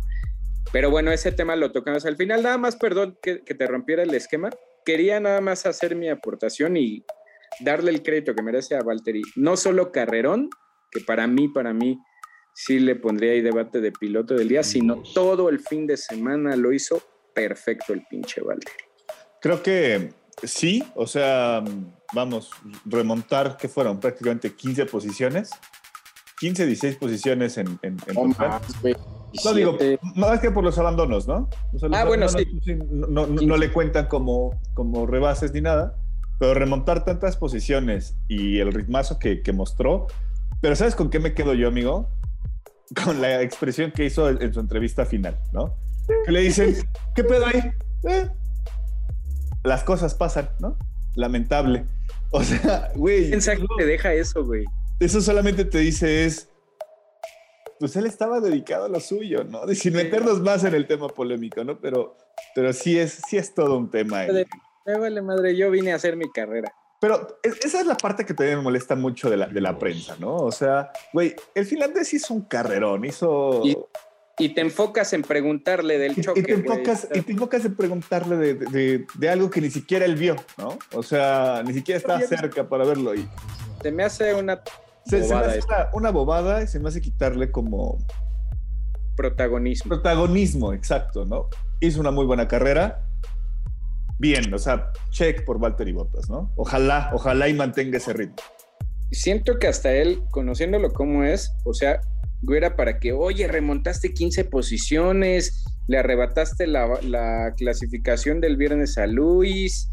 Pero 0.72 0.90
bueno, 0.90 1.12
ese 1.12 1.30
tema 1.32 1.56
lo 1.56 1.72
tocamos 1.72 2.04
al 2.06 2.16
final. 2.16 2.42
Nada 2.42 2.58
más, 2.58 2.76
perdón 2.76 3.18
que, 3.22 3.42
que 3.44 3.54
te 3.54 3.66
rompiera 3.66 4.02
el 4.02 4.14
esquema. 4.14 4.50
Quería 4.84 5.20
nada 5.20 5.40
más 5.40 5.66
hacer 5.66 5.94
mi 5.94 6.08
aportación 6.08 6.76
y 6.76 7.04
darle 7.60 7.90
el 7.90 8.02
crédito 8.02 8.34
que 8.34 8.42
merece 8.42 8.74
a 8.74 8.82
Valtteri. 8.82 9.22
No 9.36 9.56
solo 9.56 9.92
carrerón, 9.92 10.50
que 10.90 11.00
para 11.00 11.26
mí, 11.26 11.48
para 11.48 11.72
mí, 11.72 11.98
sí 12.54 12.78
le 12.78 12.94
pondría 12.96 13.32
ahí 13.32 13.40
debate 13.40 13.80
de 13.80 13.92
piloto 13.92 14.34
del 14.34 14.48
día, 14.48 14.62
sino 14.62 15.02
todo 15.12 15.48
el 15.48 15.60
fin 15.60 15.86
de 15.86 15.96
semana 15.96 16.56
lo 16.56 16.72
hizo 16.72 17.02
perfecto 17.34 17.92
el 17.92 18.06
pinche 18.08 18.40
Valtteri. 18.40 18.84
Creo 19.40 19.62
que 19.62 20.10
sí, 20.42 20.82
o 20.94 21.06
sea, 21.06 21.62
vamos, 22.14 22.50
remontar, 22.86 23.56
que 23.56 23.68
fueron 23.68 24.00
prácticamente 24.00 24.54
15 24.54 24.86
posiciones, 24.86 25.50
15, 26.38 26.66
16 26.66 26.96
posiciones 26.96 27.58
en, 27.58 27.78
en, 27.82 27.96
no 29.42 29.52
digo, 29.52 29.76
más 30.14 30.40
que 30.40 30.50
por 30.50 30.62
los 30.62 30.78
abandonos, 30.78 31.26
¿no? 31.26 31.48
ah, 31.92 32.04
bueno, 32.04 32.28
sí. 32.28 32.46
No, 32.88 33.26
no, 33.26 33.56
le 33.56 33.72
cuentan 33.72 34.06
como, 34.06 34.60
como 34.74 35.06
rebases 35.06 35.52
ni 35.52 35.60
nada, 35.60 35.96
pero 36.38 36.54
remontar 36.54 37.04
tantas 37.04 37.36
posiciones 37.36 38.16
y 38.28 38.60
el 38.60 38.72
ritmazo 38.72 39.18
que, 39.18 39.42
que 39.42 39.52
mostró. 39.52 40.06
Pero 40.60 40.76
¿sabes 40.76 40.94
con 40.94 41.10
qué 41.10 41.18
me 41.18 41.34
quedo 41.34 41.54
yo, 41.54 41.66
amigo? 41.68 42.08
Con 43.04 43.20
la 43.20 43.42
expresión 43.42 43.90
que 43.92 44.04
hizo 44.06 44.28
en 44.28 44.52
su 44.52 44.60
entrevista 44.60 45.04
final, 45.04 45.38
¿no? 45.52 45.76
Que 46.26 46.32
le 46.32 46.40
dicen, 46.40 46.76
¿qué 47.14 47.24
pedo 47.24 47.46
ahí? 47.46 47.72
Eh, 48.08 48.28
las 49.64 49.84
cosas 49.84 50.14
pasan, 50.14 50.50
¿no? 50.60 50.76
Lamentable. 51.16 51.84
O 52.30 52.42
sea, 52.42 52.90
güey. 52.94 53.28
Piensa 53.28 53.56
que 53.56 53.66
te 53.78 53.86
deja 53.86 54.12
eso, 54.12 54.44
güey. 54.44 54.64
Eso 55.00 55.20
solamente 55.20 55.64
te 55.64 55.78
dice 55.78 56.24
es, 56.24 56.50
pues 57.78 57.96
él 57.96 58.06
estaba 58.06 58.40
dedicado 58.40 58.86
a 58.86 58.88
lo 58.88 59.00
suyo, 59.00 59.44
¿no? 59.44 59.66
De 59.66 59.74
sin 59.74 59.94
meternos 59.94 60.40
más 60.40 60.64
en 60.64 60.74
el 60.74 60.86
tema 60.86 61.08
polémico, 61.08 61.64
¿no? 61.64 61.80
Pero, 61.80 62.16
pero 62.54 62.72
sí 62.72 62.98
es, 62.98 63.20
sí 63.28 63.36
es 63.36 63.54
todo 63.54 63.78
un 63.78 63.90
tema. 63.90 64.24
Me 64.86 64.98
vale 64.98 65.22
madre, 65.22 65.56
yo 65.56 65.70
vine 65.70 65.92
a 65.92 65.96
hacer 65.96 66.16
mi 66.16 66.30
carrera. 66.30 66.72
Pero 67.04 67.38
esa 67.42 67.80
es 67.80 67.86
la 67.86 67.98
parte 67.98 68.24
que 68.24 68.32
también 68.32 68.56
me 68.56 68.62
molesta 68.62 68.96
mucho 68.96 69.28
de 69.28 69.36
la, 69.36 69.46
de 69.46 69.60
la 69.60 69.78
prensa, 69.78 70.16
¿no? 70.18 70.36
O 70.36 70.50
sea, 70.50 70.90
güey, 71.12 71.36
el 71.54 71.66
finlandés 71.66 72.14
hizo 72.14 72.32
un 72.32 72.46
carrerón, 72.46 73.04
hizo... 73.04 73.60
Y, 74.38 74.48
te 74.54 74.62
enfocas 74.62 75.12
en 75.12 75.20
preguntarle 75.20 75.98
del 75.98 76.16
choque. 76.18 76.40
Y 76.40 76.42
te 76.44 76.54
enfocas, 76.54 77.06
y 77.12 77.20
te 77.20 77.32
enfocas 77.32 77.62
en 77.66 77.76
preguntarle 77.76 78.36
de, 78.38 78.54
de, 78.54 79.06
de, 79.18 79.28
algo 79.28 79.50
que 79.50 79.60
ni 79.60 79.70
siquiera 79.70 80.06
él 80.06 80.16
vio, 80.16 80.36
¿no? 80.56 80.78
O 80.94 81.02
sea, 81.02 81.62
ni 81.62 81.74
siquiera 81.74 81.98
está 81.98 82.18
cerca 82.20 82.66
para 82.70 82.86
verlo. 82.86 83.14
Y... 83.14 83.28
Se 83.82 83.92
me 83.92 84.02
hace 84.02 84.32
una 84.32 84.62
se, 85.04 85.18
me 85.18 85.34
hace 85.34 85.60
una, 85.60 85.90
una, 85.92 86.10
bobada 86.10 86.62
y 86.62 86.68
se 86.68 86.80
me 86.80 86.88
hace 86.88 87.02
quitarle 87.02 87.50
como... 87.50 87.98
Protagonismo. 89.14 89.90
Protagonismo, 89.90 90.72
exacto, 90.72 91.26
¿no? 91.26 91.50
Hizo 91.80 92.00
una 92.00 92.12
muy 92.12 92.24
buena 92.24 92.48
carrera 92.48 93.02
bien, 94.18 94.52
o 94.52 94.58
sea, 94.58 94.92
check 95.10 95.44
por 95.44 95.58
Valtteri 95.58 95.92
Bottas, 95.92 96.28
¿no? 96.28 96.52
Ojalá, 96.56 97.10
ojalá 97.12 97.48
y 97.48 97.54
mantenga 97.54 97.98
ese 97.98 98.12
ritmo. 98.12 98.36
Siento 99.10 99.58
que 99.58 99.68
hasta 99.68 99.92
él, 99.92 100.22
conociéndolo 100.30 100.92
como 100.92 101.24
es, 101.24 101.52
o 101.64 101.74
sea, 101.74 102.00
era 102.52 102.76
para 102.76 102.98
que, 102.98 103.12
oye, 103.12 103.48
remontaste 103.48 104.12
15 104.12 104.44
posiciones, 104.46 105.64
le 105.86 105.98
arrebataste 105.98 106.66
la, 106.66 107.54
clasificación 107.56 108.40
del 108.40 108.56
viernes 108.56 108.98
a 108.98 109.06
Luis, 109.06 109.90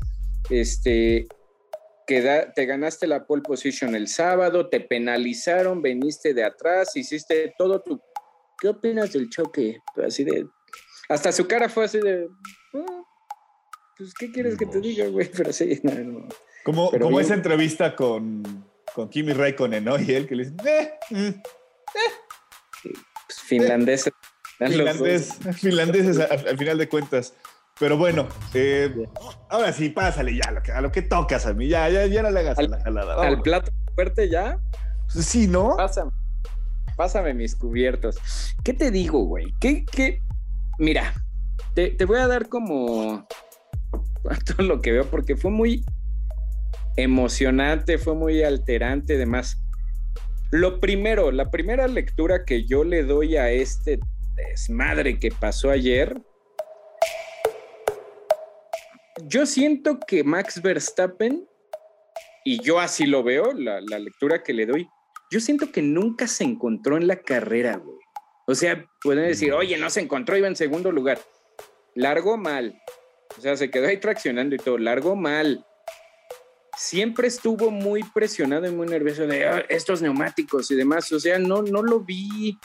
este, 0.50 1.28
que 2.08 2.52
te 2.56 2.66
ganaste 2.66 3.08
la 3.08 3.26
pole 3.26 3.44
position 3.44 3.96
el 3.96 4.08
sábado, 4.08 4.68
te 4.68 4.82
penalizaron, 4.82 5.82
veniste 5.82 6.34
de 6.34 6.44
atrás, 6.44 6.96
hiciste 6.96 7.54
todo 7.58 7.82
tu... 7.82 8.02
¿Qué 8.60 8.68
opinas 8.68 9.14
del 9.14 9.30
choque? 9.30 9.80
Así 10.06 10.24
de... 10.24 10.46
Hasta 11.10 11.32
su 11.32 11.48
cara 11.48 11.70
fue 11.70 11.86
así 11.86 12.00
de... 12.00 12.28
Ah, 12.74 13.01
pues, 14.02 14.14
¿qué 14.16 14.32
quieres 14.32 14.58
que 14.58 14.66
te 14.66 14.82
diga, 14.82 15.08
güey? 15.08 15.30
Pero 15.38 15.54
sí, 15.54 15.80
no, 15.84 16.28
Como, 16.64 16.92
como 16.92 17.20
esa 17.20 17.36
entrevista 17.36 17.96
con, 17.96 18.66
con 18.96 19.10
Kimi 19.10 19.34
Raikkonen, 19.34 19.84
¿no? 19.84 20.00
Y 20.00 20.12
él 20.12 20.28
que 20.28 20.36
le 20.36 20.50
dice... 20.50 20.56
Eh, 20.68 21.00
mm, 21.12 21.28
eh, 21.28 21.42
pues, 22.84 23.40
finlandeses. 23.46 24.14
Finlandés, 24.58 25.34
finlandeses 25.56 26.20
al, 26.20 26.58
final 26.58 26.78
de 26.78 26.88
cuentas. 26.88 27.34
Pero 27.80 27.98
bueno, 27.98 28.28
eh, 28.54 29.08
ahora 29.50 29.74
sí, 29.74 29.90
pásale 29.90 30.36
ya 30.36 30.50
a 30.50 30.52
lo 30.52 30.62
que, 30.62 30.72
a 30.72 30.82
lo 30.82 30.92
que 30.92 31.02
tocas 31.02 31.48
a 31.48 31.54
mí. 31.54 31.68
Ya, 31.68 31.90
ya, 31.90 32.06
ya 32.06 32.22
no 32.22 32.30
le 32.30 32.42
hagas 32.42 32.60
al, 32.60 32.70
la 32.70 32.80
jalada. 32.80 33.16
Al 33.24 33.42
plato 33.42 33.72
fuerte 33.96 34.30
ya. 34.30 34.60
Sí, 35.08 35.48
¿no? 35.48 35.78
Pásame. 35.78 36.12
Pásame 36.96 37.34
mis 37.34 37.56
cubiertos. 37.56 38.18
¿Qué 38.64 38.74
te 38.74 38.92
digo, 38.92 39.24
güey? 39.24 39.52
¿Qué, 39.60 39.84
qué? 39.92 40.22
Mira, 40.78 41.12
te, 41.74 41.90
te 41.90 42.06
voy 42.06 42.20
a 42.20 42.28
dar 42.28 42.48
como 42.48 43.28
todo 44.46 44.66
lo 44.66 44.82
que 44.82 44.92
veo 44.92 45.06
porque 45.06 45.36
fue 45.36 45.52
muy 45.52 45.84
emocionante, 46.98 47.98
fue 47.98 48.16
muy 48.16 48.44
alterante, 48.44 49.16
además. 49.16 49.62
Lo 50.52 50.80
primero, 50.80 51.32
la 51.32 51.50
primera 51.50 51.88
lectura 51.88 52.44
que 52.46 52.66
yo 52.66 52.84
le 52.84 53.04
doy 53.04 53.38
a 53.38 53.50
este 53.52 54.00
desmadre 54.36 55.18
que 55.20 55.30
pasó 55.32 55.70
ayer, 55.70 56.22
yo 59.28 59.46
siento 59.46 60.00
que 60.00 60.24
Max 60.24 60.62
Verstappen, 60.62 61.48
y 62.44 62.62
yo 62.62 62.80
así 62.80 63.06
lo 63.06 63.24
veo, 63.24 63.54
la, 63.54 63.80
lectura 63.80 64.44
que 64.44 64.54
le 64.54 64.66
doy, 64.66 64.90
yo 65.32 65.40
siento 65.40 65.72
que 65.72 65.82
nunca 65.82 66.28
se 66.28 66.44
encontró 66.44 66.98
en 66.98 67.08
la 67.08 67.18
carrera, 67.18 67.78
güey. 67.78 67.98
O 68.48 68.56
sea, 68.56 68.86
pueden 69.02 69.28
decir, 69.28 69.54
oye, 69.54 69.78
no 69.78 69.90
se 69.90 70.02
encontró, 70.02 70.36
iba 70.36 70.48
en 70.48 70.56
segundo 70.56 70.92
lugar. 70.92 71.20
Largo 71.96 72.38
mal. 72.38 72.78
O 73.38 73.42
sea, 73.42 73.56
se 73.56 73.70
quedó 73.70 73.88
ahí 73.88 73.98
traccionando 73.98 74.56
y 74.56 74.60
todo. 74.60 74.78
Largo 74.78 75.16
mal 75.16 75.66
siempre 76.78 77.28
estuvo 77.28 77.70
muy 77.70 78.04
presionado 78.14 78.68
y 78.68 78.72
muy 78.72 78.88
nervioso 78.88 79.28
de 79.28 79.46
ah, 79.46 79.64
estos 79.70 80.02
neumáticos 80.02 80.72
y 80.72 80.76
demás. 80.76 81.12
O 81.12 81.20
sea, 81.20 81.38
no, 81.38 81.62
no 81.62 81.84
lo 81.84 82.00
vi, 82.02 82.58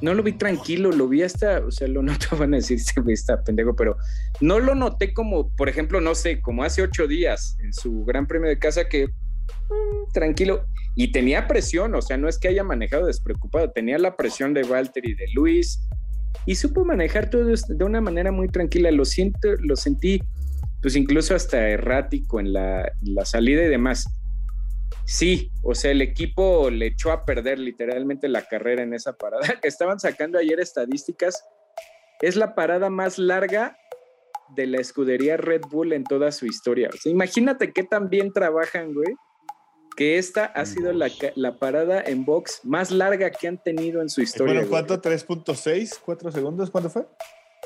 no 0.00 0.14
lo 0.14 0.22
vi 0.22 0.32
tranquilo, 0.32 0.92
lo 0.92 1.08
vi 1.08 1.22
hasta, 1.22 1.60
o 1.60 1.70
sea, 1.70 1.88
lo 1.88 2.02
noto, 2.02 2.36
van 2.36 2.54
a 2.54 2.58
decir, 2.58 2.80
se 2.80 3.00
está 3.08 3.42
pendejo, 3.42 3.74
pero 3.76 3.96
no 4.40 4.58
lo 4.58 4.74
noté 4.74 5.12
como, 5.12 5.54
por 5.56 5.68
ejemplo, 5.68 6.00
no 6.00 6.14
sé, 6.14 6.40
como 6.40 6.64
hace 6.64 6.82
ocho 6.82 7.06
días 7.06 7.56
en 7.60 7.72
su 7.72 8.04
Gran 8.04 8.26
Premio 8.26 8.48
de 8.48 8.58
casa 8.58 8.88
que 8.88 9.08
mm, 9.08 10.12
tranquilo 10.12 10.64
y 10.94 11.12
tenía 11.12 11.46
presión, 11.46 11.94
o 11.94 12.02
sea, 12.02 12.16
no 12.16 12.28
es 12.28 12.38
que 12.38 12.48
haya 12.48 12.64
manejado 12.64 13.06
despreocupado, 13.06 13.70
tenía 13.70 13.98
la 13.98 14.16
presión 14.16 14.54
de 14.54 14.62
Walter 14.62 15.06
y 15.06 15.14
de 15.14 15.26
Luis 15.34 15.87
y 16.48 16.54
supo 16.54 16.82
manejar 16.82 17.28
todo 17.28 17.44
de 17.44 17.84
una 17.84 18.00
manera 18.00 18.32
muy 18.32 18.48
tranquila. 18.48 18.90
Lo 18.90 19.04
siento, 19.04 19.48
lo 19.60 19.76
sentí 19.76 20.22
pues 20.80 20.96
incluso 20.96 21.34
hasta 21.34 21.68
errático 21.68 22.40
en 22.40 22.54
la, 22.54 22.90
salida 23.24 23.64
y 23.64 23.68
demás. 23.68 24.06
Sí, 25.04 25.52
o 25.62 25.74
sea, 25.74 25.90
el 25.90 26.00
equipo 26.00 26.70
le 26.70 26.86
echó 26.86 27.12
a 27.12 27.26
perder 27.26 27.58
literalmente 27.58 28.28
la 28.28 28.46
carrera 28.46 28.82
en 28.82 28.94
esa 28.94 29.12
parada 29.12 29.46
estaban 29.62 30.00
sacando 30.00 30.38
ayer 30.38 30.58
estadísticas. 30.58 31.44
Es 32.22 32.34
la 32.34 32.54
parada 32.54 32.88
más 32.88 33.18
larga 33.18 33.76
de 34.56 34.68
la 34.68 34.78
escudería 34.78 35.36
Red 35.36 35.62
Bull 35.70 35.92
en 35.92 36.04
toda 36.04 36.32
su 36.32 36.46
historia. 36.46 36.88
O 36.90 36.96
sea, 36.96 37.12
imagínate 37.12 37.74
qué 37.74 37.82
tan 37.82 38.08
bien 38.08 38.32
trabajan, 38.32 38.94
güey, 38.94 39.14
que 39.98 40.16
esta 40.16 40.44
ha 40.44 40.64
sido 40.64 40.92
la, 40.92 41.10
la, 41.34 41.58
parada 41.58 42.00
en 42.00 42.24
box 42.24 42.60
más 42.62 42.92
larga 42.92 43.32
que 43.32 43.48
han 43.48 43.60
tenido 43.60 44.00
en 44.00 44.08
su 44.08 44.22
historia. 44.22 44.54
Bueno, 44.54 44.68
¿cuánto? 44.68 45.02
¿3.6? 45.02 46.00
¿4 46.06 46.30
segundos? 46.30 46.70
¿Cuánto 46.70 46.88
fue? 46.88 47.04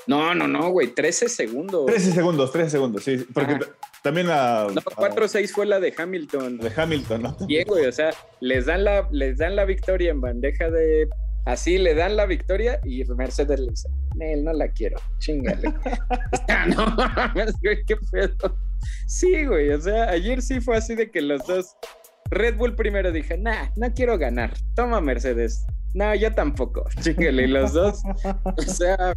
No, 0.07 0.35
no, 0.35 0.49
no, 0.49 0.71
güey, 0.71 0.95
13 0.95 1.29
segundos. 1.29 1.85
13 1.85 2.13
segundos, 2.13 2.51
13 2.51 2.71
segundos, 2.71 3.05
sí. 3.05 3.19
Porque 3.35 3.59
también 4.03 4.29
la. 4.29 4.67
No, 4.73 4.81
4-6 4.81 5.51
fue 5.51 5.67
la 5.67 5.79
de 5.79 5.93
Hamilton. 5.95 6.57
De 6.57 6.73
Hamilton, 6.75 7.23
¿no? 7.23 7.37
Bien, 7.47 7.67
güey, 7.69 7.85
o 7.85 7.93
sea, 7.93 8.15
les 8.41 8.65
dan, 8.65 8.85
la, 8.85 9.07
les 9.13 9.37
dan 9.37 9.55
la 9.55 9.67
victoria 9.67 10.11
en 10.11 10.23
bandeja 10.23 10.71
de. 10.71 11.11
Así 11.45 11.77
le 11.77 11.95
dan 11.95 12.17
la 12.17 12.25
victoria 12.25 12.81
y 12.83 13.05
Mercedes 13.05 13.61
le 13.61 13.73
dice: 13.73 13.91
Él 14.21 14.43
no 14.43 14.55
la 14.55 14.69
quiero, 14.69 14.97
chingale. 15.19 15.69
no, 16.75 16.97
qué 17.87 17.97
pedo. 18.11 18.57
Sí, 19.07 19.45
güey, 19.45 19.71
o 19.71 19.81
sea, 19.83 20.09
ayer 20.09 20.41
sí 20.41 20.63
fue 20.63 20.79
así 20.79 20.95
de 20.95 21.11
que 21.11 21.21
los 21.21 21.47
dos. 21.47 21.77
Red 22.33 22.57
Bull 22.57 22.75
primero 22.75 23.13
dije: 23.13 23.37
Nah, 23.39 23.69
no 23.77 23.93
quiero 23.95 24.19
ganar. 24.19 24.53
Toma, 24.75 25.01
Mercedes. 25.01 25.65
No, 25.95 26.15
yo 26.15 26.33
tampoco. 26.33 26.85
Chingale, 27.03 27.45
y 27.45 27.47
los 27.47 27.73
dos. 27.73 28.03
O 28.57 28.63
sea, 28.63 29.15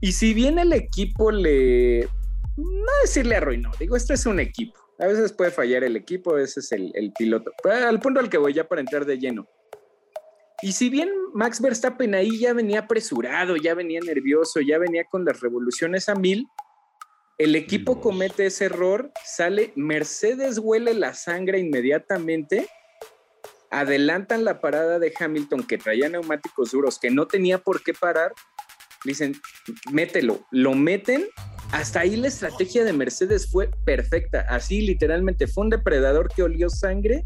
y 0.00 0.12
si 0.12 0.34
bien 0.34 0.58
el 0.58 0.72
equipo 0.72 1.30
le, 1.30 2.08
no 2.56 2.92
decirle 3.02 3.36
arruinó, 3.36 3.70
digo, 3.78 3.96
esto 3.96 4.14
es 4.14 4.26
un 4.26 4.40
equipo. 4.40 4.78
A 4.98 5.06
veces 5.06 5.32
puede 5.32 5.50
fallar 5.50 5.84
el 5.84 5.96
equipo, 5.96 6.32
a 6.32 6.34
veces 6.34 6.70
el, 6.72 7.12
piloto. 7.18 7.52
Al 7.64 7.98
punto 8.00 8.20
al 8.20 8.28
que 8.28 8.38
voy 8.38 8.52
ya 8.52 8.68
para 8.68 8.80
entrar 8.80 9.04
de 9.04 9.18
lleno. 9.18 9.48
Y 10.62 10.72
si 10.72 10.90
bien 10.90 11.08
Max 11.34 11.60
Verstappen 11.60 12.14
ahí 12.14 12.38
ya 12.38 12.52
venía 12.52 12.80
apresurado, 12.80 13.56
ya 13.56 13.74
venía 13.74 14.00
nervioso, 14.00 14.60
ya 14.60 14.78
venía 14.78 15.04
con 15.10 15.24
las 15.24 15.40
revoluciones 15.40 16.08
a 16.08 16.14
mil, 16.14 16.46
el 17.38 17.56
equipo 17.56 18.00
comete 18.00 18.46
ese 18.46 18.66
error, 18.66 19.10
sale, 19.24 19.72
Mercedes 19.76 20.58
huele 20.58 20.94
la 20.94 21.14
sangre 21.14 21.58
inmediatamente, 21.58 22.68
adelantan 23.70 24.44
la 24.44 24.60
parada 24.60 24.98
de 24.98 25.12
Hamilton 25.18 25.64
que 25.64 25.78
traía 25.78 26.08
neumáticos 26.08 26.72
duros, 26.72 26.98
que 26.98 27.10
no 27.10 27.26
tenía 27.26 27.58
por 27.58 27.82
qué 27.82 27.94
parar, 27.94 28.32
dicen, 29.04 29.34
mételo, 29.90 30.46
lo 30.50 30.74
meten. 30.74 31.26
Hasta 31.72 32.00
ahí 32.00 32.16
la 32.16 32.28
estrategia 32.28 32.84
de 32.84 32.92
Mercedes 32.92 33.50
fue 33.50 33.70
perfecta. 33.84 34.46
Así 34.48 34.82
literalmente 34.82 35.46
fue 35.46 35.64
un 35.64 35.70
depredador 35.70 36.28
que 36.28 36.42
olió 36.42 36.68
sangre 36.68 37.24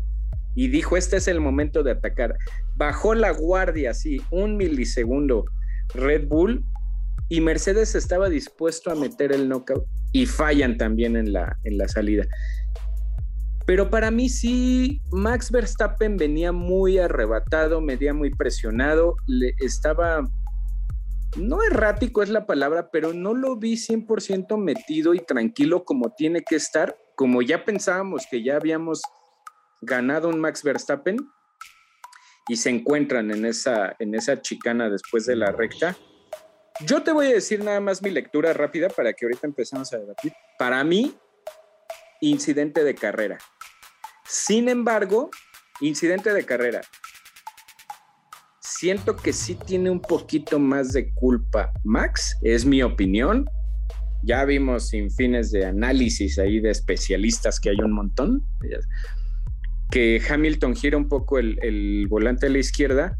y 0.54 0.68
dijo, 0.68 0.96
este 0.96 1.16
es 1.16 1.26
el 1.28 1.40
momento 1.40 1.82
de 1.82 1.90
atacar. 1.90 2.36
Bajó 2.76 3.14
la 3.14 3.32
guardia 3.32 3.90
así, 3.90 4.22
un 4.30 4.56
milisegundo 4.56 5.44
Red 5.94 6.28
Bull 6.28 6.64
y 7.28 7.40
Mercedes 7.40 7.94
estaba 7.94 8.28
dispuesto 8.28 8.90
a 8.90 8.94
meter 8.94 9.32
el 9.32 9.48
knockout 9.48 9.84
y 10.12 10.26
fallan 10.26 10.76
también 10.76 11.16
en 11.16 11.32
la, 11.32 11.56
en 11.64 11.78
la 11.78 11.88
salida. 11.88 12.24
Pero 13.66 13.90
para 13.90 14.10
mí 14.12 14.28
sí, 14.28 15.00
Max 15.10 15.50
Verstappen 15.50 16.16
venía 16.16 16.52
muy 16.52 16.98
arrebatado, 16.98 17.84
venía 17.84 18.14
muy 18.14 18.30
presionado, 18.30 19.16
le 19.26 19.54
estaba 19.58 20.24
no 21.36 21.62
errático 21.62 22.22
es 22.22 22.30
la 22.30 22.46
palabra, 22.46 22.90
pero 22.90 23.12
no 23.12 23.34
lo 23.34 23.56
vi 23.56 23.74
100% 23.74 24.56
metido 24.56 25.14
y 25.14 25.20
tranquilo 25.20 25.84
como 25.84 26.14
tiene 26.14 26.42
que 26.42 26.56
estar, 26.56 26.96
como 27.14 27.42
ya 27.42 27.64
pensábamos 27.64 28.26
que 28.30 28.42
ya 28.42 28.56
habíamos 28.56 29.02
ganado 29.82 30.28
un 30.28 30.40
Max 30.40 30.62
Verstappen 30.62 31.16
y 32.48 32.56
se 32.56 32.70
encuentran 32.70 33.30
en 33.30 33.44
esa, 33.44 33.96
en 33.98 34.14
esa 34.14 34.40
chicana 34.40 34.88
después 34.88 35.26
de 35.26 35.36
la 35.36 35.52
recta. 35.52 35.96
Yo 36.84 37.02
te 37.02 37.12
voy 37.12 37.26
a 37.26 37.34
decir 37.34 37.64
nada 37.64 37.80
más 37.80 38.02
mi 38.02 38.10
lectura 38.10 38.52
rápida 38.52 38.88
para 38.88 39.12
que 39.12 39.24
ahorita 39.24 39.46
empecemos 39.46 39.92
a 39.92 39.98
debatir. 39.98 40.32
Para 40.58 40.84
mí, 40.84 41.16
incidente 42.20 42.84
de 42.84 42.94
carrera. 42.94 43.38
Sin 44.26 44.68
embargo, 44.68 45.30
incidente 45.80 46.32
de 46.32 46.44
carrera 46.44 46.82
siento 48.78 49.16
que 49.16 49.32
sí 49.32 49.54
tiene 49.54 49.90
un 49.90 50.00
poquito 50.00 50.58
más 50.58 50.92
de 50.92 51.12
culpa 51.14 51.72
Max, 51.84 52.36
es 52.42 52.64
mi 52.64 52.82
opinión. 52.82 53.46
Ya 54.22 54.44
vimos 54.44 54.88
sin 54.88 55.10
fines 55.10 55.50
de 55.50 55.64
análisis 55.64 56.38
ahí 56.38 56.60
de 56.60 56.70
especialistas 56.70 57.60
que 57.60 57.70
hay 57.70 57.76
un 57.76 57.92
montón, 57.92 58.44
que 59.90 60.20
Hamilton 60.28 60.74
gira 60.74 60.96
un 60.96 61.08
poco 61.08 61.38
el, 61.38 62.06
volante 62.08 62.46
a 62.46 62.50
la 62.50 62.58
izquierda. 62.58 63.18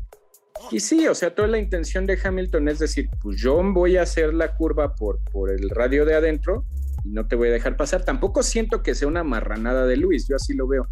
Y 0.71 0.81
sí, 0.81 1.07
o 1.07 1.15
sea, 1.15 1.35
toda 1.35 1.49
la 1.49 1.59
intención 1.59 2.07
de 2.07 2.19
Hamilton 2.23 2.69
es 2.69 2.79
decir, 2.79 3.09
pues 3.23 3.41
yo 3.41 3.63
voy 3.63 3.97
a 3.97 4.03
hacer 4.03 4.35
la 4.35 4.57
curva 4.57 4.95
por, 4.95 5.21
por 5.33 5.51
el 5.51 5.71
radio 5.71 6.05
de 6.05 6.15
adentro 6.15 6.65
y 7.05 7.11
no 7.11 7.27
te 7.27 7.37
voy 7.37 7.49
a 7.49 7.53
dejar 7.53 7.77
pasar. 7.77 8.05
Tampoco 8.05 8.43
siento 8.43 8.83
que 8.83 8.95
sea 8.95 9.09
una 9.09 9.25
marranada 9.25 9.87
de 9.87 9.97
Luis, 9.97 10.27
yo 10.29 10.37
así 10.37 10.55
lo 10.55 10.67
veo. 10.67 10.87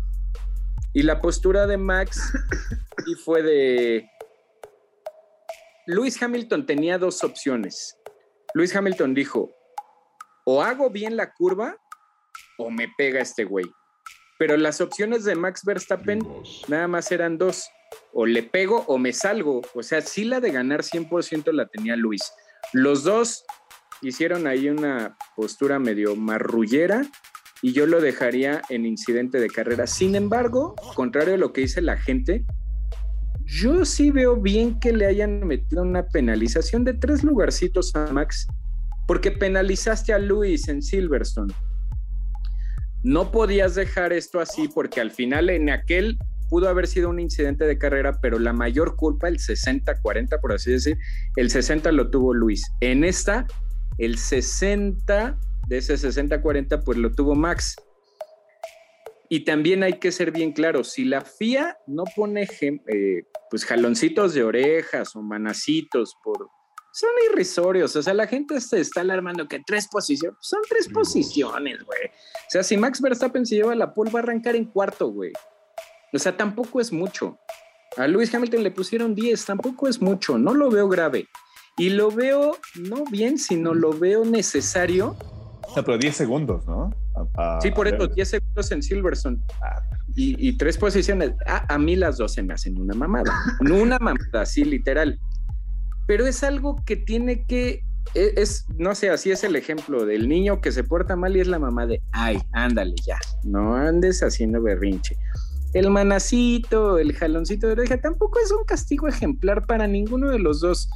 Y 0.93 1.03
la 1.03 1.21
postura 1.21 1.67
de 1.67 1.77
Max 1.77 2.33
y 3.07 3.15
fue 3.15 3.43
de, 3.43 4.09
Luis 5.87 6.23
Hamilton 6.23 6.65
tenía 6.65 6.97
dos 6.97 7.23
opciones. 7.25 7.99
Luis 8.55 8.75
Hamilton 8.75 9.13
dijo, 9.13 9.51
o 10.47 10.63
hago 10.63 10.89
bien 10.89 11.15
la 11.17 11.35
curva 11.35 11.77
o 12.57 12.71
me 12.71 12.89
pega 12.97 13.21
este 13.21 13.45
güey. 13.45 13.67
Pero 14.39 14.57
las 14.57 14.81
opciones 14.81 15.25
de 15.25 15.35
Max 15.35 15.61
Verstappen 15.65 16.21
nada 16.69 16.89
más 16.89 17.13
eran 17.13 17.37
dos. 17.37 17.69
O 18.15 18.27
le 18.27 18.43
pego 18.43 18.85
o 18.87 18.97
me 18.97 19.13
salgo. 19.13 19.61
O 19.75 19.83
sea, 19.83 20.01
sí 20.01 20.25
la 20.25 20.41
de 20.41 20.53
ganar 20.53 20.83
100% 20.83 21.53
la 21.53 21.67
tenía 21.67 21.97
Luis. 21.97 22.23
Los 22.73 23.05
dos 23.05 23.45
hicieron 24.01 24.47
ahí 24.47 24.69
una 24.69 25.17
postura 25.37 25.79
medio 25.79 26.17
marrullera 26.17 27.07
y 27.63 27.73
yo 27.73 27.87
lo 27.87 28.01
dejaría 28.01 28.63
en 28.69 28.87
incidente 28.87 29.41
de 29.41 29.49
carrera. 29.49 29.87
Sin 29.87 30.15
embargo, 30.15 30.75
contrario 30.95 31.35
a 31.35 31.39
lo 31.39 31.53
que 31.53 31.63
dice 31.63 31.81
la 31.81 31.97
gente, 31.97 32.45
yo 33.47 33.85
sí 33.85 34.11
veo 34.11 34.37
bien 34.37 34.79
que 34.81 34.93
le 34.93 35.07
hayan 35.07 35.47
metido 35.47 35.83
una 35.83 36.07
penalización 36.07 36.85
de 36.85 36.95
tres 36.95 37.23
lugarcitos 37.25 37.95
a 37.95 38.13
Max, 38.13 38.47
porque 39.07 39.31
penalizaste 39.31 40.13
a 40.13 40.19
Luis 40.19 40.69
en 40.69 40.83
Silverstone. 40.83 41.53
No 43.03 43.31
podías 43.31 43.75
dejar 43.75 44.13
esto 44.13 44.41
así 44.41 44.69
porque 44.69 45.01
al 45.01 45.11
final 45.11 45.51
en 45.51 45.69
aquel 45.69 46.19
pudo 46.55 46.69
haber 46.69 46.87
sido 46.87 47.11
un 47.11 47.19
incidente 47.19 47.65
de 47.65 47.79
carrera, 47.79 48.21
pero 48.23 48.39
la 48.39 48.53
mayor 48.53 48.95
culpa, 48.95 49.27
el 49.27 49.39
60-40, 49.39 50.41
por 50.41 50.53
así 50.53 50.71
decir, 50.71 50.97
el 51.35 51.51
60 51.51 51.91
lo 51.91 52.11
tuvo 52.11 52.33
Luis. 52.33 52.63
En 52.81 53.03
esta, 53.03 53.45
el 53.99 54.19
60 54.19 55.37
de 55.67 55.77
ese 55.77 55.95
60-40, 55.95 56.85
pues 56.85 56.97
lo 56.97 57.11
tuvo 57.11 57.35
Max. 57.35 57.75
Y 59.29 59.41
también 59.45 59.83
hay 59.83 59.95
que 59.95 60.13
ser 60.13 60.31
bien 60.31 60.53
claro, 60.53 60.85
si 60.85 61.05
la 61.05 61.23
FIA 61.23 61.77
no 61.89 62.05
pone 62.15 62.49
eh, 62.61 63.25
pues 63.51 63.65
jaloncitos 63.65 64.33
de 64.33 64.45
orejas 64.45 65.17
o 65.17 65.23
manacitos 65.23 66.17
por... 66.23 66.49
Son 66.93 67.11
irrisorios, 67.33 67.97
o 67.97 68.03
sea, 68.05 68.15
la 68.15 68.29
gente 68.29 68.61
se 68.61 68.79
está 68.79 69.01
alarmando 69.01 69.49
que 69.49 69.61
tres 69.67 69.89
posiciones, 69.89 70.39
son 70.41 70.61
tres 70.69 70.89
posiciones, 70.89 71.83
güey. 71.83 72.07
O 72.07 72.51
sea, 72.51 72.63
si 72.63 72.77
Max 72.77 73.01
Verstappen 73.01 73.45
se 73.45 73.57
lleva 73.57 73.75
la 73.75 73.93
pole 73.93 74.13
va 74.13 74.21
a 74.21 74.23
arrancar 74.23 74.55
en 74.55 74.67
cuarto, 74.67 75.09
güey. 75.09 75.33
O 76.15 76.19
sea, 76.19 76.37
tampoco 76.37 76.81
es 76.81 76.93
mucho. 76.93 77.39
A 77.97 78.07
Lewis 78.07 78.35
Hamilton 78.35 78.63
le 78.63 78.71
pusieron 78.71 79.15
10, 79.15 79.45
tampoco 79.45 79.89
es 79.89 80.01
mucho, 80.01 80.39
no 80.39 80.55
lo 80.55 80.71
veo 80.71 80.89
grave. 80.89 81.29
Y 81.77 81.91
lo 81.91 82.11
veo 82.11 82.57
no 82.77 83.05
bien, 83.11 83.39
sino 83.39 83.75
lo 83.75 83.93
veo 83.93 84.25
necesario. 84.25 85.17
O 85.69 85.75
sea, 85.75 85.83
pero 85.83 85.99
10 85.99 86.17
segundos, 86.17 86.67
¿no? 86.67 86.91
sí, 87.61 87.71
por 87.71 87.89
eso, 87.89 88.07
10 88.07 88.29
segundos 88.29 88.71
en 88.71 88.83
Silverstone. 88.83 89.39
Ah, 89.63 89.83
y, 90.17 90.57
tres 90.57 90.79
posiciones. 90.79 91.33
a 91.47 91.79
mí 91.79 91.97
las 91.97 92.19
dos 92.19 92.35
se 92.35 92.43
me 92.43 92.55
hacen 92.55 92.81
una 92.81 92.95
mamada. 92.95 93.33
No 93.61 93.77
una 93.77 93.99
mamada, 93.99 94.47
sí, 94.47 94.65
literal. 94.65 95.19
Pero 96.07 96.27
es 96.27 96.45
algo 96.45 96.77
que 96.85 96.97
tiene 96.97 97.45
que. 97.45 97.83
E, 98.15 98.35
es, 98.37 98.67
no 98.77 98.95
sé, 98.95 99.11
así 99.11 99.33
es 99.33 99.43
el 99.43 99.57
ejemplo 99.57 100.07
del 100.07 100.29
niño 100.29 100.61
que 100.61 100.71
se 100.71 100.85
porta 100.85 101.17
mal 101.17 101.37
y 101.37 101.41
es 101.41 101.49
la 101.49 101.59
mamá 101.59 101.87
de, 101.87 102.03
ay, 102.13 102.39
ándale 102.53 102.95
ya, 103.05 103.19
no 103.43 103.75
andes 103.75 104.23
haciendo 104.23 104.63
berrinche. 104.63 105.17
El 105.75 105.91
manacito, 105.91 106.99
el 106.99 107.13
jaloncito 107.13 107.67
de 107.67 107.73
oreja, 107.73 108.01
tampoco 108.01 108.39
es 108.39 108.53
un 108.53 108.65
castigo 108.65 109.09
ejemplar 109.09 109.67
para 109.67 109.89
ninguno 109.89 110.31
de 110.31 110.39
los 110.39 110.61
dos. 110.61 110.89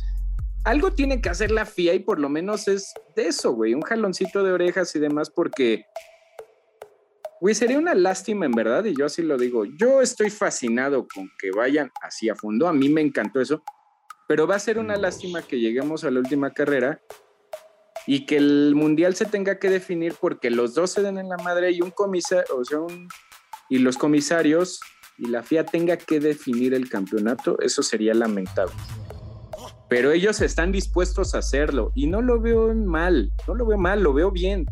Algo 0.64 0.92
tiene 0.92 1.20
que 1.20 1.28
hacer 1.28 1.50
la 1.50 1.66
FIA 1.66 1.94
y 1.94 1.98
por 1.98 2.20
lo 2.20 2.28
menos 2.28 2.68
es 2.68 2.94
de 3.16 3.26
eso, 3.26 3.52
güey, 3.52 3.74
un 3.74 3.82
jaloncito 3.82 4.44
de 4.44 4.52
orejas 4.52 4.94
y 4.94 5.00
demás, 5.00 5.30
porque, 5.30 5.84
güey, 7.40 7.56
sería 7.56 7.76
una 7.76 7.96
lástima 7.96 8.46
en 8.46 8.52
verdad, 8.52 8.84
y 8.84 8.94
yo 8.96 9.06
así 9.06 9.22
lo 9.22 9.36
digo, 9.36 9.64
yo 9.64 10.00
estoy 10.00 10.30
fascinado 10.30 11.08
con 11.12 11.28
que 11.40 11.50
vayan 11.50 11.90
así 12.00 12.28
a 12.28 12.36
fondo, 12.36 12.68
a 12.68 12.72
mí 12.72 12.88
me 12.88 13.00
encantó 13.00 13.40
eso, 13.40 13.64
pero 14.28 14.46
va 14.46 14.54
a 14.54 14.60
ser 14.60 14.78
una 14.78 14.96
lástima 14.96 15.42
que 15.42 15.58
lleguemos 15.58 16.04
a 16.04 16.12
la 16.12 16.20
última 16.20 16.52
carrera 16.52 17.00
y 18.06 18.26
que 18.26 18.36
el 18.36 18.74
mundial 18.76 19.16
se 19.16 19.24
tenga 19.24 19.58
que 19.58 19.70
definir 19.70 20.14
porque 20.20 20.50
los 20.50 20.74
dos 20.74 20.92
se 20.92 21.02
den 21.02 21.18
en 21.18 21.28
la 21.28 21.36
madre 21.38 21.72
y 21.72 21.80
un 21.80 21.90
comisario, 21.90 22.44
o 22.56 22.64
sea, 22.64 22.78
un, 22.78 23.08
y 23.68 23.78
los 23.78 23.96
comisarios 23.96 24.80
y 25.18 25.26
la 25.28 25.42
FIA 25.42 25.66
tenga 25.66 25.96
que 25.96 26.20
definir 26.20 26.74
el 26.74 26.88
campeonato, 26.88 27.58
eso 27.60 27.82
sería 27.82 28.14
lamentable 28.14 28.74
pero 29.88 30.12
ellos 30.12 30.40
están 30.40 30.70
dispuestos 30.70 31.34
a 31.34 31.38
hacerlo 31.38 31.92
y 31.94 32.06
no 32.06 32.20
lo 32.20 32.40
veo 32.40 32.74
mal, 32.74 33.32
no 33.46 33.54
lo 33.54 33.66
veo 33.66 33.78
mal, 33.78 34.02
lo 34.02 34.12
veo 34.12 34.30
bien. 34.30 34.66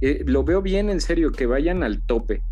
Eh, 0.00 0.24
lo 0.26 0.44
veo 0.44 0.62
bien 0.62 0.88
en 0.88 1.00
serio, 1.00 1.30
que 1.30 1.44
vayan 1.44 1.82
al 1.82 2.04
tope. 2.06 2.42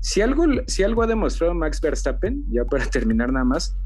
Si 0.00 0.20
algo, 0.20 0.44
si 0.66 0.82
algo 0.82 1.02
ha 1.02 1.06
demostrado 1.06 1.54
Max 1.54 1.80
Verstappen, 1.80 2.44
ya 2.50 2.64
para 2.64 2.86
terminar 2.90 3.32
nada 3.32 3.44
más, 3.44 3.76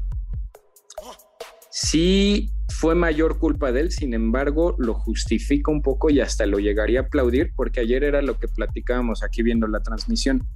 sí 1.69 2.51
fue 2.69 2.95
mayor 2.95 3.37
culpa 3.37 3.71
de 3.71 3.81
él, 3.81 3.91
sin 3.91 4.15
embargo, 4.15 4.75
lo 4.79 4.95
justifica 4.95 5.71
un 5.71 5.83
poco 5.83 6.09
y 6.09 6.19
hasta 6.19 6.47
lo 6.47 6.57
llegaría 6.57 7.01
a 7.01 7.03
aplaudir, 7.03 7.53
porque 7.55 7.81
ayer 7.81 8.03
era 8.03 8.23
lo 8.23 8.39
que 8.39 8.47
platicábamos 8.47 9.21
aquí 9.21 9.43
viendo 9.43 9.67
la 9.67 9.81
transmisión. 9.81 10.47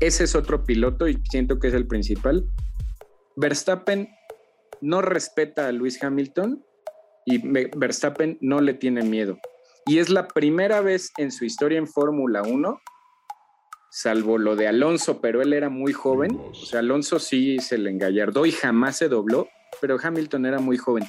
Ese 0.00 0.24
es 0.24 0.34
otro 0.34 0.64
piloto 0.64 1.08
y 1.08 1.18
siento 1.30 1.58
que 1.58 1.68
es 1.68 1.74
el 1.74 1.86
principal. 1.86 2.44
Verstappen 3.36 4.08
no 4.80 5.00
respeta 5.00 5.68
a 5.68 5.72
Luis 5.72 6.02
Hamilton 6.02 6.64
y 7.24 7.38
Verstappen 7.76 8.38
no 8.40 8.60
le 8.60 8.74
tiene 8.74 9.02
miedo. 9.02 9.38
Y 9.86 9.98
es 9.98 10.10
la 10.10 10.28
primera 10.28 10.80
vez 10.80 11.12
en 11.16 11.30
su 11.30 11.44
historia 11.44 11.78
en 11.78 11.86
Fórmula 11.86 12.42
1, 12.42 12.80
salvo 13.90 14.36
lo 14.36 14.56
de 14.56 14.68
Alonso, 14.68 15.20
pero 15.20 15.40
él 15.40 15.52
era 15.52 15.70
muy 15.70 15.92
joven. 15.92 16.38
O 16.50 16.54
sea, 16.54 16.80
Alonso 16.80 17.18
sí 17.18 17.58
se 17.60 17.78
le 17.78 17.90
engallardó 17.90 18.46
y 18.46 18.52
jamás 18.52 18.98
se 18.98 19.08
dobló, 19.08 19.48
pero 19.80 19.96
Hamilton 20.02 20.44
era 20.44 20.58
muy 20.58 20.76
joven. 20.76 21.04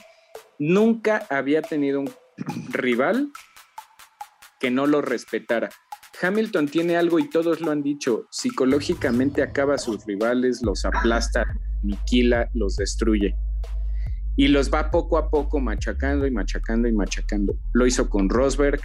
Nunca 0.59 1.25
había 1.29 1.61
tenido 1.61 1.99
un 1.99 2.09
rival 2.69 3.31
que 4.59 4.71
no 4.71 4.88
lo 4.88 5.01
respetara. 5.01 5.69
Hamilton 6.22 6.68
tiene 6.68 6.97
algo 6.97 7.20
y 7.20 7.30
todos 7.30 7.61
lo 7.61 7.72
han 7.72 7.84
dicho, 7.84 8.26
psicológicamente 8.32 9.43
acaba 9.43 9.76
a 9.76 9.78
sus 9.78 10.05
rivales, 10.05 10.61
los 10.63 10.84
aplasta, 10.86 11.45
aniquila, 11.84 12.49
los 12.53 12.76
destruye 12.78 13.36
y 14.38 14.47
los 14.47 14.72
va 14.72 14.91
poco 14.91 15.18
a 15.18 15.30
poco 15.30 15.59
machacando 15.59 16.26
y 16.28 16.32
machacando 16.32 16.88
y 16.88 16.93
machacando. 16.93 17.57
Lo 17.74 17.88
hizo 17.88 18.07
con 18.07 18.30
Rosberg, 18.30 18.80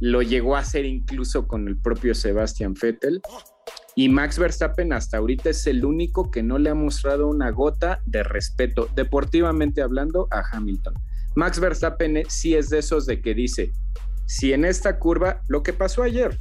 lo 0.00 0.20
llegó 0.20 0.54
a 0.54 0.60
hacer 0.60 0.84
incluso 0.84 1.48
con 1.48 1.66
el 1.66 1.76
propio 1.78 2.14
Sebastian 2.14 2.74
Vettel. 2.74 3.20
Y 3.96 4.08
Max 4.08 4.38
Verstappen 4.38 4.92
hasta 4.92 5.16
ahorita 5.18 5.50
es 5.50 5.66
el 5.66 5.84
único 5.84 6.30
que 6.30 6.42
no 6.42 6.58
le 6.58 6.70
ha 6.70 6.74
mostrado 6.74 7.28
una 7.28 7.50
gota 7.50 8.00
de 8.04 8.22
respeto, 8.22 8.88
deportivamente 8.94 9.80
hablando, 9.80 10.28
a 10.30 10.42
Hamilton. 10.52 10.94
Max 11.34 11.58
Verstappen 11.58 12.22
sí 12.28 12.54
es 12.54 12.68
de 12.68 12.80
esos 12.80 13.06
de 13.06 13.22
que 13.22 13.34
dice, 13.34 13.72
si 14.32 14.54
en 14.54 14.64
esta 14.64 14.98
curva, 14.98 15.42
lo 15.46 15.62
que 15.62 15.74
pasó 15.74 16.02
ayer, 16.02 16.38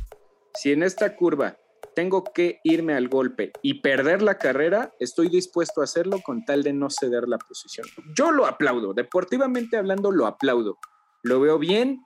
si 0.54 0.72
en 0.72 0.82
esta 0.82 1.14
curva 1.18 1.58
tengo 1.94 2.24
que 2.24 2.62
irme 2.64 2.94
al 2.94 3.10
golpe 3.10 3.52
y 3.62 3.82
perder 3.82 4.22
la 4.22 4.38
carrera, 4.38 4.94
estoy 5.02 5.28
dispuesto 5.28 5.82
a 5.82 5.84
hacerlo 5.84 6.22
con 6.24 6.46
tal 6.46 6.64
de 6.64 6.72
no 6.72 6.88
ceder 6.90 7.28
la 7.28 7.38
posición. 7.38 7.86
Yo 8.16 8.32
lo 8.32 8.46
aplaudo, 8.46 8.94
deportivamente 8.94 9.76
hablando 9.76 10.10
lo 10.10 10.26
aplaudo. 10.26 10.78
Lo 11.22 11.42
veo 11.42 11.60
bien 11.60 12.06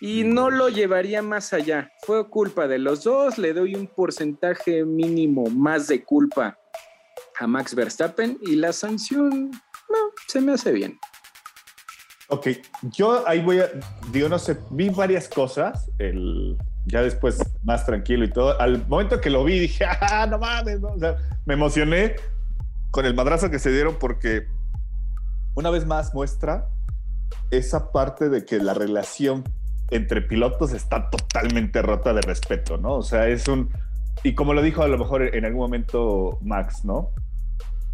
y 0.00 0.24
no 0.24 0.50
lo 0.50 0.68
llevaría 0.68 1.22
más 1.22 1.52
allá. 1.52 1.92
Fue 2.04 2.28
culpa 2.28 2.66
de 2.66 2.78
los 2.78 3.04
dos, 3.04 3.38
le 3.38 3.52
doy 3.52 3.76
un 3.76 3.86
porcentaje 3.86 4.84
mínimo 4.84 5.44
más 5.46 5.86
de 5.86 6.02
culpa 6.02 6.58
a 7.38 7.46
Max 7.46 7.76
Verstappen 7.76 8.36
y 8.42 8.56
la 8.56 8.72
sanción 8.72 9.52
no, 9.52 9.98
se 10.26 10.40
me 10.40 10.52
hace 10.52 10.72
bien. 10.72 10.98
Ok, 12.32 12.46
yo 12.92 13.28
ahí 13.28 13.42
voy 13.42 13.60
a, 13.60 13.68
digo, 14.10 14.26
no 14.26 14.38
sé, 14.38 14.56
vi 14.70 14.88
varias 14.88 15.28
cosas, 15.28 15.90
el, 15.98 16.56
ya 16.86 17.02
después 17.02 17.38
más 17.62 17.84
tranquilo 17.84 18.24
y 18.24 18.30
todo. 18.30 18.58
Al 18.58 18.88
momento 18.88 19.20
que 19.20 19.28
lo 19.28 19.44
vi 19.44 19.58
dije, 19.58 19.84
ah, 20.00 20.26
no 20.26 20.38
mames, 20.38 20.80
¿no? 20.80 20.88
O 20.88 20.98
sea, 20.98 21.16
me 21.44 21.52
emocioné 21.52 22.16
con 22.90 23.04
el 23.04 23.12
madrazo 23.12 23.50
que 23.50 23.58
se 23.58 23.70
dieron 23.70 23.96
porque 24.00 24.46
una 25.54 25.68
vez 25.68 25.84
más 25.84 26.14
muestra 26.14 26.68
esa 27.50 27.92
parte 27.92 28.30
de 28.30 28.46
que 28.46 28.60
la 28.60 28.72
relación 28.72 29.44
entre 29.90 30.22
pilotos 30.22 30.72
está 30.72 31.10
totalmente 31.10 31.82
rota 31.82 32.14
de 32.14 32.22
respeto, 32.22 32.78
¿no? 32.78 32.94
O 32.94 33.02
sea, 33.02 33.28
es 33.28 33.46
un... 33.46 33.68
Y 34.22 34.34
como 34.34 34.54
lo 34.54 34.62
dijo 34.62 34.82
a 34.82 34.88
lo 34.88 34.96
mejor 34.96 35.34
en 35.34 35.44
algún 35.44 35.60
momento 35.60 36.38
Max, 36.40 36.82
¿no? 36.82 37.10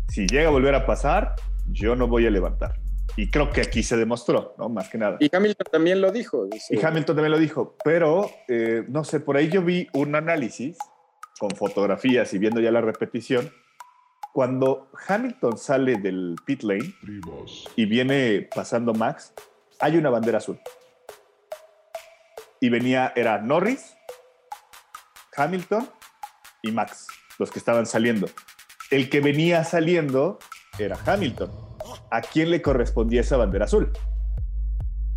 Si 0.07 0.29
llega 0.29 0.47
a 0.47 0.53
volver 0.53 0.77
a 0.77 0.87
pasar, 0.87 1.35
yo 1.67 1.97
no 1.97 2.07
voy 2.07 2.25
a 2.25 2.31
levantar. 2.31 2.75
Y 3.19 3.31
creo 3.31 3.51
que 3.51 3.61
aquí 3.61 3.83
se 3.83 3.97
demostró, 3.97 4.55
¿no? 4.59 4.69
Más 4.69 4.89
que 4.91 4.97
nada. 4.97 5.17
Y 5.19 5.35
Hamilton 5.35 5.67
también 5.73 6.01
lo 6.01 6.13
dijo. 6.13 6.49
Y 6.71 6.79
Hamilton 6.81 7.17
también 7.17 7.33
lo 7.33 7.39
dijo, 7.39 7.77
pero 7.83 8.31
eh, 8.47 8.85
no 8.87 9.03
sé, 9.03 9.19
por 9.19 9.37
ahí 9.37 9.49
yo 9.49 9.61
vi 9.61 9.89
un 9.93 10.15
análisis 10.15 10.79
con 11.37 11.51
fotografías 11.51 12.33
y 12.33 12.39
viendo 12.39 12.61
ya 12.61 12.71
la 12.71 12.81
repetición. 12.81 13.53
Cuando 14.33 14.93
Hamilton 15.09 15.59
sale 15.59 15.97
del 15.97 16.37
pit 16.47 16.63
lane 16.63 16.95
y 17.75 17.87
viene 17.87 18.49
pasando 18.55 18.95
Max, 18.95 19.35
hay 19.81 19.97
una 19.97 20.11
bandera 20.11 20.39
azul. 20.39 20.61
Y 22.61 22.69
venía, 22.69 23.13
era 23.17 23.39
Norris, 23.39 23.97
Hamilton 25.37 25.91
y 26.63 26.71
Max, 26.71 27.09
los 27.41 27.51
que 27.51 27.59
estaban 27.59 27.87
saliendo. 27.87 28.29
El 28.93 29.11
que 29.11 29.21
venía 29.21 29.65
saliendo 29.65 30.39
era 30.79 30.97
Hamilton 31.05 31.78
¿a 32.11 32.21
quién 32.21 32.51
le 32.51 32.63
correspondía 32.63 33.21
esa 33.21 33.37
bandera 33.37 33.65
azul? 33.65 33.93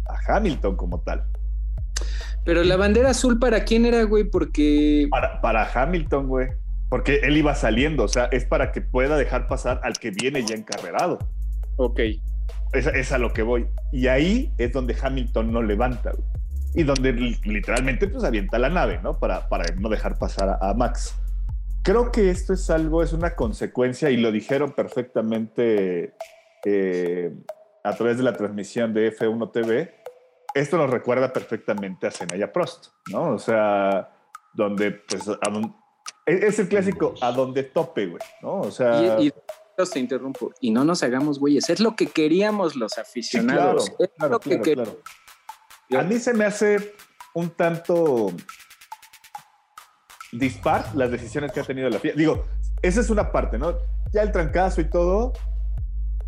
A 0.08 0.36
Hamilton 0.36 0.76
como 0.76 1.02
tal. 1.02 1.26
Pero 2.44 2.64
la 2.64 2.76
bandera 2.76 3.12
azul, 3.12 3.40
¿para 3.40 3.64
quién 3.64 3.86
era, 3.86 4.04
güey? 4.04 4.24
Porque. 4.24 5.08
Para, 5.10 5.42
para 5.42 5.70
Hamilton, 5.72 6.28
güey. 6.28 6.50
Porque 6.90 7.22
él 7.24 7.38
iba 7.38 7.56
saliendo, 7.56 8.04
o 8.04 8.08
sea, 8.08 8.26
es 8.26 8.46
para 8.46 8.72
que 8.72 8.82
pueda 8.82 9.16
dejar 9.16 9.48
pasar 9.48 9.80
al 9.84 9.94
que 9.94 10.12
viene 10.12 10.46
ya 10.46 10.56
encarrerado. 10.56 11.20
Ok. 11.78 12.00
Es, 12.74 12.88
es 12.88 13.12
a 13.12 13.18
lo 13.18 13.32
que 13.32 13.44
voy. 13.44 13.68
Y 13.92 14.08
ahí 14.08 14.52
es 14.58 14.74
donde 14.74 14.98
Hamilton 15.02 15.54
no 15.54 15.62
levanta, 15.62 16.12
güey. 16.12 16.28
Y 16.74 16.84
donde 16.84 17.12
literalmente 17.12 18.08
pues 18.08 18.24
avienta 18.24 18.58
la 18.58 18.70
nave, 18.70 19.00
¿no? 19.04 19.20
Para, 19.20 19.50
para 19.50 19.76
no 19.76 19.90
dejar 19.90 20.18
pasar 20.18 20.58
a, 20.62 20.74
Max. 20.74 21.16
Creo 21.84 22.12
que 22.12 22.30
esto 22.30 22.54
es 22.54 22.70
algo, 22.70 23.04
es 23.04 23.12
una 23.12 23.36
consecuencia 23.36 24.10
y 24.10 24.18
lo 24.18 24.32
dijeron 24.32 24.72
perfectamente 24.72 26.14
eh, 26.66 27.34
a 27.84 27.96
través 27.96 28.18
de 28.18 28.24
la 28.24 28.34
transmisión 28.34 28.94
de 28.94 29.16
F1 29.16 29.52
TV 29.52 30.02
esto 30.54 30.78
nos 30.78 30.90
recuerda 30.90 31.32
perfectamente 31.32 32.08
a 32.08 32.12
Senaya 32.12 32.52
Prost, 32.52 32.88
¿no? 33.10 33.34
O 33.34 33.40
sea, 33.40 34.12
donde, 34.54 34.92
pues, 34.92 35.28
e-, 36.26 36.48
es 36.48 36.60
el 36.60 36.68
clásico 36.68 37.14
a 37.22 37.32
donde 37.32 37.64
tope, 37.64 38.08
güey, 38.08 38.24
¿no? 38.42 38.62
O 38.62 38.72
sea... 38.72 39.20
Y, 39.20 39.32
te 39.92 40.00
interrumpo, 40.00 40.52
y 40.60 40.70
no 40.70 40.86
nos 40.86 41.02
hagamos 41.02 41.40
güeyes, 41.40 41.68
es 41.72 41.80
lo 41.80 41.96
que 41.96 42.06
queríamos 42.06 42.76
los 42.76 43.00
aficionados. 43.00 43.90
claro, 44.16 44.40
claro, 44.40 44.62
claro, 44.62 45.00
A 45.98 46.04
mí 46.04 46.20
se 46.20 46.36
me 46.36 46.46
hace 46.46 46.94
un 47.34 47.50
tanto 47.50 48.28
dispar 50.32 50.86
las 50.94 51.10
decisiones 51.10 51.52
que 51.52 51.62
ha 51.62 51.64
tenido 51.64 51.90
la 51.90 51.98
FIA. 51.98 52.14
Digo, 52.14 52.46
esa 52.84 53.02
es 53.02 53.10
una 53.10 53.32
parte, 53.32 53.58
¿no? 53.58 53.76
Ya 54.14 54.22
el 54.22 54.32
trancazo 54.32 54.82
y 54.82 54.90
todo, 54.92 55.34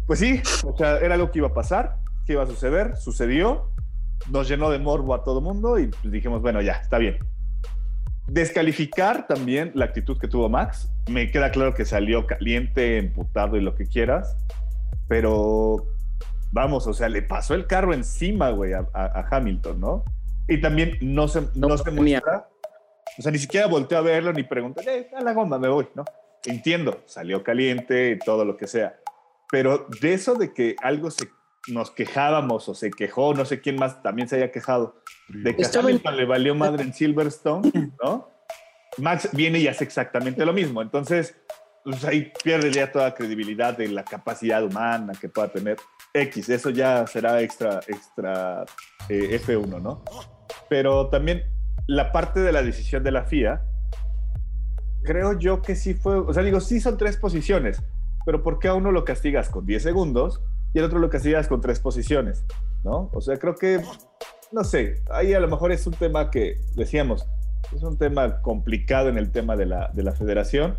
pues 0.06 0.20
sí, 0.20 0.42
o 0.66 0.76
sea, 0.78 0.98
era 0.98 1.16
algo 1.16 1.32
que 1.32 1.40
iba 1.40 1.48
a 1.48 1.54
pasar, 1.54 1.98
que 2.26 2.34
iba 2.34 2.44
a 2.44 2.48
suceder, 2.48 2.98
sucedió, 2.98 3.70
nos 4.30 4.48
llenó 4.48 4.70
de 4.70 4.80
morbo 4.80 5.14
a 5.14 5.24
todo 5.24 5.42
mundo 5.42 5.80
y 5.80 5.88
pues 5.88 6.12
dijimos, 6.12 6.42
bueno, 6.42 6.62
ya, 6.62 6.74
está 6.74 6.98
bien. 6.98 7.18
Descalificar 8.28 9.28
también 9.28 9.72
la 9.76 9.86
actitud 9.86 10.18
que 10.18 10.28
tuvo 10.28 10.48
Max. 10.48 10.90
Me 11.10 11.30
queda 11.30 11.52
claro 11.52 11.74
que 11.74 11.86
salió 11.86 12.26
caliente, 12.26 12.98
emputado 12.98 13.58
y 13.58 13.62
lo 13.62 13.76
que 13.76 13.86
quieras, 13.86 14.38
pero 15.08 15.88
vamos, 16.52 16.88
o 16.88 16.94
sea, 16.94 17.10
le 17.10 17.22
pasó 17.22 17.54
el 17.54 17.68
carro 17.68 17.94
encima, 17.94 18.52
güey, 18.52 18.74
a, 18.74 19.28
Hamilton, 19.30 19.80
¿no? 19.80 20.04
Y 20.48 20.62
también 20.62 20.98
no 21.02 21.28
se, 21.28 21.48
no, 21.56 21.78
se 21.78 21.92
muestra, 21.92 22.48
o 23.18 23.22
sea, 23.22 23.32
ni 23.32 23.40
siquiera 23.40 23.68
volteó 23.68 23.98
a 23.98 24.02
verlo 24.02 24.32
ni 24.32 24.44
preguntó, 24.44 24.82
eh, 24.82 25.10
a 25.16 25.22
la 25.22 25.34
goma 25.34 25.58
me 25.58 25.68
voy, 25.68 25.88
¿no? 25.96 26.06
Entiendo, 26.46 27.02
salió 27.06 27.44
caliente 27.44 28.12
y 28.12 28.20
todo 28.20 28.46
lo 28.46 28.56
que 28.56 28.68
sea, 28.68 28.98
pero 29.54 29.86
de 30.02 30.16
eso 30.16 30.34
de 30.34 30.52
que 30.52 30.76
algo 30.82 31.12
se 31.12 31.30
nos 31.68 31.92
quejábamos 31.92 32.68
o 32.70 32.74
se 32.74 32.90
quejó, 32.90 33.36
no 33.36 33.46
sé 33.46 33.62
quién 33.62 33.76
más 33.76 34.02
también 34.02 34.28
se 34.28 34.38
haya 34.38 34.52
quejado, 34.52 34.96
de 35.30 35.56
que 35.56 35.64
a 35.64 35.70
Hamilton 35.80 36.18
le 36.18 36.26
valió 36.26 36.56
madre 36.56 36.82
en 36.82 36.92
Silverstone, 36.92 37.72
¿no? 38.04 38.32
Max 38.98 39.30
viene 39.32 39.60
y 39.60 39.68
hace 39.68 39.84
exactamente 39.84 40.44
lo 40.44 40.54
mismo. 40.54 40.82
Entonces, 40.82 41.36
pues 41.84 42.04
ahí 42.04 42.34
pierde 42.44 42.72
ya 42.72 42.92
toda 42.92 43.14
credibilidad 43.14 43.78
de 43.78 43.90
la 43.90 44.04
capacidad 44.04 44.64
humana 44.64 45.14
que 45.22 45.30
pueda 45.30 45.50
tener 45.50 45.78
X. 46.16 46.50
Eso 46.50 46.72
ya 46.72 47.06
será 47.06 47.40
extra, 47.40 47.80
extra 47.88 48.66
eh, 49.08 49.40
F1, 49.40 49.80
¿no? 49.80 50.04
Pero 50.68 51.10
también 51.10 51.44
la 51.86 52.12
parte 52.12 52.40
de 52.40 52.52
la 52.52 52.64
decisión 52.64 53.04
de 53.04 53.12
la 53.12 53.26
FIA, 53.26 53.62
creo 55.04 55.38
yo 55.38 55.62
que 55.62 55.76
sí 55.76 55.94
fue, 55.94 56.16
o 56.16 56.34
sea, 56.34 56.42
digo, 56.42 56.60
sí 56.60 56.80
son 56.80 56.98
tres 56.98 57.18
posiciones, 57.18 57.84
pero 58.26 58.44
¿por 58.44 58.60
qué 58.60 58.68
a 58.68 58.74
uno 58.74 58.92
lo 58.92 59.06
castigas 59.06 59.50
con 59.50 59.66
10 59.66 59.84
segundos 59.84 60.42
y 60.74 60.80
el 60.80 60.86
otro 60.86 61.00
lo 61.00 61.10
hacías 61.12 61.48
con 61.48 61.62
tres 61.62 61.80
posiciones, 61.80 62.46
¿no? 62.84 63.10
O 63.14 63.22
sea, 63.22 63.38
creo 63.38 63.56
que, 63.56 63.82
no 64.52 64.64
sé, 64.64 65.04
ahí 65.12 65.34
a 65.34 65.40
lo 65.40 65.48
mejor 65.48 65.72
es 65.72 65.86
un 65.86 65.94
tema 65.94 66.32
que, 66.32 66.58
decíamos, 66.76 67.28
es 67.76 67.84
un 67.84 67.98
tema 67.98 68.42
complicado 68.42 69.10
en 69.10 69.18
el 69.18 69.32
tema 69.32 69.56
de 69.56 69.68
la, 69.68 69.90
de 69.94 70.04
la 70.04 70.14
federación, 70.14 70.78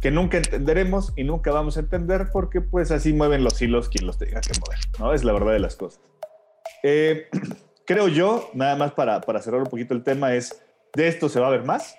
que 0.00 0.10
nunca 0.10 0.38
entenderemos 0.38 1.12
y 1.16 1.24
nunca 1.24 1.52
vamos 1.52 1.76
a 1.76 1.80
entender 1.80 2.28
porque 2.32 2.60
pues 2.60 2.90
así 2.90 3.12
mueven 3.12 3.44
los 3.44 3.60
hilos 3.60 3.88
quien 3.88 4.06
los 4.06 4.18
tenga 4.18 4.40
que 4.40 4.58
mover, 4.58 4.78
¿no? 4.98 5.12
Es 5.12 5.24
la 5.24 5.32
verdad 5.32 5.52
de 5.52 5.60
las 5.60 5.76
cosas. 5.76 6.00
Eh, 6.82 7.28
creo 7.86 8.08
yo, 8.08 8.50
nada 8.54 8.76
más 8.76 8.92
para, 8.92 9.20
para 9.20 9.40
cerrar 9.40 9.60
un 9.60 9.68
poquito 9.68 9.94
el 9.94 10.02
tema, 10.02 10.34
es, 10.34 10.60
de 10.94 11.08
esto 11.08 11.28
se 11.28 11.40
va 11.40 11.48
a 11.48 11.50
ver 11.50 11.64
más, 11.64 11.96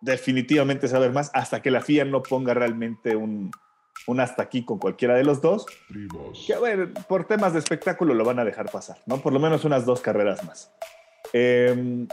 definitivamente 0.00 0.88
se 0.88 0.94
va 0.94 1.00
a 1.00 1.02
ver 1.02 1.12
más 1.12 1.30
hasta 1.34 1.60
que 1.60 1.70
la 1.70 1.82
FIA 1.82 2.04
no 2.04 2.22
ponga 2.22 2.54
realmente 2.54 3.16
un, 3.16 3.50
un 4.06 4.20
hasta 4.20 4.42
aquí 4.42 4.64
con 4.64 4.78
cualquiera 4.78 5.14
de 5.14 5.24
los 5.24 5.40
dos. 5.40 5.66
Que 6.46 6.54
a 6.54 6.60
ver, 6.60 6.92
por 7.08 7.26
temas 7.26 7.52
de 7.52 7.58
espectáculo 7.58 8.14
lo 8.14 8.24
van 8.24 8.38
a 8.38 8.44
dejar 8.44 8.70
pasar, 8.70 8.98
¿no? 9.06 9.18
Por 9.18 9.32
lo 9.32 9.40
menos 9.40 9.64
unas 9.64 9.84
dos 9.84 10.00
carreras 10.00 10.44
más. 10.44 10.72
Em, 11.32 12.08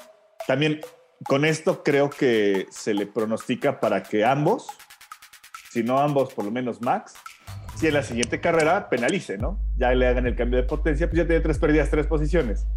también 0.47 0.81
con 1.27 1.45
esto 1.45 1.83
creo 1.83 2.09
que 2.09 2.67
se 2.69 2.93
le 2.93 3.05
pronostica 3.05 3.79
para 3.79 4.03
que 4.03 4.25
ambos, 4.25 4.67
si 5.71 5.83
no 5.83 5.99
ambos, 5.99 6.33
por 6.33 6.45
lo 6.45 6.51
menos 6.51 6.81
Max, 6.81 7.15
si 7.75 7.87
en 7.87 7.93
la 7.93 8.03
siguiente 8.03 8.39
carrera 8.39 8.89
penalice, 8.89 9.37
¿no? 9.37 9.59
Ya 9.77 9.93
le 9.93 10.07
hagan 10.07 10.25
el 10.27 10.35
cambio 10.35 10.57
de 10.61 10.67
potencia, 10.67 11.07
pues 11.07 11.17
ya 11.17 11.25
tiene 11.25 11.41
tres 11.41 11.59
pérdidas, 11.59 11.89
tres 11.89 12.07
posiciones. 12.07 12.67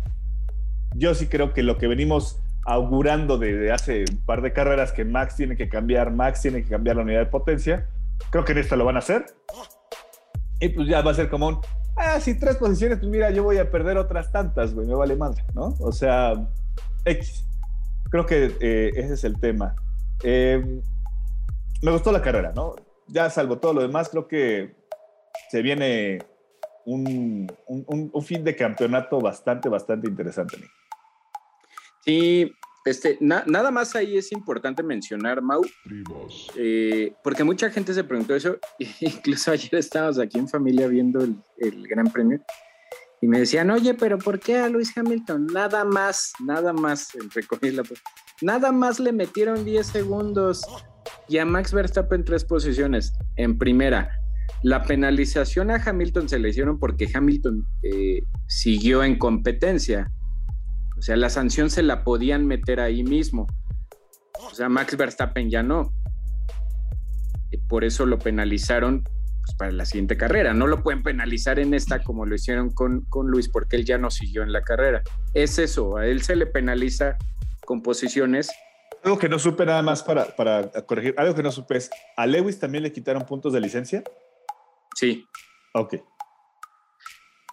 Yo 0.94 1.14
sí 1.14 1.26
creo 1.26 1.52
que 1.52 1.62
lo 1.62 1.78
que 1.78 1.86
venimos 1.86 2.40
augurando 2.64 3.38
desde 3.38 3.72
hace 3.72 4.04
un 4.10 4.18
par 4.18 4.42
de 4.42 4.52
carreras, 4.52 4.92
que 4.92 5.04
Max 5.04 5.36
tiene 5.36 5.56
que 5.56 5.68
cambiar, 5.68 6.12
Max 6.12 6.42
tiene 6.42 6.62
que 6.62 6.68
cambiar 6.68 6.96
la 6.96 7.02
unidad 7.02 7.20
de 7.20 7.26
potencia, 7.26 7.86
Creo 8.30 8.44
que 8.44 8.52
en 8.52 8.58
esta 8.58 8.76
lo 8.76 8.84
van 8.84 8.96
a 8.96 9.00
hacer. 9.00 9.26
Y 10.60 10.70
pues 10.70 10.88
ya 10.88 11.02
va 11.02 11.12
a 11.12 11.14
ser 11.14 11.28
como 11.28 11.48
un, 11.48 11.60
ah, 11.96 12.20
sí, 12.20 12.38
tres 12.38 12.56
posiciones, 12.56 12.98
pues 12.98 13.10
mira, 13.10 13.30
yo 13.30 13.44
voy 13.44 13.58
a 13.58 13.70
perder 13.70 13.96
otras 13.96 14.32
tantas, 14.32 14.74
güey, 14.74 14.86
me 14.86 14.94
vale 14.94 15.16
madre, 15.16 15.44
¿no? 15.54 15.74
O 15.80 15.92
sea, 15.92 16.34
X. 17.04 17.44
Creo 18.10 18.26
que 18.26 18.56
eh, 18.60 18.90
ese 18.96 19.14
es 19.14 19.24
el 19.24 19.38
tema. 19.38 19.74
Eh, 20.22 20.80
me 21.82 21.90
gustó 21.90 22.10
la 22.10 22.22
carrera, 22.22 22.52
¿no? 22.54 22.74
Ya 23.06 23.30
salvo 23.30 23.58
todo 23.58 23.74
lo 23.74 23.82
demás, 23.82 24.08
creo 24.08 24.26
que 24.26 24.74
se 25.50 25.62
viene 25.62 26.18
un, 26.84 27.50
un, 27.66 28.22
fin 28.22 28.44
de 28.44 28.56
campeonato 28.56 29.20
bastante, 29.20 29.68
bastante 29.68 30.08
interesante. 30.08 30.56
Sí, 32.04 32.50
este, 32.88 33.18
nada 33.20 33.70
más 33.70 33.94
ahí 33.94 34.16
es 34.16 34.32
importante 34.32 34.82
mencionar, 34.82 35.42
Mau, 35.42 35.62
eh, 36.56 37.12
porque 37.22 37.44
mucha 37.44 37.70
gente 37.70 37.94
se 37.94 38.04
preguntó 38.04 38.34
eso, 38.34 38.58
incluso 39.00 39.50
ayer 39.52 39.74
estábamos 39.76 40.18
aquí 40.18 40.38
en 40.38 40.48
familia 40.48 40.86
viendo 40.88 41.20
el, 41.20 41.88
Gran 41.88 42.10
Premio, 42.10 42.40
y 43.20 43.26
me 43.26 43.40
decían, 43.40 43.70
oye, 43.70 43.94
pero 43.94 44.18
¿por 44.18 44.38
qué 44.38 44.58
a 44.58 44.68
Luis 44.68 44.96
Hamilton? 44.96 45.46
Nada 45.46 45.84
más, 45.84 46.32
nada 46.44 46.72
más, 46.72 47.14
entre 47.20 47.42
comillas, 47.42 47.88
nada 48.40 48.72
más 48.72 49.00
le 49.00 49.12
metieron 49.12 49.64
10 49.64 49.86
segundos 49.86 50.64
y 51.28 51.38
a 51.38 51.44
Max 51.44 51.72
Verstappen 51.72 52.24
tres 52.24 52.44
posiciones. 52.44 53.12
En 53.36 53.58
primera, 53.58 54.10
la 54.62 54.82
penalización 54.84 55.70
a 55.70 55.76
Hamilton 55.76 56.28
se 56.28 56.38
le 56.38 56.50
hicieron 56.50 56.78
porque 56.78 57.08
Hamilton 57.12 57.66
eh, 57.82 58.22
siguió 58.46 59.02
en 59.02 59.18
competencia 59.18 60.12
o 60.98 61.02
sea, 61.02 61.16
la 61.16 61.30
sanción 61.30 61.70
se 61.70 61.82
la 61.82 62.02
podían 62.02 62.46
meter 62.46 62.80
ahí 62.80 63.04
mismo. 63.04 63.46
O 64.50 64.54
sea, 64.54 64.68
Max 64.68 64.96
Verstappen 64.96 65.50
ya 65.50 65.62
no. 65.62 65.92
por 67.68 67.84
eso 67.84 68.06
lo 68.06 68.18
penalizaron 68.18 69.04
pues, 69.04 69.56
para 69.56 69.72
la 69.72 69.84
siguiente 69.84 70.16
carrera. 70.16 70.54
No 70.54 70.66
lo 70.66 70.82
pueden 70.82 71.02
penalizar 71.02 71.58
en 71.58 71.74
esta 71.74 72.02
como 72.02 72.26
lo 72.26 72.34
hicieron 72.34 72.70
con, 72.70 73.02
con 73.08 73.28
Luis 73.28 73.48
porque 73.48 73.76
él 73.76 73.84
ya 73.84 73.98
no 73.98 74.10
siguió 74.10 74.42
en 74.42 74.52
la 74.52 74.62
carrera. 74.62 75.02
Es 75.34 75.58
eso, 75.58 75.96
a 75.96 76.06
él 76.06 76.22
se 76.22 76.36
le 76.36 76.46
penaliza 76.46 77.16
con 77.64 77.82
posiciones 77.82 78.50
algo 79.04 79.18
que 79.18 79.28
no 79.28 79.38
supe 79.38 79.64
nada 79.64 79.80
más 79.80 80.02
para, 80.02 80.24
para, 80.36 80.70
corregir, 80.84 81.14
algo 81.16 81.34
que 81.34 81.42
no 81.42 81.52
supe 81.52 81.76
es, 81.76 81.90
¿a 82.16 82.26
Lewis 82.26 82.58
también 82.58 82.82
le 82.82 82.92
quitaron 82.92 83.24
puntos 83.24 83.52
de 83.52 83.60
licencia? 83.60 84.02
Sí. 84.94 85.24
Ok. 85.72 85.94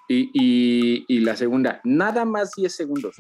Y, 0.08 1.20
la 1.20 1.36
segunda, 1.36 1.82
nada 1.84 2.26
más 2.26 2.52
10 2.56 2.74
segundos. 2.74 3.16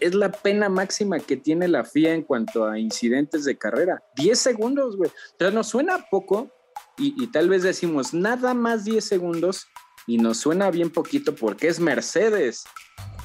es 0.00 0.14
la 0.14 0.30
pena 0.30 0.68
máxima 0.68 1.18
que 1.18 1.36
tiene 1.36 1.66
la 1.68 1.84
FIA 1.84 2.14
en 2.14 2.22
cuanto 2.22 2.66
a 2.66 2.78
incidentes 2.78 3.44
de 3.44 3.56
carrera. 3.56 4.02
10 4.16 4.38
segundos, 4.38 4.96
güey. 4.96 5.10
Sea, 5.38 5.50
nos 5.50 5.68
suena 5.68 6.06
poco 6.10 6.50
y, 6.96 7.26
tal 7.28 7.48
vez 7.48 7.62
decimos 7.62 8.14
nada 8.14 8.54
más 8.54 8.84
10 8.84 9.04
segundos 9.04 9.66
y 10.06 10.18
nos 10.18 10.38
suena 10.38 10.70
bien 10.70 10.90
poquito 10.90 11.34
porque 11.34 11.68
es 11.68 11.80
Mercedes. 11.80 12.64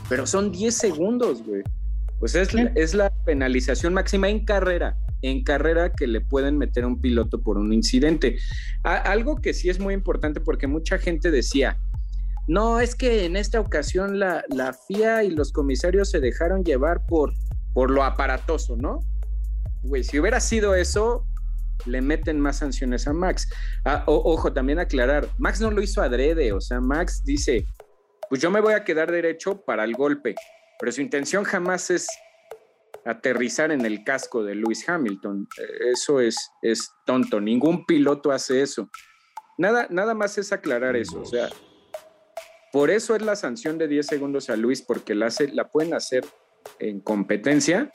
Pero 0.07 0.25
son 0.25 0.51
10 0.51 0.73
segundos, 0.73 1.43
güey. 1.43 1.61
Pues 2.19 2.35
es, 2.35 2.49
es 2.75 2.93
la 2.95 3.11
penalización 3.23 3.93
máxima 3.93 4.29
en 4.29 4.43
carrera 4.43 4.97
en 5.21 5.43
carrera 5.43 5.91
que 5.91 6.07
le 6.07 6.21
pueden 6.21 6.57
meter 6.57 6.83
a 6.83 6.87
un 6.87 7.01
piloto 7.01 7.41
por 7.41 7.57
un 7.57 7.73
incidente. 7.73 8.37
algo 8.83 9.37
que 9.37 9.53
sí 9.53 9.69
es 9.69 9.79
muy 9.79 9.93
importante 9.93 10.39
porque 10.39 10.67
mucha 10.67 10.97
gente 10.97 11.31
decía, 11.31 11.77
no, 12.49 12.79
es 12.79 12.95
que 12.95 13.25
en 13.25 13.35
esta 13.35 13.59
ocasión 13.59 14.17
la, 14.17 14.43
FIA 14.87 15.23
y 15.23 15.29
los 15.29 15.51
comisarios 15.51 16.09
se 16.09 16.19
dejaron 16.19 16.63
llevar 16.63 17.05
por, 17.05 17.31
por 17.75 17.91
lo 17.91 18.03
aparatoso, 18.03 18.75
¿no? 18.75 19.01
Güey, 19.83 20.03
si 20.03 20.19
hubiera 20.19 20.39
sido 20.39 20.73
eso, 20.73 21.27
le 21.85 22.01
meten 22.01 22.39
más 22.39 22.57
sanciones 22.57 23.07
a 23.07 23.13
Max. 23.13 23.47
Ah, 23.85 24.03
ojo, 24.07 24.51
también 24.51 24.79
aclarar, 24.79 25.29
Max 25.37 25.61
no 25.61 25.69
lo 25.69 25.79
hizo 25.79 26.01
adrede, 26.01 26.51
o 26.51 26.59
sea, 26.59 26.81
Max 26.81 27.21
dice, 27.23 27.67
pues 28.31 28.41
yo 28.41 28.49
me 28.49 28.61
voy 28.61 28.73
a 28.73 28.83
quedar 28.83 29.11
derecho 29.11 29.61
para 29.61 29.83
el 29.83 29.93
golpe. 29.93 30.33
pero 30.79 30.91
su 30.91 31.01
intención 31.01 31.43
jamás 31.43 31.91
es 31.91 32.07
aterrizar 33.05 33.71
en 33.71 33.85
el 33.85 34.03
casco 34.03 34.43
de 34.43 34.55
Lewis 34.55 34.89
Hamilton. 34.89 35.47
Eso 35.81 36.19
es, 36.19 36.35
es 36.63 36.89
tonto, 37.05 37.39
ningún 37.39 37.85
piloto 37.85 38.31
hace 38.31 38.63
eso. 38.63 38.89
Nada, 39.59 39.85
nada 39.91 40.15
más 40.15 40.39
es 40.39 40.51
aclarar 40.51 40.95
eso, 40.95 41.21
o 41.21 41.25
sea, 41.25 41.47
por 42.71 42.89
eso 42.89 43.15
es 43.15 43.21
la 43.21 43.35
sanción 43.35 43.77
de 43.77 43.87
10 43.87 44.05
segundos 44.05 44.49
a 44.49 44.55
Luis, 44.55 44.81
porque 44.81 45.15
la, 45.15 45.27
hace, 45.27 45.47
la 45.49 45.69
pueden 45.69 45.93
hacer 45.93 46.25
en 46.79 46.99
competencia, 46.99 47.89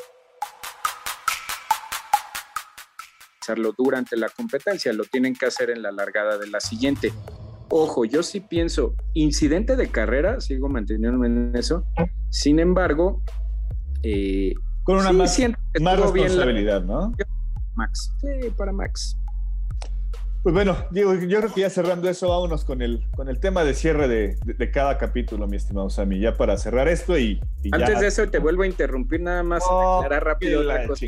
hacerlo 3.41 3.75
durante 3.77 4.17
la 4.17 4.29
competencia, 4.29 4.93
lo 4.93 5.05
tienen 5.05 5.35
que 5.35 5.47
hacer 5.47 5.71
en 5.71 5.83
la 5.83 5.93
largada 5.93 6.39
de 6.39 6.49
la 6.49 6.61
siguiente. 6.61 7.13
Ojo, 7.71 8.05
yo 8.05 8.23
sí 8.23 8.41
pienso, 8.41 8.95
incidente 9.15 9.77
de 9.77 9.89
carrera, 9.89 10.41
sigo 10.41 10.69
manteniéndome 10.69 11.27
en 11.27 11.57
eso, 11.57 11.85
sin 12.31 12.59
embargo, 12.59 13.23
eh, 14.03 14.55
con 14.83 14.97
una 14.97 15.13
más, 15.13 15.39
más 15.81 16.01
responsabilidad, 16.01 16.83
¿no? 16.83 17.13
Max, 17.75 18.13
sí, 18.21 18.51
para 18.57 18.73
Max. 18.73 19.17
Pues 20.45 20.53
bueno, 20.53 20.77
Diego, 20.91 21.15
yo 21.15 21.39
creo 21.39 21.55
que 21.55 21.63
ya 21.63 21.71
cerrando 21.71 22.07
eso, 22.07 22.29
vámonos 22.29 22.67
con 22.67 22.83
el, 22.83 23.03
con 23.17 23.31
el 23.31 23.41
tema 23.41 23.65
de 23.65 23.73
cierre 23.73 24.09
de, 24.09 24.71
cada 24.71 24.99
capítulo, 24.99 25.47
mi 25.47 25.57
estimado 25.57 25.89
Sammy, 25.89 26.21
ya 26.21 26.37
para 26.37 26.59
cerrar 26.59 26.87
esto 26.87 27.19
y, 27.19 27.41
Antes 27.73 27.99
de 27.99 28.09
eso 28.09 28.29
te 28.29 28.41
vuelvo 28.41 28.63
a 28.63 28.67
interrumpir 28.67 29.23
nada 29.23 29.43
más, 29.43 29.65
oh, 29.67 30.05
rápido 30.07 30.61
otra 30.61 30.87
cosa. 30.87 31.07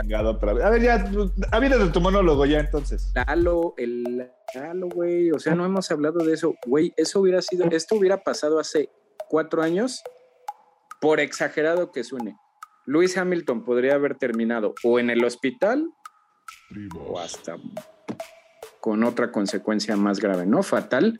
A 0.64 0.70
ver, 0.70 0.80
ya, 0.80 1.12
a 1.52 1.58
ver 1.58 1.78
de 1.78 1.90
tu 1.90 2.00
monólogo 2.00 2.46
ya 2.46 2.60
entonces. 2.60 3.12
Lalo, 3.14 3.74
el 3.76 4.26
Lalo, 4.54 4.88
güey, 4.88 5.30
o 5.30 5.38
sea, 5.38 5.54
no 5.54 5.66
hemos 5.66 5.90
hablado 5.90 6.24
de 6.24 6.32
eso, 6.32 6.54
güey, 6.66 6.94
eso 6.96 7.20
hubiera 7.20 7.42
sido, 7.42 7.66
esto 7.66 7.96
hubiera 7.96 8.22
pasado 8.22 8.58
hace 8.58 8.88
cuatro 9.28 9.62
años, 9.62 10.02
por 10.98 11.20
exagerado 11.20 11.92
que 11.92 12.04
suene. 12.04 12.38
Luis 12.86 13.18
Hamilton 13.18 13.66
podría 13.66 13.96
haber 13.96 14.16
terminado 14.16 14.74
o 14.82 14.98
en 14.98 15.10
el 15.10 15.22
hospital 15.26 15.90
o 16.98 17.18
hasta 17.18 17.56
con 18.86 19.02
otra 19.02 19.32
consecuencia 19.32 19.96
más 19.96 20.20
grave, 20.20 20.46
¿no? 20.46 20.62
Fatal. 20.62 21.18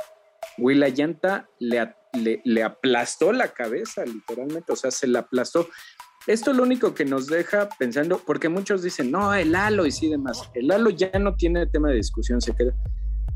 Will 0.56 0.78
la 0.78 0.88
llanta 0.88 1.48
le, 1.58 1.96
le, 2.44 2.62
aplastó 2.62 3.32
la 3.32 3.48
cabeza, 3.48 4.04
literalmente, 4.04 4.72
o 4.72 4.76
sea, 4.76 4.92
se 4.92 5.08
la 5.08 5.18
aplastó. 5.18 5.66
Esto 6.28 6.52
es 6.52 6.56
lo 6.56 6.62
único 6.62 6.94
que 6.94 7.04
nos 7.04 7.26
deja 7.26 7.68
pensando, 7.76 8.22
porque 8.24 8.48
muchos 8.48 8.84
dicen, 8.84 9.10
no, 9.10 9.34
el 9.34 9.52
halo 9.56 9.84
y 9.84 9.90
sí 9.90 10.08
demás. 10.08 10.48
El 10.54 10.70
halo 10.70 10.90
ya 10.90 11.10
no 11.18 11.34
tiene 11.34 11.66
tema 11.66 11.88
de 11.88 11.96
discusión, 11.96 12.40
se 12.40 12.54
queda. 12.54 12.72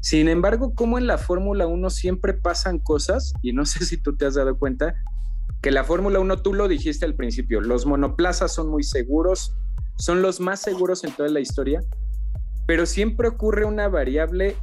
Sin 0.01 0.29
embargo, 0.29 0.77
como 0.77 0.97
en 0.97 1.09
la 1.09 1.19
Fórmula 1.19 1.67
1 1.67 1.91
siempre 1.91 2.33
pasan 2.33 2.79
cosas, 2.79 3.35
y 3.43 3.53
no 3.53 3.65
sé 3.67 3.85
si 3.85 3.97
tú 3.97 4.17
te 4.17 4.27
has 4.27 4.37
dado 4.37 4.57
cuenta, 4.57 4.95
que 5.61 5.73
la 5.73 5.83
Fórmula 5.83 6.21
1, 6.21 6.41
tú 6.41 6.55
lo 6.55 6.69
dijiste 6.69 7.05
al 7.05 7.17
principio, 7.17 7.61
los 7.61 7.85
monoplazas 7.85 8.55
son 8.55 8.69
muy 8.69 8.85
seguros, 8.85 9.57
son 9.99 10.23
los 10.23 10.39
más 10.39 10.61
seguros 10.61 11.03
en 11.03 11.11
toda 11.17 11.29
la 11.31 11.41
historia, 11.41 11.83
pero 12.71 12.87
siempre 12.87 13.27
ocurre 13.27 13.65
una 13.65 13.89
variable 13.89 14.55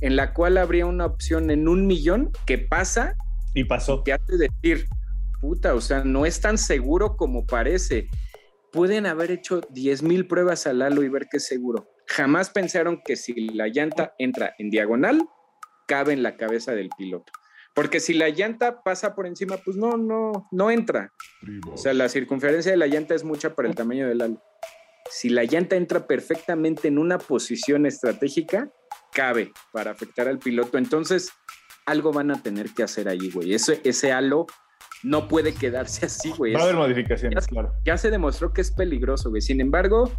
en 0.00 0.16
la 0.16 0.32
cual 0.32 0.56
habría 0.56 0.86
una 0.86 1.04
opción 1.04 1.50
en 1.50 1.68
un 1.68 1.86
millón 1.86 2.32
que 2.46 2.56
pasa 2.56 3.18
y 3.52 3.64
pasó. 3.64 4.02
Que 4.02 4.14
hace 4.14 4.38
decir, 4.38 4.86
puta, 5.38 5.74
o 5.74 5.82
sea, 5.82 6.04
no 6.04 6.24
es 6.24 6.40
tan 6.40 6.56
seguro 6.56 7.18
como 7.18 7.44
parece. 7.44 8.08
Pueden 8.72 9.04
haber 9.04 9.30
hecho 9.30 9.60
10 9.60 10.04
mil 10.04 10.26
pruebas 10.26 10.66
al 10.66 10.80
halo 10.80 11.02
y 11.02 11.10
ver 11.10 11.28
que 11.30 11.36
es 11.36 11.46
seguro. 11.46 11.86
Jamás 12.06 12.48
pensaron 12.48 13.02
que 13.04 13.16
si 13.16 13.34
la 13.50 13.68
llanta 13.68 14.14
entra 14.18 14.54
en 14.58 14.70
diagonal, 14.70 15.28
cabe 15.86 16.14
en 16.14 16.22
la 16.22 16.38
cabeza 16.38 16.72
del 16.72 16.88
piloto. 16.96 17.30
Porque 17.74 18.00
si 18.00 18.14
la 18.14 18.30
llanta 18.30 18.82
pasa 18.82 19.14
por 19.14 19.26
encima, 19.26 19.58
pues 19.58 19.76
no, 19.76 19.98
no, 19.98 20.48
no 20.50 20.70
entra. 20.70 21.12
O 21.70 21.76
sea, 21.76 21.92
la 21.92 22.08
circunferencia 22.08 22.72
de 22.72 22.78
la 22.78 22.86
llanta 22.86 23.14
es 23.14 23.22
mucha 23.22 23.54
para 23.54 23.68
el 23.68 23.74
tamaño 23.74 24.08
del 24.08 24.22
halo 24.22 24.42
si 25.12 25.28
la 25.28 25.44
llanta 25.44 25.76
entra 25.76 26.06
perfectamente 26.06 26.88
en 26.88 26.98
una 26.98 27.18
posición 27.18 27.84
estratégica, 27.84 28.72
cabe 29.12 29.52
para 29.70 29.90
afectar 29.90 30.26
al 30.26 30.38
piloto. 30.38 30.78
Entonces, 30.78 31.30
algo 31.84 32.12
van 32.12 32.30
a 32.30 32.42
tener 32.42 32.70
que 32.70 32.82
hacer 32.82 33.08
ahí, 33.08 33.30
güey. 33.30 33.52
Ese, 33.52 33.82
ese 33.84 34.10
halo 34.10 34.46
no 35.02 35.28
puede 35.28 35.52
quedarse 35.52 36.06
así, 36.06 36.30
güey. 36.30 36.54
Va 36.54 36.60
a 36.60 36.62
haber 36.62 36.76
modificaciones, 36.76 37.46
claro. 37.46 37.74
Ya 37.84 37.98
se 37.98 38.10
demostró 38.10 38.54
que 38.54 38.62
es 38.62 38.70
peligroso, 38.70 39.28
güey. 39.28 39.42
Sin 39.42 39.60
embargo, 39.60 40.10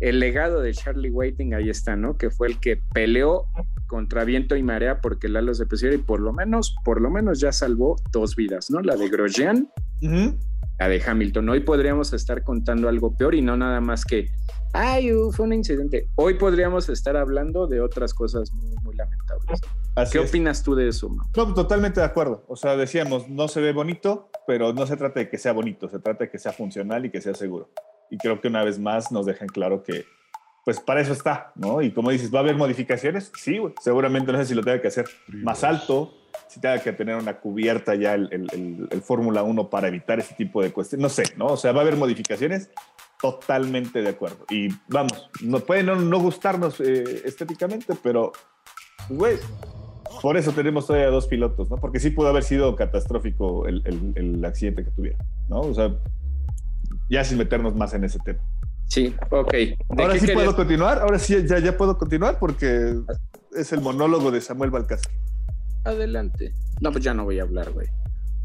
el 0.00 0.20
legado 0.20 0.60
de 0.60 0.74
Charlie 0.74 1.10
Waiting 1.10 1.54
ahí 1.54 1.70
está, 1.70 1.96
¿no? 1.96 2.18
Que 2.18 2.30
fue 2.30 2.48
el 2.48 2.60
que 2.60 2.82
peleó 2.92 3.46
contra 3.86 4.24
viento 4.24 4.56
y 4.56 4.62
marea 4.62 5.00
porque 5.00 5.28
el 5.28 5.36
halo 5.36 5.54
se 5.54 5.64
pusiera 5.64 5.94
y 5.94 5.98
por 5.98 6.20
lo 6.20 6.34
menos, 6.34 6.76
por 6.84 7.00
lo 7.00 7.10
menos 7.10 7.40
ya 7.40 7.50
salvó 7.50 7.96
dos 8.12 8.36
vidas, 8.36 8.70
¿no? 8.70 8.82
La 8.82 8.94
de 8.96 9.08
Grosjean 9.08 9.70
de 10.88 11.02
Hamilton. 11.04 11.48
Hoy 11.48 11.60
podríamos 11.60 12.12
estar 12.12 12.42
contando 12.42 12.88
algo 12.88 13.14
peor 13.16 13.34
y 13.34 13.42
no 13.42 13.56
nada 13.56 13.80
más 13.80 14.04
que, 14.04 14.28
ay, 14.72 15.10
fue 15.32 15.46
un 15.46 15.52
incidente. 15.52 16.08
Hoy 16.16 16.34
podríamos 16.34 16.88
estar 16.88 17.16
hablando 17.16 17.66
de 17.66 17.80
otras 17.80 18.14
cosas 18.14 18.52
muy, 18.52 18.94
lamentables. 18.96 19.60
¿Qué 20.10 20.18
opinas 20.18 20.62
tú 20.62 20.74
de 20.74 20.88
eso? 20.88 21.10
No, 21.36 21.54
totalmente 21.54 22.00
de 22.00 22.06
acuerdo. 22.06 22.44
O 22.48 22.56
sea, 22.56 22.76
decíamos, 22.76 23.28
no 23.28 23.48
se 23.48 23.60
ve 23.60 23.72
bonito, 23.72 24.30
pero 24.46 24.72
no 24.72 24.86
se 24.86 24.96
trata 24.96 25.20
de 25.20 25.28
que 25.28 25.38
sea 25.38 25.52
bonito, 25.52 25.88
se 25.88 25.98
trata 25.98 26.24
de 26.24 26.30
que 26.30 26.38
sea 26.38 26.52
funcional 26.52 27.04
y 27.04 27.10
que 27.10 27.20
sea 27.20 27.34
seguro. 27.34 27.70
Y 28.10 28.18
creo 28.18 28.40
que 28.40 28.48
una 28.48 28.64
vez 28.64 28.78
más 28.78 29.12
nos 29.12 29.26
dejan 29.26 29.48
claro 29.48 29.82
que, 29.82 30.04
pues 30.64 30.80
para 30.80 31.00
eso 31.00 31.12
está, 31.12 31.52
¿no? 31.56 31.82
Y 31.82 31.92
como 31.92 32.10
dices, 32.10 32.32
¿va 32.32 32.38
a 32.38 32.42
haber 32.42 32.56
modificaciones? 32.56 33.32
Sí, 33.36 33.58
seguramente 33.80 34.32
no 34.32 34.38
sé 34.38 34.46
si 34.46 34.54
lo 34.54 34.62
tenga 34.62 34.80
que 34.80 34.88
hacer 34.88 35.06
más 35.28 35.64
alto, 35.64 36.14
si 36.52 36.60
tenga 36.60 36.78
que 36.80 36.92
tener 36.92 37.16
una 37.16 37.40
cubierta 37.40 37.94
ya 37.94 38.14
el, 38.14 38.28
el, 38.90 39.02
Fórmula 39.02 39.42
1 39.42 39.70
para 39.70 39.88
evitar 39.88 40.18
ese 40.18 40.34
tipo 40.34 40.62
de 40.62 40.70
cuestiones. 40.70 41.02
No 41.02 41.08
sé, 41.08 41.22
¿no? 41.36 41.46
O 41.46 41.56
sea, 41.56 41.72
va 41.72 41.78
a 41.78 41.82
haber 41.82 41.96
modificaciones, 41.96 42.68
totalmente 43.20 44.02
de 44.02 44.10
acuerdo. 44.10 44.44
Y 44.50 44.68
vamos, 44.88 45.30
no, 45.42 45.60
puede 45.60 45.82
no, 45.82 46.20
gustarnos 46.20 46.78
eh, 46.80 47.22
estéticamente, 47.24 47.94
pero, 48.02 48.32
güey, 49.08 49.38
por 50.20 50.36
eso 50.36 50.52
tenemos 50.52 50.86
todavía 50.86 51.08
dos 51.08 51.26
pilotos, 51.26 51.70
¿no? 51.70 51.76
Porque 51.76 52.00
sí 52.00 52.10
pudo 52.10 52.28
haber 52.28 52.42
sido 52.42 52.76
catastrófico 52.76 53.66
el, 53.66 53.82
el 54.14 54.44
accidente 54.44 54.84
que 54.84 54.90
tuviera, 54.90 55.24
¿no? 55.48 55.60
O 55.60 55.72
sea, 55.72 55.96
ya 57.08 57.24
sin 57.24 57.38
meternos 57.38 57.74
más 57.74 57.94
en 57.94 58.04
ese 58.04 58.18
tema. 58.18 58.40
Sí, 58.88 59.14
ok. 59.30 59.54
Ahora 59.96 60.18
sí 60.18 60.26
puedo 60.34 60.54
continuar, 60.54 60.98
ahora 60.98 61.18
sí 61.18 61.46
ya, 61.46 61.58
ya 61.60 61.78
puedo 61.78 61.96
continuar 61.96 62.38
porque 62.38 62.94
es 63.56 63.72
el 63.72 63.80
monólogo 63.80 64.30
de 64.30 64.42
Samuel 64.42 64.70
Balcázar. 64.70 65.10
Adelante. 65.84 66.52
No, 66.80 66.92
pues 66.92 67.04
ya 67.04 67.14
no 67.14 67.24
voy 67.24 67.38
a 67.38 67.42
hablar, 67.42 67.70
güey. 67.70 67.88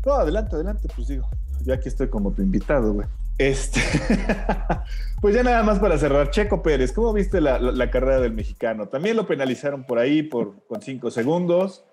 No, 0.05 0.13
adelante, 0.13 0.55
adelante, 0.55 0.87
pues 0.95 1.07
digo. 1.07 1.27
Yo 1.65 1.73
aquí 1.73 1.89
estoy 1.89 2.07
como 2.07 2.31
tu 2.31 2.41
invitado, 2.41 2.93
güey. 2.93 3.07
Este, 3.37 3.81
pues 5.21 5.35
ya 5.35 5.43
nada 5.43 5.61
más 5.61 5.77
para 5.77 5.97
cerrar, 5.97 6.31
Checo 6.31 6.63
Pérez, 6.63 6.91
¿cómo 6.91 7.13
viste 7.13 7.39
la, 7.39 7.91
carrera 7.91 8.19
del 8.19 8.33
mexicano? 8.33 8.87
También 8.87 9.15
lo 9.15 9.27
penalizaron 9.27 9.83
por 9.83 9.99
ahí 9.99 10.23
por, 10.23 10.65
con 10.67 10.81
cinco 10.81 11.11
segundos. 11.11 11.85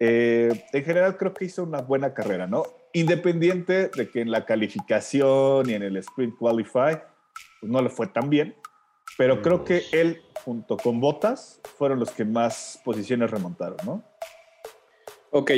Eh, 0.00 0.64
en 0.72 0.84
general 0.84 1.16
creo 1.16 1.34
que 1.34 1.44
hizo 1.44 1.62
una 1.62 1.82
buena 1.82 2.14
carrera, 2.14 2.46
¿no? 2.46 2.64
Independiente 2.92 3.90
de 3.94 4.10
que 4.10 4.20
en 4.20 4.30
la 4.30 4.44
calificación 4.44 5.68
y 5.70 5.74
en 5.74 5.82
el 5.82 5.96
sprint 5.98 6.36
qualify 6.36 6.98
pues 7.60 7.72
no 7.72 7.82
le 7.82 7.90
fue 7.90 8.06
tan 8.06 8.30
bien, 8.30 8.54
pero 9.16 9.42
creo 9.42 9.64
que 9.64 9.82
él 9.92 10.22
junto 10.44 10.76
con 10.76 11.00
Botas 11.00 11.60
fueron 11.76 11.98
los 11.98 12.10
que 12.10 12.24
más 12.24 12.80
posiciones 12.84 13.30
remontaron, 13.30 13.76
¿no? 13.84 14.04
Ok, 15.30 15.50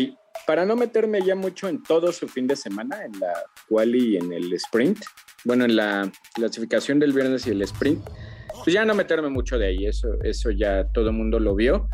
para 0.47 0.65
no 0.65 0.75
meterme 0.77 1.21
ya 1.23 1.35
mucho 1.35 1.69
en 1.69 1.83
todo 1.83 2.13
su 2.13 2.29
fin 2.29 2.47
de 2.47 2.57
semana, 2.57 3.05
en 3.05 3.19
la 3.21 3.33
quali 3.69 4.15
y 4.15 4.17
en 4.17 4.33
el 4.33 4.53
sprint, 4.55 4.99
bueno, 5.45 5.65
en 5.65 5.77
la 5.77 6.11
clasificación 6.35 6.99
del 6.99 7.13
viernes 7.13 7.47
y 7.47 7.51
el 7.51 7.63
sprint, 7.63 8.05
pues 8.65 8.75
ya 8.75 8.85
no 8.85 8.95
meterme 8.95 9.29
mucho 9.29 9.59
de 9.59 9.69
ahí, 9.69 9.87
eso, 9.87 10.09
eso 10.23 10.51
ya 10.51 10.85
todo 10.93 11.11
el 11.11 11.17
mundo 11.17 11.39
lo 11.39 11.55
vio. 11.55 11.89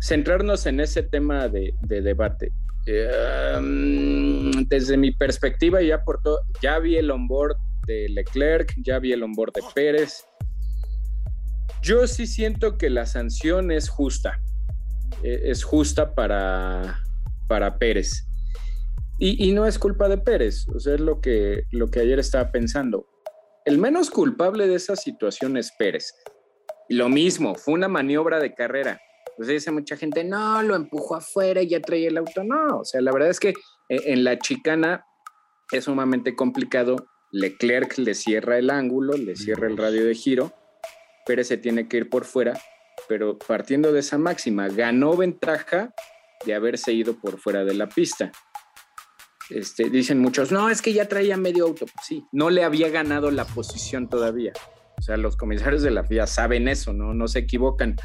Centrarnos 0.00 0.66
en 0.66 0.80
ese 0.80 1.02
tema 1.02 1.48
de, 1.48 1.74
debate. 1.82 2.52
Em, 2.86 4.50
desde 4.68 4.96
mi 4.96 5.12
perspectiva, 5.12 5.80
ya, 5.82 6.02
por 6.02 6.20
todo, 6.22 6.40
ya 6.62 6.78
vi 6.78 6.96
el 6.96 7.10
onboard 7.10 7.56
de 7.86 8.08
Leclerc, 8.08 8.72
ya 8.82 8.98
vi 8.98 9.12
el 9.12 9.22
onboard 9.22 9.52
de 9.54 9.62
Pérez. 9.74 10.24
Yo 11.82 12.06
sí 12.06 12.26
siento 12.26 12.76
que 12.76 12.90
la 12.90 13.06
sanción 13.06 13.70
es 13.70 13.88
justa. 13.88 14.40
E, 15.22 15.50
es 15.50 15.64
justa 15.64 16.14
para, 16.14 17.00
para 17.48 17.78
Pérez. 17.78 18.26
Y, 19.18 19.52
no 19.52 19.64
es 19.64 19.78
culpa 19.78 20.08
de 20.08 20.18
Pérez, 20.18 20.66
o 20.68 20.80
sea, 20.80 20.94
es 20.94 21.00
lo 21.00 21.20
que, 21.20 21.64
lo 21.70 21.88
que 21.88 22.00
ayer 22.00 22.18
estaba 22.18 22.50
pensando. 22.50 23.06
El 23.64 23.78
menos 23.78 24.10
culpable 24.10 24.66
de 24.66 24.74
esa 24.74 24.96
situación 24.96 25.56
es 25.56 25.72
Pérez. 25.78 26.12
Lo 26.88 27.08
mismo, 27.08 27.54
fue 27.54 27.74
una 27.74 27.86
maniobra 27.88 28.40
de 28.40 28.54
carrera. 28.54 29.00
Pues 29.36 29.48
dice 29.48 29.70
mucha 29.70 29.96
gente, 29.96 30.24
no, 30.24 30.62
lo 30.62 30.74
empujó 30.74 31.14
afuera 31.14 31.62
y 31.62 31.68
ya 31.68 31.80
traía 31.80 32.08
el 32.08 32.18
auto. 32.18 32.42
No, 32.42 32.80
o 32.80 32.84
sea, 32.84 33.00
la 33.00 33.12
verdad 33.12 33.30
es 33.30 33.38
que 33.38 33.50
eh, 33.88 34.00
en 34.06 34.24
la 34.24 34.38
chicana 34.38 35.04
es 35.70 35.84
sumamente 35.84 36.34
complicado. 36.34 36.96
Leclerc 37.30 37.96
le 37.98 38.14
cierra 38.14 38.58
el 38.58 38.68
ángulo, 38.68 39.16
le 39.16 39.36
cierra 39.36 39.68
el 39.68 39.76
radio 39.76 40.04
de 40.04 40.14
giro. 40.14 40.52
Pérez 41.24 41.48
se 41.48 41.56
tiene 41.56 41.88
que 41.88 41.98
ir 41.98 42.10
por 42.10 42.24
fuera 42.24 42.60
pero 43.08 43.38
partiendo 43.38 43.92
de 43.92 44.00
esa 44.00 44.18
máxima, 44.18 44.68
ganó 44.68 45.16
ventaja 45.16 45.94
de 46.44 46.54
haberse 46.54 46.92
ido 46.92 47.14
por 47.14 47.38
fuera 47.38 47.64
de 47.64 47.74
la 47.74 47.88
pista. 47.88 48.32
Este, 49.50 49.90
dicen 49.90 50.18
muchos, 50.18 50.52
no, 50.52 50.70
es 50.70 50.80
que 50.80 50.92
ya 50.92 51.06
traía 51.06 51.36
medio 51.36 51.66
auto. 51.66 51.86
Sí, 52.02 52.24
no 52.32 52.50
le 52.50 52.64
había 52.64 52.88
ganado 52.88 53.30
la 53.30 53.44
posición 53.44 54.08
todavía. 54.08 54.52
O 54.98 55.02
sea, 55.02 55.16
los 55.16 55.36
comisarios 55.36 55.82
de 55.82 55.90
la 55.90 56.04
FIA 56.04 56.26
saben 56.26 56.68
eso, 56.68 56.92
¿no? 56.92 57.12
No 57.14 57.28
se 57.28 57.40
equivocan. 57.40 57.96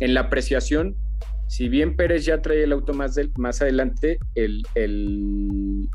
En 0.00 0.14
la 0.14 0.20
apreciación, 0.20 0.96
si 1.48 1.68
bien 1.68 1.96
Pérez 1.96 2.24
ya 2.24 2.42
traía 2.42 2.64
el 2.64 2.72
auto 2.72 2.92
más, 2.92 3.62
adelante, 3.62 4.18
el, 4.34 4.62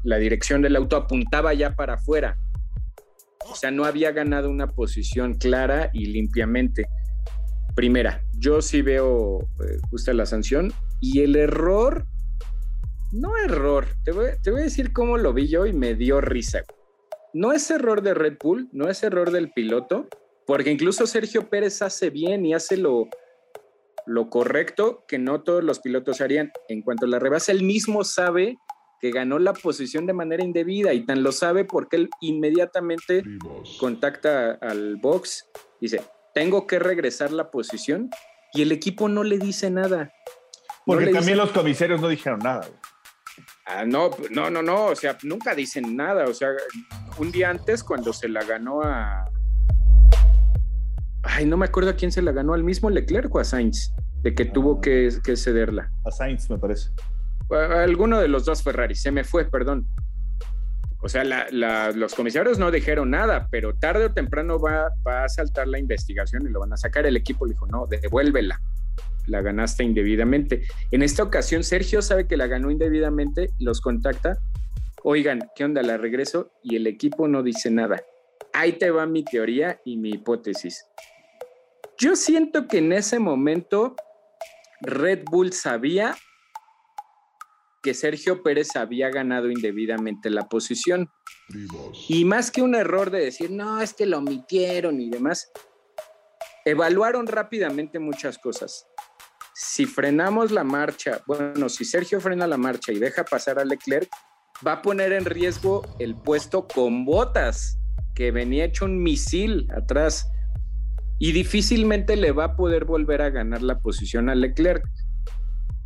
la 0.03 0.17
dirección 0.17 0.61
del 0.61 0.75
auto 0.75 0.95
apuntaba 0.95 1.53
ya 1.53 1.75
para 1.75 1.95
afuera. 1.95 2.37
O 3.49 3.55
sea, 3.55 3.71
no 3.71 3.85
había 3.85 4.11
ganado 4.11 4.49
una 4.49 4.67
posición 4.67 5.33
clara 5.35 5.89
y 5.93 6.05
limpiamente. 6.05 6.85
Primera, 7.75 8.23
yo 8.37 8.61
sí 8.61 8.81
veo 8.81 9.39
eh, 9.39 9.77
justa 9.89 10.13
la 10.13 10.25
sanción 10.25 10.73
y 10.99 11.21
el 11.21 11.35
error, 11.35 12.05
no 13.11 13.37
error, 13.37 13.87
te 14.03 14.11
voy, 14.11 14.27
te 14.43 14.51
voy 14.51 14.61
a 14.61 14.63
decir 14.65 14.93
cómo 14.93 15.17
lo 15.17 15.33
vi 15.33 15.47
yo 15.47 15.65
y 15.65 15.73
me 15.73 15.95
dio 15.95 16.21
risa. 16.21 16.63
No 17.33 17.53
es 17.53 17.71
error 17.71 18.01
de 18.01 18.13
Red 18.13 18.37
Bull, 18.41 18.67
no 18.73 18.89
es 18.89 19.03
error 19.03 19.31
del 19.31 19.51
piloto, 19.51 20.07
porque 20.45 20.71
incluso 20.71 21.07
Sergio 21.07 21.49
Pérez 21.49 21.81
hace 21.81 22.09
bien 22.09 22.45
y 22.45 22.53
hace 22.53 22.75
lo, 22.75 23.07
lo 24.05 24.29
correcto 24.29 25.05
que 25.07 25.17
no 25.17 25.41
todos 25.41 25.63
los 25.63 25.79
pilotos 25.79 26.19
harían. 26.19 26.51
En 26.67 26.81
cuanto 26.81 27.05
a 27.05 27.09
la 27.09 27.19
rebasa, 27.19 27.51
él 27.53 27.63
mismo 27.63 28.03
sabe 28.03 28.57
que 28.99 29.11
ganó 29.11 29.39
la 29.39 29.53
posición 29.53 30.05
de 30.05 30.13
manera 30.13 30.43
indebida 30.43 30.93
y 30.93 31.05
tan 31.05 31.23
lo 31.23 31.31
sabe 31.31 31.65
porque 31.65 31.95
él 31.95 32.09
inmediatamente 32.21 33.23
contacta 33.79 34.51
al 34.61 34.97
box 34.97 35.49
y 35.79 35.85
dice, 35.85 36.01
tengo 36.33 36.67
que 36.67 36.79
regresar 36.79 37.31
la 37.31 37.51
posición 37.51 38.09
y 38.53 38.61
el 38.61 38.71
equipo 38.71 39.07
no 39.09 39.23
le 39.23 39.37
dice 39.37 39.69
nada. 39.69 40.13
Porque 40.85 41.07
también 41.07 41.37
los 41.37 41.51
comisarios 41.51 42.01
no 42.01 42.07
dijeron 42.07 42.39
nada. 42.39 42.67
Ah, 43.65 43.85
no, 43.85 44.09
no, 44.31 44.49
no, 44.49 44.61
no, 44.61 44.85
o 44.87 44.95
sea, 44.95 45.17
nunca 45.23 45.55
dicen 45.55 45.95
nada, 45.95 46.25
o 46.25 46.33
sea, 46.33 46.49
un 47.17 47.31
día 47.31 47.49
antes 47.49 47.83
cuando 47.83 48.11
se 48.11 48.27
la 48.27 48.43
ganó 48.43 48.81
a... 48.81 49.25
Ay, 51.23 51.45
no 51.45 51.55
me 51.55 51.65
acuerdo 51.65 51.91
a 51.91 51.95
quién 51.95 52.11
se 52.11 52.21
la 52.21 52.31
ganó, 52.31 52.53
al 52.53 52.63
mismo 52.63 52.89
Leclerc 52.89 53.33
o 53.33 53.39
a 53.39 53.43
Sainz, 53.43 53.93
de 54.21 54.33
que 54.33 54.45
tuvo 54.45 54.81
que, 54.81 55.11
cederla. 55.37 55.91
A 56.03 56.11
Sainz, 56.11 56.49
me 56.49 56.57
parece. 56.57 56.89
alguno 57.49 58.19
de 58.19 58.27
los 58.27 58.43
dos 58.43 58.63
Ferrari, 58.63 58.95
se 58.95 59.11
me 59.11 59.23
fue, 59.23 59.45
perdón. 59.45 59.87
O 61.01 61.09
sea, 61.09 61.23
los 61.23 62.13
comisarios 62.13 62.59
no 62.59 62.69
dijeron 62.69 63.09
nada, 63.09 63.47
pero 63.49 63.73
tarde 63.73 64.05
o 64.05 64.13
temprano 64.13 64.59
va, 64.59 64.89
va, 65.05 65.23
a 65.23 65.29
saltar 65.29 65.67
la 65.67 65.79
investigación 65.79 66.45
y 66.47 66.51
lo 66.51 66.59
van 66.59 66.73
a 66.73 66.77
sacar. 66.77 67.05
El 67.05 67.17
equipo 67.17 67.45
le 67.45 67.53
dijo, 67.53 67.65
no, 67.65 67.87
devuélvela, 67.87 68.61
la 69.25 69.41
ganaste 69.41 69.83
indebidamente. 69.83 70.61
En 70.91 71.01
esta 71.01 71.23
ocasión, 71.23 71.63
Sergio 71.63 72.01
sabe 72.01 72.27
que 72.27 72.37
la 72.37 72.47
ganó 72.47 72.69
indebidamente, 72.69 73.49
los 73.59 73.81
contacta, 73.81 74.37
oigan, 75.03 75.49
¿qué 75.55 75.65
onda? 75.65 75.81
La 75.81 75.97
regreso 75.97 76.51
y 76.63 76.75
el 76.75 76.85
equipo 76.85 77.27
no 77.27 77.41
dice 77.41 77.71
nada. 77.71 78.01
Ahí 78.53 78.73
te 78.73 78.91
va 78.91 79.05
mi 79.05 79.23
teoría 79.23 79.79
y 79.83 79.97
mi 79.97 80.11
hipótesis. 80.11 80.85
Yo 81.97 82.15
siento 82.15 82.67
que 82.67 82.79
en 82.79 82.93
ese 82.93 83.19
momento 83.19 83.95
Red 84.81 85.23
Bull 85.31 85.53
sabía 85.53 86.15
que 87.81 87.93
Sergio 87.93 88.43
Pérez 88.43 88.75
había 88.75 89.09
ganado 89.09 89.49
indebidamente 89.49 90.29
la 90.29 90.47
posición. 90.47 91.09
Y 92.07 92.25
más 92.25 92.51
que 92.51 92.61
un 92.61 92.75
error 92.75 93.09
de 93.09 93.19
decir, 93.19 93.51
no, 93.51 93.81
es 93.81 93.93
que 93.93 94.05
lo 94.05 94.19
omitieron 94.19 95.01
y 95.01 95.09
demás, 95.09 95.51
evaluaron 96.65 97.27
rápidamente 97.27 97.99
muchas 97.99 98.37
cosas. 98.37 98.87
Si 99.53 99.85
frenamos 99.85 100.51
la 100.51 100.63
marcha, 100.63 101.21
bueno, 101.27 101.69
si 101.69 101.85
Sergio 101.85 102.21
frena 102.21 102.47
la 102.47 102.57
marcha 102.57 102.91
y 102.91 102.99
deja 102.99 103.25
pasar 103.25 103.59
a 103.59 103.65
Leclerc, 103.65 104.09
va 104.65 104.73
a 104.73 104.81
poner 104.81 105.11
en 105.13 105.25
riesgo 105.25 105.81
el 105.99 106.15
puesto 106.15 106.67
con 106.67 107.05
botas, 107.05 107.77
que 108.15 108.31
venía 108.31 108.65
hecho 108.65 108.85
un 108.85 109.01
misil 109.01 109.67
atrás. 109.75 110.29
Y 111.19 111.33
difícilmente 111.33 112.15
le 112.15 112.31
va 112.31 112.45
a 112.45 112.55
poder 112.55 112.85
volver 112.85 113.21
a 113.21 113.29
ganar 113.29 113.61
la 113.61 113.79
posición 113.79 114.29
a 114.29 114.35
Leclerc 114.35 114.83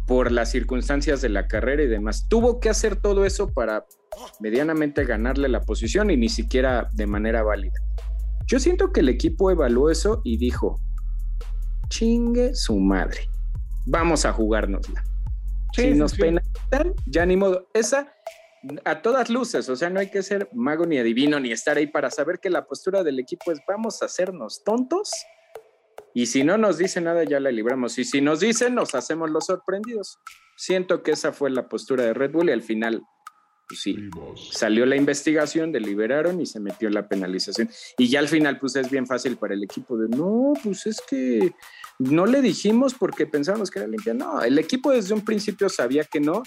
por 0.06 0.32
las 0.32 0.52
circunstancias 0.52 1.22
de 1.22 1.30
la 1.30 1.48
carrera 1.48 1.84
y 1.84 1.88
demás. 1.88 2.28
Tuvo 2.30 2.60
que 2.60 2.70
hacer 2.70 2.96
todo 2.96 3.26
eso 3.26 3.52
para 3.52 3.86
medianamente 4.40 5.06
ganarle 5.06 5.50
la 5.50 5.62
posición 5.62 6.12
y 6.12 6.18
ni 6.18 6.30
siquiera 6.30 6.90
de 6.94 7.08
manera 7.08 7.44
válida. 7.44 7.80
Yo 8.48 8.60
siento 8.60 8.92
que 8.92 9.00
el 9.00 9.10
equipo 9.10 9.50
evaluó 9.50 9.90
eso 9.90 10.22
y 10.24 10.38
dijo, 10.38 10.80
chingue 11.90 12.54
su 12.54 12.80
madre, 12.80 13.22
vamos 13.86 14.26
a 14.26 14.34
jugárnosla. 14.34 15.04
si 15.74 15.96
nos 15.96 16.14
penalizan, 16.14 16.94
ya 17.08 17.26
ni 17.26 17.36
modo. 17.36 17.68
Esa, 17.74 18.14
a 18.84 19.02
todas 19.02 19.32
luces, 19.32 19.68
o 19.70 19.76
sea, 19.76 19.90
no 19.90 20.00
hay 20.00 20.12
que 20.12 20.22
ser 20.22 20.50
mago 20.54 20.86
ni 20.86 21.00
adivino 21.00 21.40
ni 21.40 21.52
estar 21.52 21.78
ahí 21.78 21.88
para 21.88 22.12
saber 22.12 22.40
que 22.40 22.52
la 22.52 22.68
postura 22.68 23.04
del 23.04 23.20
equipo 23.20 23.52
es 23.52 23.60
vamos 23.68 24.02
a 24.04 24.06
hacernos 24.06 24.64
tontos 24.64 25.10
y 26.16 26.28
si 26.28 26.46
no 26.46 26.58
nos 26.58 26.78
dice 26.78 27.02
nada, 27.02 27.26
ya 27.26 27.42
la 27.42 27.52
libramos. 27.52 28.00
Y 28.00 28.06
si 28.06 28.22
nos 28.22 28.40
dicen, 28.40 28.74
nos 28.74 28.96
hacemos 28.96 29.30
los 29.30 29.48
sorprendidos. 29.48 30.18
Siento 30.56 31.04
que 31.04 31.12
esa 31.12 31.34
fue 31.34 31.50
la 31.50 31.68
postura 31.68 32.06
de 32.06 32.14
Red 32.14 32.32
Bull 32.32 32.48
y 32.48 32.54
al 32.54 32.62
final, 32.62 33.04
pues 33.68 33.82
sí, 33.82 33.98
salió 34.50 34.86
la 34.86 34.96
investigación, 34.96 35.74
deliberaron 35.74 36.40
y 36.40 36.46
se 36.46 36.62
metió 36.62 36.90
la 36.90 37.10
penalización. 37.10 37.70
Y 37.98 38.08
ya 38.08 38.20
al 38.20 38.30
final, 38.30 38.60
pues 38.60 38.78
es 38.78 38.90
bien 38.90 39.06
fácil 39.06 39.36
para 39.36 39.56
el 39.56 39.64
equipo 39.66 39.98
de, 39.98 40.08
no, 40.08 40.54
pues 40.64 40.86
es 40.86 41.02
que 41.02 41.54
no 42.00 42.26
le 42.26 42.42
dijimos 42.42 42.94
porque 42.94 43.26
pensábamos 43.28 43.70
que 43.70 43.80
era 43.80 43.88
limpia. 43.90 44.14
No, 44.14 44.42
el 44.42 44.58
equipo 44.58 44.92
desde 44.92 45.14
un 45.14 45.26
principio 45.26 45.68
sabía 45.68 46.06
que 46.06 46.22
no 46.22 46.44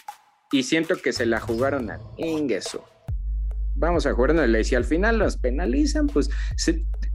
y 0.51 0.63
siento 0.63 0.97
que 0.97 1.13
se 1.13 1.27
la 1.27 1.41
jugaron 1.41 1.91
a 1.91 2.01
Ingeso. 2.17 2.87
Vamos 3.77 4.07
a 4.07 4.15
jugar, 4.15 4.35
no 4.35 4.47
le 4.47 4.59
decía 4.59 4.79
al 4.79 4.87
final, 4.87 5.19
nos 5.19 5.37
penalizan, 5.37 6.07
pues 6.07 6.31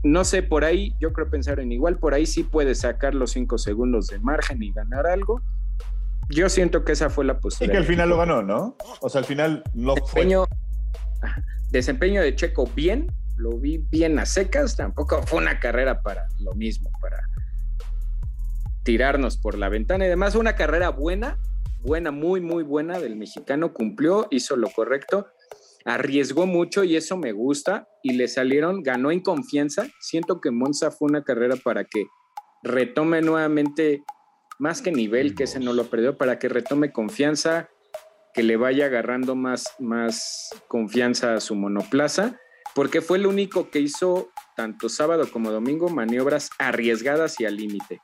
no 0.04 0.22
sé, 0.24 0.42
por 0.42 0.64
ahí 0.64 0.94
yo 1.00 1.12
creo 1.14 1.30
pensar 1.30 1.58
en 1.60 1.72
igual, 1.72 1.98
por 1.98 2.12
ahí 2.12 2.26
sí 2.26 2.44
puede 2.44 2.74
sacar 2.74 3.14
los 3.14 3.32
cinco 3.32 3.56
segundos 3.56 4.08
de 4.08 4.18
margen 4.18 4.62
y 4.62 4.70
ganar 4.70 5.06
algo. 5.06 5.40
Yo 6.28 6.48
siento 6.50 6.84
que 6.84 6.92
esa 6.92 7.08
fue 7.08 7.24
la 7.24 7.38
posibilidad. 7.40 7.72
Y 7.72 7.74
que 7.74 7.78
al 7.78 7.86
final 7.86 8.08
lo 8.10 8.18
ganó, 8.18 8.42
¿no? 8.42 8.76
O 9.00 9.08
sea, 9.08 9.20
al 9.20 9.24
final 9.24 9.64
no 9.72 9.94
desempeño, 9.94 10.44
fue. 10.46 11.30
Desempeño 11.70 12.20
de 12.20 12.36
Checo 12.36 12.66
bien, 12.76 13.10
lo 13.36 13.58
vi 13.58 13.78
bien 13.78 14.18
a 14.18 14.26
secas, 14.26 14.76
tampoco 14.76 15.22
fue 15.22 15.40
una 15.40 15.58
carrera 15.58 16.02
para 16.02 16.28
lo 16.38 16.54
mismo, 16.54 16.90
para 17.00 17.18
tirarnos 18.82 19.38
por 19.38 19.56
la 19.56 19.70
ventana 19.70 20.04
y 20.04 20.08
demás, 20.08 20.34
una 20.34 20.54
carrera 20.54 20.90
buena, 20.90 21.38
buena, 21.80 22.10
muy, 22.10 22.42
muy 22.42 22.62
buena 22.62 22.98
del 22.98 23.16
mexicano, 23.16 23.72
cumplió, 23.72 24.28
hizo 24.30 24.54
lo 24.56 24.68
correcto 24.68 25.28
arriesgó 25.84 26.46
mucho 26.46 26.84
y 26.84 26.96
eso 26.96 27.16
me 27.16 27.32
gusta 27.32 27.88
y 28.02 28.14
le 28.14 28.28
salieron, 28.28 28.82
ganó 28.82 29.10
en 29.10 29.20
confianza. 29.20 29.86
Siento 30.00 30.40
que 30.40 30.50
Monza 30.50 30.90
fue 30.90 31.08
una 31.08 31.24
carrera 31.24 31.56
para 31.56 31.84
que 31.84 32.06
retome 32.62 33.20
nuevamente 33.20 34.02
más 34.58 34.80
que 34.80 34.92
nivel, 34.92 35.34
que 35.34 35.44
ese 35.44 35.60
no 35.60 35.72
lo 35.72 35.84
perdió, 35.90 36.16
para 36.16 36.38
que 36.38 36.48
retome 36.48 36.92
confianza, 36.92 37.68
que 38.32 38.42
le 38.42 38.56
vaya 38.56 38.86
agarrando 38.86 39.34
más, 39.34 39.74
más 39.78 40.50
confianza 40.68 41.34
a 41.34 41.40
su 41.40 41.54
monoplaza, 41.54 42.38
porque 42.74 43.00
fue 43.00 43.18
el 43.18 43.26
único 43.26 43.70
que 43.70 43.80
hizo 43.80 44.30
tanto 44.56 44.88
sábado 44.88 45.30
como 45.30 45.50
domingo 45.50 45.88
maniobras 45.88 46.50
arriesgadas 46.58 47.38
y 47.40 47.44
al 47.44 47.56
límite. 47.56 48.00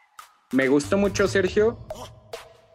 Me 0.53 0.69
gustó 0.69 0.99
mucho 0.99 1.29
Sergio, 1.29 1.87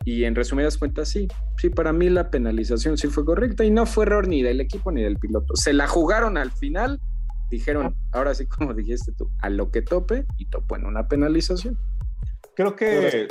y 0.06 0.24
en 0.24 0.36
resumidas 0.36 0.78
cuentas, 0.78 1.10
sí, 1.10 1.28
sí, 1.58 1.70
para 1.70 1.92
mí 1.92 2.10
la 2.10 2.30
penalización 2.30 2.96
sí 2.96 3.08
fue 3.08 3.26
correcta 3.26 3.66
y 3.66 3.72
no 3.72 3.88
fue 3.88 4.06
error 4.06 4.28
ni 4.28 4.44
del 4.44 4.62
equipo 4.62 4.92
ni 4.92 5.02
del 5.02 5.18
piloto. 5.18 5.56
Se 5.56 5.74
la 5.74 5.88
jugaron 5.88 6.38
al 6.38 6.52
final, 6.52 7.02
dijeron, 7.50 7.96
ahora 8.12 8.36
sí, 8.36 8.46
como 8.46 8.76
dijiste 8.76 9.12
tú, 9.14 9.32
a 9.42 9.50
lo 9.50 9.72
que 9.72 9.82
tope 9.82 10.26
y 10.38 10.46
topó 10.46 10.76
en 10.76 10.86
una 10.86 11.08
penalización. 11.08 11.80
Creo 12.56 12.76
que, 12.76 13.28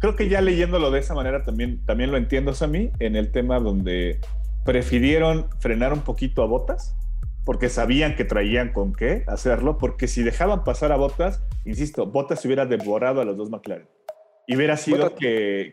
creo 0.00 0.16
que 0.16 0.30
ya 0.30 0.40
leyéndolo 0.40 0.90
de 0.90 1.00
esa 1.00 1.14
manera 1.14 1.42
también, 1.42 1.84
también 1.84 2.10
lo 2.10 2.16
entiendo, 2.16 2.54
Sammy, 2.54 2.90
en 2.98 3.14
el 3.14 3.30
tema 3.30 3.60
donde 3.60 4.20
prefirieron 4.64 5.50
frenar 5.60 5.92
un 5.92 6.00
poquito 6.00 6.42
a 6.42 6.46
Botas 6.46 6.96
porque 7.44 7.68
sabían 7.68 8.16
que 8.16 8.24
traían 8.24 8.72
con 8.72 8.94
qué 8.94 9.22
hacerlo, 9.26 9.76
porque 9.76 10.08
si 10.08 10.22
dejaban 10.22 10.64
pasar 10.64 10.92
a 10.92 10.96
Botas, 10.96 11.42
insisto, 11.66 12.06
Botas 12.06 12.40
se 12.40 12.48
hubiera 12.48 12.64
devorado 12.64 13.20
a 13.20 13.26
los 13.26 13.36
dos 13.36 13.50
McLaren 13.50 13.86
y 14.46 14.56
hubiera 14.56 14.76
sido 14.76 15.14
que, 15.14 15.72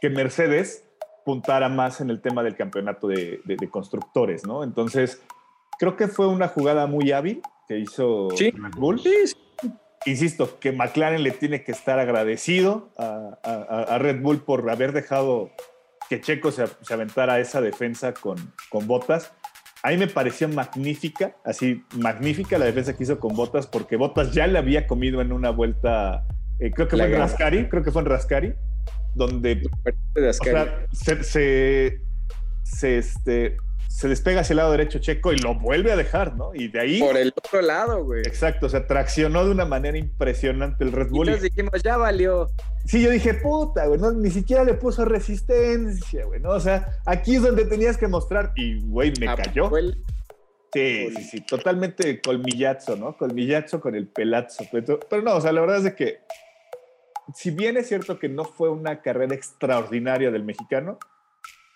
que, 0.00 0.10
Mercedes 0.10 0.84
puntara 1.24 1.68
más 1.68 2.00
en 2.00 2.10
el 2.10 2.20
tema 2.20 2.42
del 2.42 2.56
campeonato 2.56 3.08
de, 3.08 3.40
de, 3.44 3.70
constructores, 3.70 4.46
¿no? 4.46 4.62
Entonces, 4.62 5.22
creo 5.78 5.96
que 5.96 6.08
fue 6.08 6.26
una 6.26 6.48
jugada 6.48 6.86
muy 6.86 7.12
hábil 7.12 7.40
que 7.68 7.78
hizo 7.78 8.28
Red 8.30 8.54
Bull. 8.76 9.00
Insisto, 10.06 10.58
que 10.60 10.72
McLaren 10.72 11.22
le 11.22 11.30
tiene 11.30 11.64
que 11.64 11.72
estar 11.72 11.98
agradecido 11.98 12.90
a, 12.98 13.38
a, 13.88 13.98
Red 13.98 14.20
Bull 14.20 14.42
por 14.42 14.68
haber 14.68 14.92
dejado 14.92 15.50
que 16.10 16.20
Checo 16.20 16.52
se, 16.52 16.66
se, 16.82 16.92
aventara 16.92 17.40
esa 17.40 17.62
defensa 17.62 18.12
con, 18.12 18.36
con 18.68 18.86
botas. 18.86 19.32
A 19.82 19.90
mí 19.90 19.98
me 19.98 20.06
pareció 20.06 20.48
magnífica, 20.48 21.36
así 21.44 21.84
magnífica 21.96 22.58
la 22.58 22.64
defensa 22.64 22.96
que 22.96 23.02
hizo 23.02 23.20
con 23.20 23.36
Botas, 23.36 23.66
porque 23.66 23.96
Botas 23.96 24.32
ya 24.32 24.46
le 24.46 24.58
había 24.58 24.86
comido 24.86 25.20
en 25.20 25.30
una 25.30 25.50
vuelta 25.50 26.24
eh, 26.58 26.70
creo 26.70 26.88
que 26.88 26.96
fue 26.96 27.06
en 27.06 27.18
Rascari, 27.18 27.68
creo 27.68 27.82
que 27.82 27.90
fue 27.90 28.02
en 28.02 28.06
Rascari, 28.06 28.54
donde 29.14 29.62
se, 30.92 32.00
se, 32.64 32.98
este, 32.98 33.56
se 33.88 34.08
despega 34.08 34.40
hacia 34.40 34.54
el 34.54 34.56
lado 34.56 34.72
derecho 34.72 34.98
Checo 34.98 35.32
y 35.32 35.36
lo 35.38 35.54
vuelve 35.54 35.92
a 35.92 35.96
dejar, 35.96 36.36
¿no? 36.36 36.54
Y 36.54 36.68
de 36.68 36.80
ahí. 36.80 37.00
Por 37.00 37.16
el 37.16 37.28
otro 37.28 37.62
lado, 37.62 38.04
güey. 38.04 38.22
Exacto, 38.22 38.66
o 38.66 38.68
sea, 38.68 38.86
traccionó 38.86 39.44
de 39.44 39.52
una 39.52 39.64
manera 39.64 39.96
impresionante 39.96 40.82
el 40.82 40.92
Red 40.92 41.10
Bull. 41.10 41.28
Y 41.28 41.32
nos 41.32 41.42
dijimos, 41.42 41.82
ya 41.82 41.96
valió. 41.96 42.48
Sí, 42.86 43.02
yo 43.02 43.10
dije, 43.10 43.34
puta, 43.34 43.86
güey, 43.86 44.00
no, 44.00 44.10
ni 44.12 44.30
siquiera 44.30 44.64
le 44.64 44.74
puso 44.74 45.04
resistencia, 45.04 46.24
güey, 46.24 46.40
¿no? 46.40 46.50
O 46.50 46.60
sea, 46.60 46.98
aquí 47.06 47.36
es 47.36 47.42
donde 47.42 47.64
tenías 47.66 47.96
que 47.96 48.08
mostrar. 48.08 48.52
Y, 48.56 48.80
güey, 48.80 49.12
me 49.20 49.28
Ah, 49.28 49.36
cayó. 49.36 49.70
Sí, 50.72 51.08
sí, 51.16 51.22
sí, 51.22 51.40
totalmente 51.42 52.20
colmillazo, 52.20 52.96
¿no? 52.96 53.16
Colmillazo 53.16 53.80
con 53.80 53.94
el 53.94 54.08
pelazo. 54.08 54.64
Pero, 54.72 54.98
pero 55.08 55.22
no, 55.22 55.36
o 55.36 55.40
sea, 55.40 55.52
la 55.52 55.60
verdad 55.60 55.78
es 55.78 55.84
de 55.84 55.94
que, 55.94 56.18
si 57.32 57.50
bien 57.50 57.76
es 57.76 57.88
cierto 57.88 58.18
que 58.18 58.28
no 58.28 58.44
fue 58.44 58.70
una 58.70 59.00
carrera 59.00 59.34
extraordinaria 59.34 60.30
del 60.30 60.44
mexicano, 60.44 60.98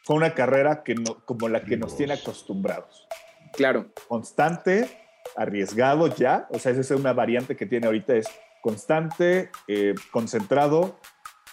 fue 0.04 0.16
una 0.16 0.34
carrera 0.34 0.82
que 0.82 0.94
no, 0.94 1.24
como 1.24 1.48
la 1.48 1.62
que 1.62 1.76
nos 1.76 1.96
tiene 1.96 2.14
acostumbrados. 2.14 3.06
Claro. 3.52 3.86
Constante, 4.08 4.88
arriesgado 5.36 6.14
ya, 6.14 6.46
o 6.50 6.58
sea, 6.58 6.72
esa 6.72 6.80
es 6.80 6.90
una 6.90 7.12
variante 7.12 7.56
que 7.56 7.66
tiene 7.66 7.86
ahorita, 7.86 8.14
es 8.14 8.26
constante, 8.62 9.50
eh, 9.66 9.94
concentrado, 10.10 10.98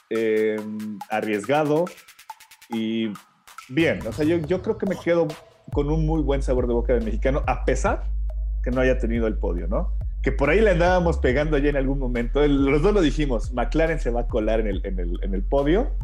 eh, 0.10 0.60
arriesgado 1.10 1.86
y 2.70 3.12
bien, 3.70 4.06
o 4.08 4.12
sea, 4.12 4.26
yo, 4.26 4.38
yo 4.38 4.62
creo 4.62 4.78
que 4.78 4.86
me 4.86 4.96
quedo 4.98 5.28
con 5.72 5.90
un 5.90 6.06
muy 6.06 6.22
buen 6.22 6.42
sabor 6.42 6.68
de 6.68 6.74
boca 6.74 6.94
del 6.94 7.04
mexicano, 7.04 7.44
a 7.48 7.66
pesar 7.66 8.04
que 8.64 8.72
no 8.72 8.82
haya 8.82 8.98
tenido 8.98 9.28
el 9.28 9.38
podio, 9.38 9.68
¿no? 9.68 9.95
Que 10.26 10.32
por 10.32 10.50
ahí 10.50 10.60
le 10.60 10.72
andábamos 10.72 11.20
pegando 11.20 11.58
ya 11.60 11.70
en 11.70 11.78
algún 11.78 12.00
momento. 12.00 12.46
Los 12.48 12.82
dos 12.82 12.96
lo 12.96 13.02
dijimos, 13.02 13.54
McLaren 13.54 14.00
se 14.00 14.10
va 14.10 14.22
a 14.22 14.28
colar 14.28 14.60
en 14.60 14.68
el, 14.68 14.82
en 14.84 15.00
el, 15.00 15.20
en 15.22 15.36
el 15.36 15.44
podio. 15.44 15.96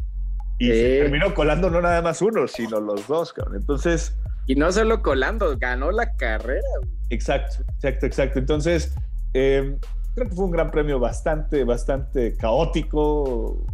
Y 0.60 0.68
se 0.68 1.00
terminó 1.00 1.34
colando 1.34 1.72
no 1.72 1.82
nada 1.82 2.04
más 2.04 2.22
uno, 2.22 2.48
sino 2.48 2.80
los 2.80 3.08
dos, 3.08 3.34
cabrón. 3.34 3.56
Entonces, 3.56 4.16
Y 4.46 4.54
no 4.54 4.72
solo 4.72 5.02
colando, 5.02 5.58
ganó 5.58 5.90
la 5.92 6.16
carrera. 6.18 6.62
güey. 6.84 6.92
exacto, 7.10 7.64
exacto, 7.74 8.06
exacto. 8.06 8.38
Entonces, 8.38 8.94
eh, 9.34 9.76
creo 10.14 10.30
que 10.30 10.36
fue 10.36 10.46
un 10.46 10.52
gran 10.52 10.70
premio 10.70 11.00
bastante, 11.00 11.64
bastante 11.64 12.38
caótico. 12.38 13.66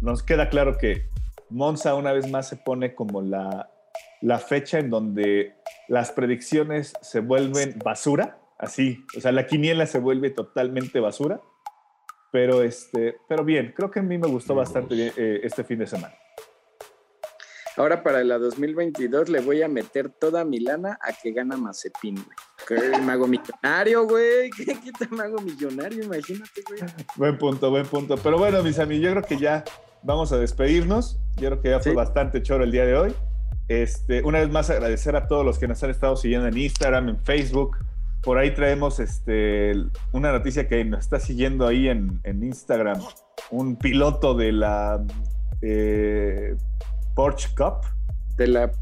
Nos 0.00 0.22
queda 0.22 0.48
claro 0.48 0.78
que 0.78 1.06
Monza 1.50 1.94
una 1.94 2.12
vez 2.12 2.30
más 2.30 2.48
se 2.48 2.56
pone 2.56 2.94
como 2.94 3.20
la, 3.20 3.68
la 4.22 4.38
fecha 4.38 4.78
en 4.78 4.88
donde 4.88 5.52
las 5.86 6.12
predicciones 6.12 6.94
se 7.02 7.20
vuelven 7.20 7.78
basura, 7.84 8.38
así, 8.58 9.04
o 9.16 9.20
sea, 9.20 9.32
la 9.32 9.46
quiniela 9.46 9.86
se 9.86 9.98
vuelve 9.98 10.30
totalmente 10.30 11.00
basura, 11.00 11.40
pero, 12.32 12.62
este, 12.62 13.16
pero 13.28 13.44
bien, 13.44 13.72
creo 13.76 13.90
que 13.90 14.00
a 14.00 14.02
mí 14.02 14.18
me 14.18 14.28
gustó 14.28 14.54
bastante 14.54 14.94
bien, 14.94 15.12
eh, 15.16 15.40
este 15.42 15.64
fin 15.64 15.78
de 15.78 15.86
semana. 15.86 16.14
Ahora 17.78 18.02
para 18.02 18.24
la 18.24 18.38
2022 18.38 19.28
le 19.28 19.40
voy 19.40 19.60
a 19.60 19.68
meter 19.68 20.08
toda 20.08 20.46
mi 20.46 20.60
lana 20.60 20.98
a 21.02 21.12
que 21.12 21.32
gana 21.32 21.58
Mazepin, 21.58 22.14
güey. 22.14 22.36
Que 22.66 22.98
me 23.00 23.12
hago 23.12 23.26
millonario, 23.26 24.06
güey. 24.06 24.48
¿Qué 24.56 24.64
quita 24.80 25.06
me 25.10 25.22
hago 25.24 25.38
millonario? 25.42 26.02
Imagínate, 26.04 26.62
güey. 26.66 26.80
Buen 27.16 27.36
punto, 27.36 27.68
buen 27.70 27.84
punto. 27.84 28.16
Pero 28.16 28.38
bueno, 28.38 28.62
mis 28.62 28.78
amigos, 28.78 29.04
yo 29.04 29.10
creo 29.10 29.22
que 29.24 29.36
ya 29.36 29.62
vamos 30.02 30.32
a 30.32 30.38
despedirnos. 30.38 31.18
Yo 31.36 31.50
creo 31.50 31.60
que 31.60 31.68
ya 31.68 31.80
fue 31.80 31.92
Sí. 31.92 31.96
bastante 31.96 32.42
choro 32.42 32.64
el 32.64 32.72
día 32.72 32.86
de 32.86 32.96
hoy. 32.96 33.14
Este, 33.68 34.22
una 34.22 34.38
vez 34.38 34.48
más 34.48 34.70
agradecer 34.70 35.14
a 35.14 35.28
todos 35.28 35.44
los 35.44 35.58
que 35.58 35.68
nos 35.68 35.82
han 35.82 35.90
estado 35.90 36.16
siguiendo 36.16 36.48
en 36.48 36.56
Instagram, 36.56 37.10
en 37.10 37.20
Facebook. 37.24 37.76
Por 38.26 38.38
ahí 38.38 38.50
traemos 38.52 38.98
este, 38.98 39.72
una 40.10 40.32
noticia 40.32 40.66
que 40.68 40.84
nos 40.84 40.98
está 41.04 41.20
siguiendo 41.20 41.64
ahí 41.64 41.88
en, 41.88 42.20
en 42.24 42.42
Instagram. 42.42 43.00
Un 43.52 43.76
piloto 43.76 44.34
de 44.34 44.50
la 44.50 45.00
eh, 45.62 46.56
Porsche 47.14 47.50
Cup, 47.56 47.86
De 48.36 48.48
la 48.48 48.72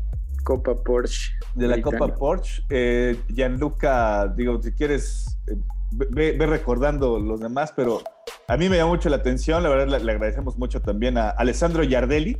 Copa 0.45 0.74
Porsche. 0.82 1.32
de 1.55 1.68
la. 1.68 1.82
Copa 1.82 2.09
Porsche. 2.14 2.62
Eh, 2.70 3.16
Gianluca, 3.28 4.26
digo, 4.34 4.62
si 4.62 4.72
quieres, 4.72 5.38
eh, 5.47 5.57
ve, 5.92 6.32
ve 6.32 6.47
recordando 6.47 7.18
los 7.18 7.38
demás, 7.40 7.74
pero 7.76 8.01
a 8.49 8.57
mí 8.57 8.70
me 8.70 8.78
llama 8.78 8.92
mucho 8.92 9.11
la 9.11 9.16
atención. 9.16 9.62
La 9.62 9.68
verdad, 9.68 9.88
le, 9.88 10.03
le 10.03 10.12
agradecemos 10.12 10.57
mucho 10.57 10.80
también 10.80 11.18
a 11.18 11.28
Alessandro 11.28 11.82
Yardelli. 11.84 12.38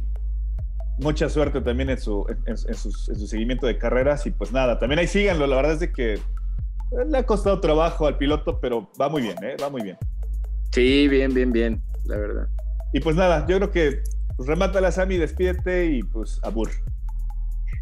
Mucha 1.01 1.29
suerte 1.29 1.61
también 1.61 1.91
en 1.91 1.99
su, 2.01 2.25
en, 2.31 2.39
en 2.47 2.75
sus- 2.75 3.11
en 3.11 3.17
su 3.17 3.27
seguimiento 3.27 3.67
de 3.67 3.77
carreras. 3.77 4.27
Y 4.27 4.31
pues 4.31 4.53
nada, 4.53 4.79
también 4.79 5.01
ahí 5.01 5.07
síganlo. 5.07 5.47
La 5.47 5.57
verdad 5.57 5.73
es 5.73 5.81
de 5.81 5.93
que 5.93 6.19
le 7.07 7.19
ha 7.19 7.27
costado 7.27 7.61
trabajo 7.61 8.07
al 8.07 8.17
piloto, 8.17 8.61
pero 8.61 8.91
va 9.01 9.09
muy 9.09 9.23
bien, 9.23 9.37
¿eh? 9.43 9.57
va 9.63 9.69
muy 9.69 9.83
bien. 9.83 9.97
Sí, 10.73 11.09
bien, 11.09 11.33
bien, 11.35 11.53
bien, 11.53 11.83
la 12.05 12.17
verdad. 12.17 12.49
Y 12.93 13.01
pues 13.01 13.17
nada, 13.17 13.47
yo 13.47 13.57
creo 13.57 13.71
que 13.71 14.03
pues, 14.37 14.49
remata 14.49 14.81
la 14.81 14.93
Sami, 14.93 15.17
despídete 15.17 15.87
y 15.87 16.03
pues 16.03 16.41
abur. 16.43 16.71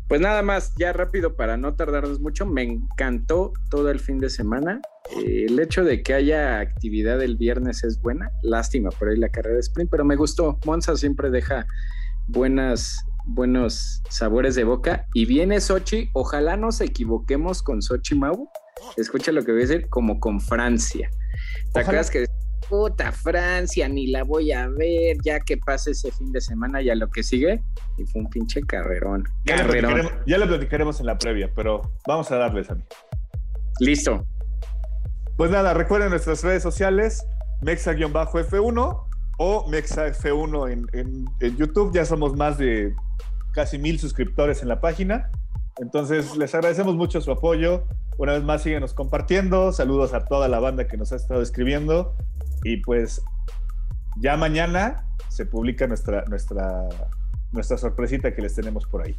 Pues 0.09 0.21
nada 0.21 0.43
más, 0.43 0.75
ya 0.77 0.93
rápido 0.93 1.37
para 1.37 1.57
no 1.57 1.75
tardarnos 1.75 2.21
mucho, 2.21 2.45
me 2.45 2.63
encantó 2.63 3.53
todo 3.71 3.91
el 3.91 3.99
fin 3.99 4.19
de 4.19 4.29
semana. 4.29 4.81
Eh, 5.17 5.47
el 5.49 5.59
hecho 5.59 5.85
de 5.85 6.03
que 6.03 6.13
haya 6.13 6.61
actividad 6.61 7.23
el 7.23 7.37
viernes 7.37 7.83
es 7.85 8.01
buena. 8.01 8.31
Lástima 8.43 8.91
por 8.91 9.09
ahí 9.09 9.17
la 9.17 9.31
carrera 9.31 9.55
de 9.55 9.61
sprint, 9.61 9.91
pero 9.91 10.05
me 10.05 10.17
gustó. 10.17 10.59
Monza 10.67 10.97
siempre 10.97 11.31
deja 11.31 11.67
buenas, 12.29 12.99
buenos 13.25 14.03
sabores 14.09 14.55
de 14.55 14.65
boca. 14.65 15.07
Y 15.15 15.27
viene 15.27 15.61
Sochi, 15.61 16.11
ojalá 16.13 16.57
nos 16.57 16.81
equivoquemos 16.81 17.63
con 17.63 17.83
Sochi 17.83 18.15
Mau. 18.15 18.49
Escucha 18.97 19.33
lo 19.33 19.45
que 19.45 19.53
voy 19.53 19.63
a 19.63 19.67
decir, 19.67 19.89
como 19.89 20.21
con 20.21 20.41
Francia. 20.41 21.11
¿Te 21.73 21.81
acuerdas 21.81 22.11
que 22.11 22.27
puta 22.69 23.13
Francia, 23.13 23.89
ni 23.89 24.07
la 24.07 24.25
voy 24.25 24.53
a 24.53 24.69
ver, 24.69 25.19
ya 25.23 25.41
que 25.41 25.59
pase 25.59 25.91
ese 25.91 26.11
fin 26.11 26.33
de 26.33 26.41
semana 26.41 26.81
y 26.81 26.91
a 26.91 26.95
lo 26.95 27.11
que 27.11 27.23
sigue? 27.23 27.63
Y 27.99 28.05
fue 28.07 28.23
un 28.23 28.31
pinche 28.31 28.63
carrerón. 28.63 29.25
Ya 29.45 29.57
lo, 29.57 29.63
Carrerón. 29.65 29.93
platicaremos, 29.93 30.27
ya 30.27 30.39
lo 30.39 30.47
platicaremos 30.47 31.01
en 31.01 31.07
la 31.07 31.19
previa, 31.19 31.53
pero 31.55 31.83
vamos 32.07 32.31
a 32.31 32.37
darle, 32.37 32.65
Sami. 32.65 32.83
Listo. 33.81 34.27
Pues 35.37 35.51
nada, 35.51 35.75
recuerden 35.75 36.11
nuestras 36.11 36.43
redes 36.45 36.63
sociales, 36.63 37.27
Mexa-F1 37.63 39.07
o 39.39 39.71
MexaF1 39.71 40.73
en, 40.73 40.87
en, 40.93 41.25
en 41.41 41.57
YouTube. 41.57 41.93
Ya 41.95 42.05
somos 42.05 42.37
más 42.37 42.59
de 42.59 42.95
casi 43.53 43.79
mil 43.79 43.99
suscriptores 43.99 44.63
en 44.63 44.69
la 44.69 44.81
página. 44.81 45.31
Entonces, 45.81 46.37
les 46.37 46.55
agradecemos 46.55 46.95
mucho 46.97 47.21
su 47.21 47.31
apoyo. 47.31 47.87
Una 48.19 48.33
vez 48.33 48.43
más, 48.43 48.63
síguenos 48.63 48.93
compartiendo. 48.95 49.73
Saludos 49.73 50.15
a 50.15 50.25
toda 50.25 50.49
la 50.49 50.59
banda 50.61 50.87
que 50.87 50.97
nos 50.97 51.13
ha 51.13 51.17
estado 51.17 51.43
escribiendo. 51.43 52.17
Y 52.65 52.79
pues, 52.79 53.23
ya 54.21 54.37
mañana 54.37 55.07
se 55.29 55.47
publica 55.47 55.87
nuestra, 55.87 56.25
nuestra, 56.27 56.89
nuestra 57.53 57.79
sorpresita 57.79 58.35
que 58.35 58.43
les 58.43 58.55
tenemos 58.55 58.87
por 58.87 59.07
ahí. 59.07 59.19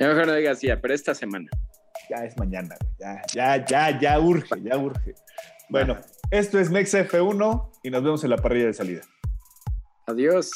Ya 0.00 0.08
mejor 0.08 0.26
no 0.26 0.34
digas 0.34 0.60
ya, 0.60 0.80
pero 0.80 0.94
esta 0.94 1.14
semana. 1.14 1.48
Ya 2.10 2.24
es 2.24 2.36
mañana, 2.36 2.74
ya, 2.98 3.22
ya, 3.32 3.64
ya, 3.64 4.00
ya 4.00 4.18
urge, 4.18 4.60
ya 4.62 4.76
urge. 4.76 5.14
Bueno, 5.68 5.98
esto 6.30 6.58
es 6.58 6.70
Mexa 6.70 7.06
F1 7.06 7.70
y 7.84 7.90
nos 7.90 8.02
vemos 8.02 8.24
en 8.24 8.30
la 8.30 8.36
parrilla 8.36 8.66
de 8.66 8.74
salida. 8.74 9.02
Adiós. 10.06 10.50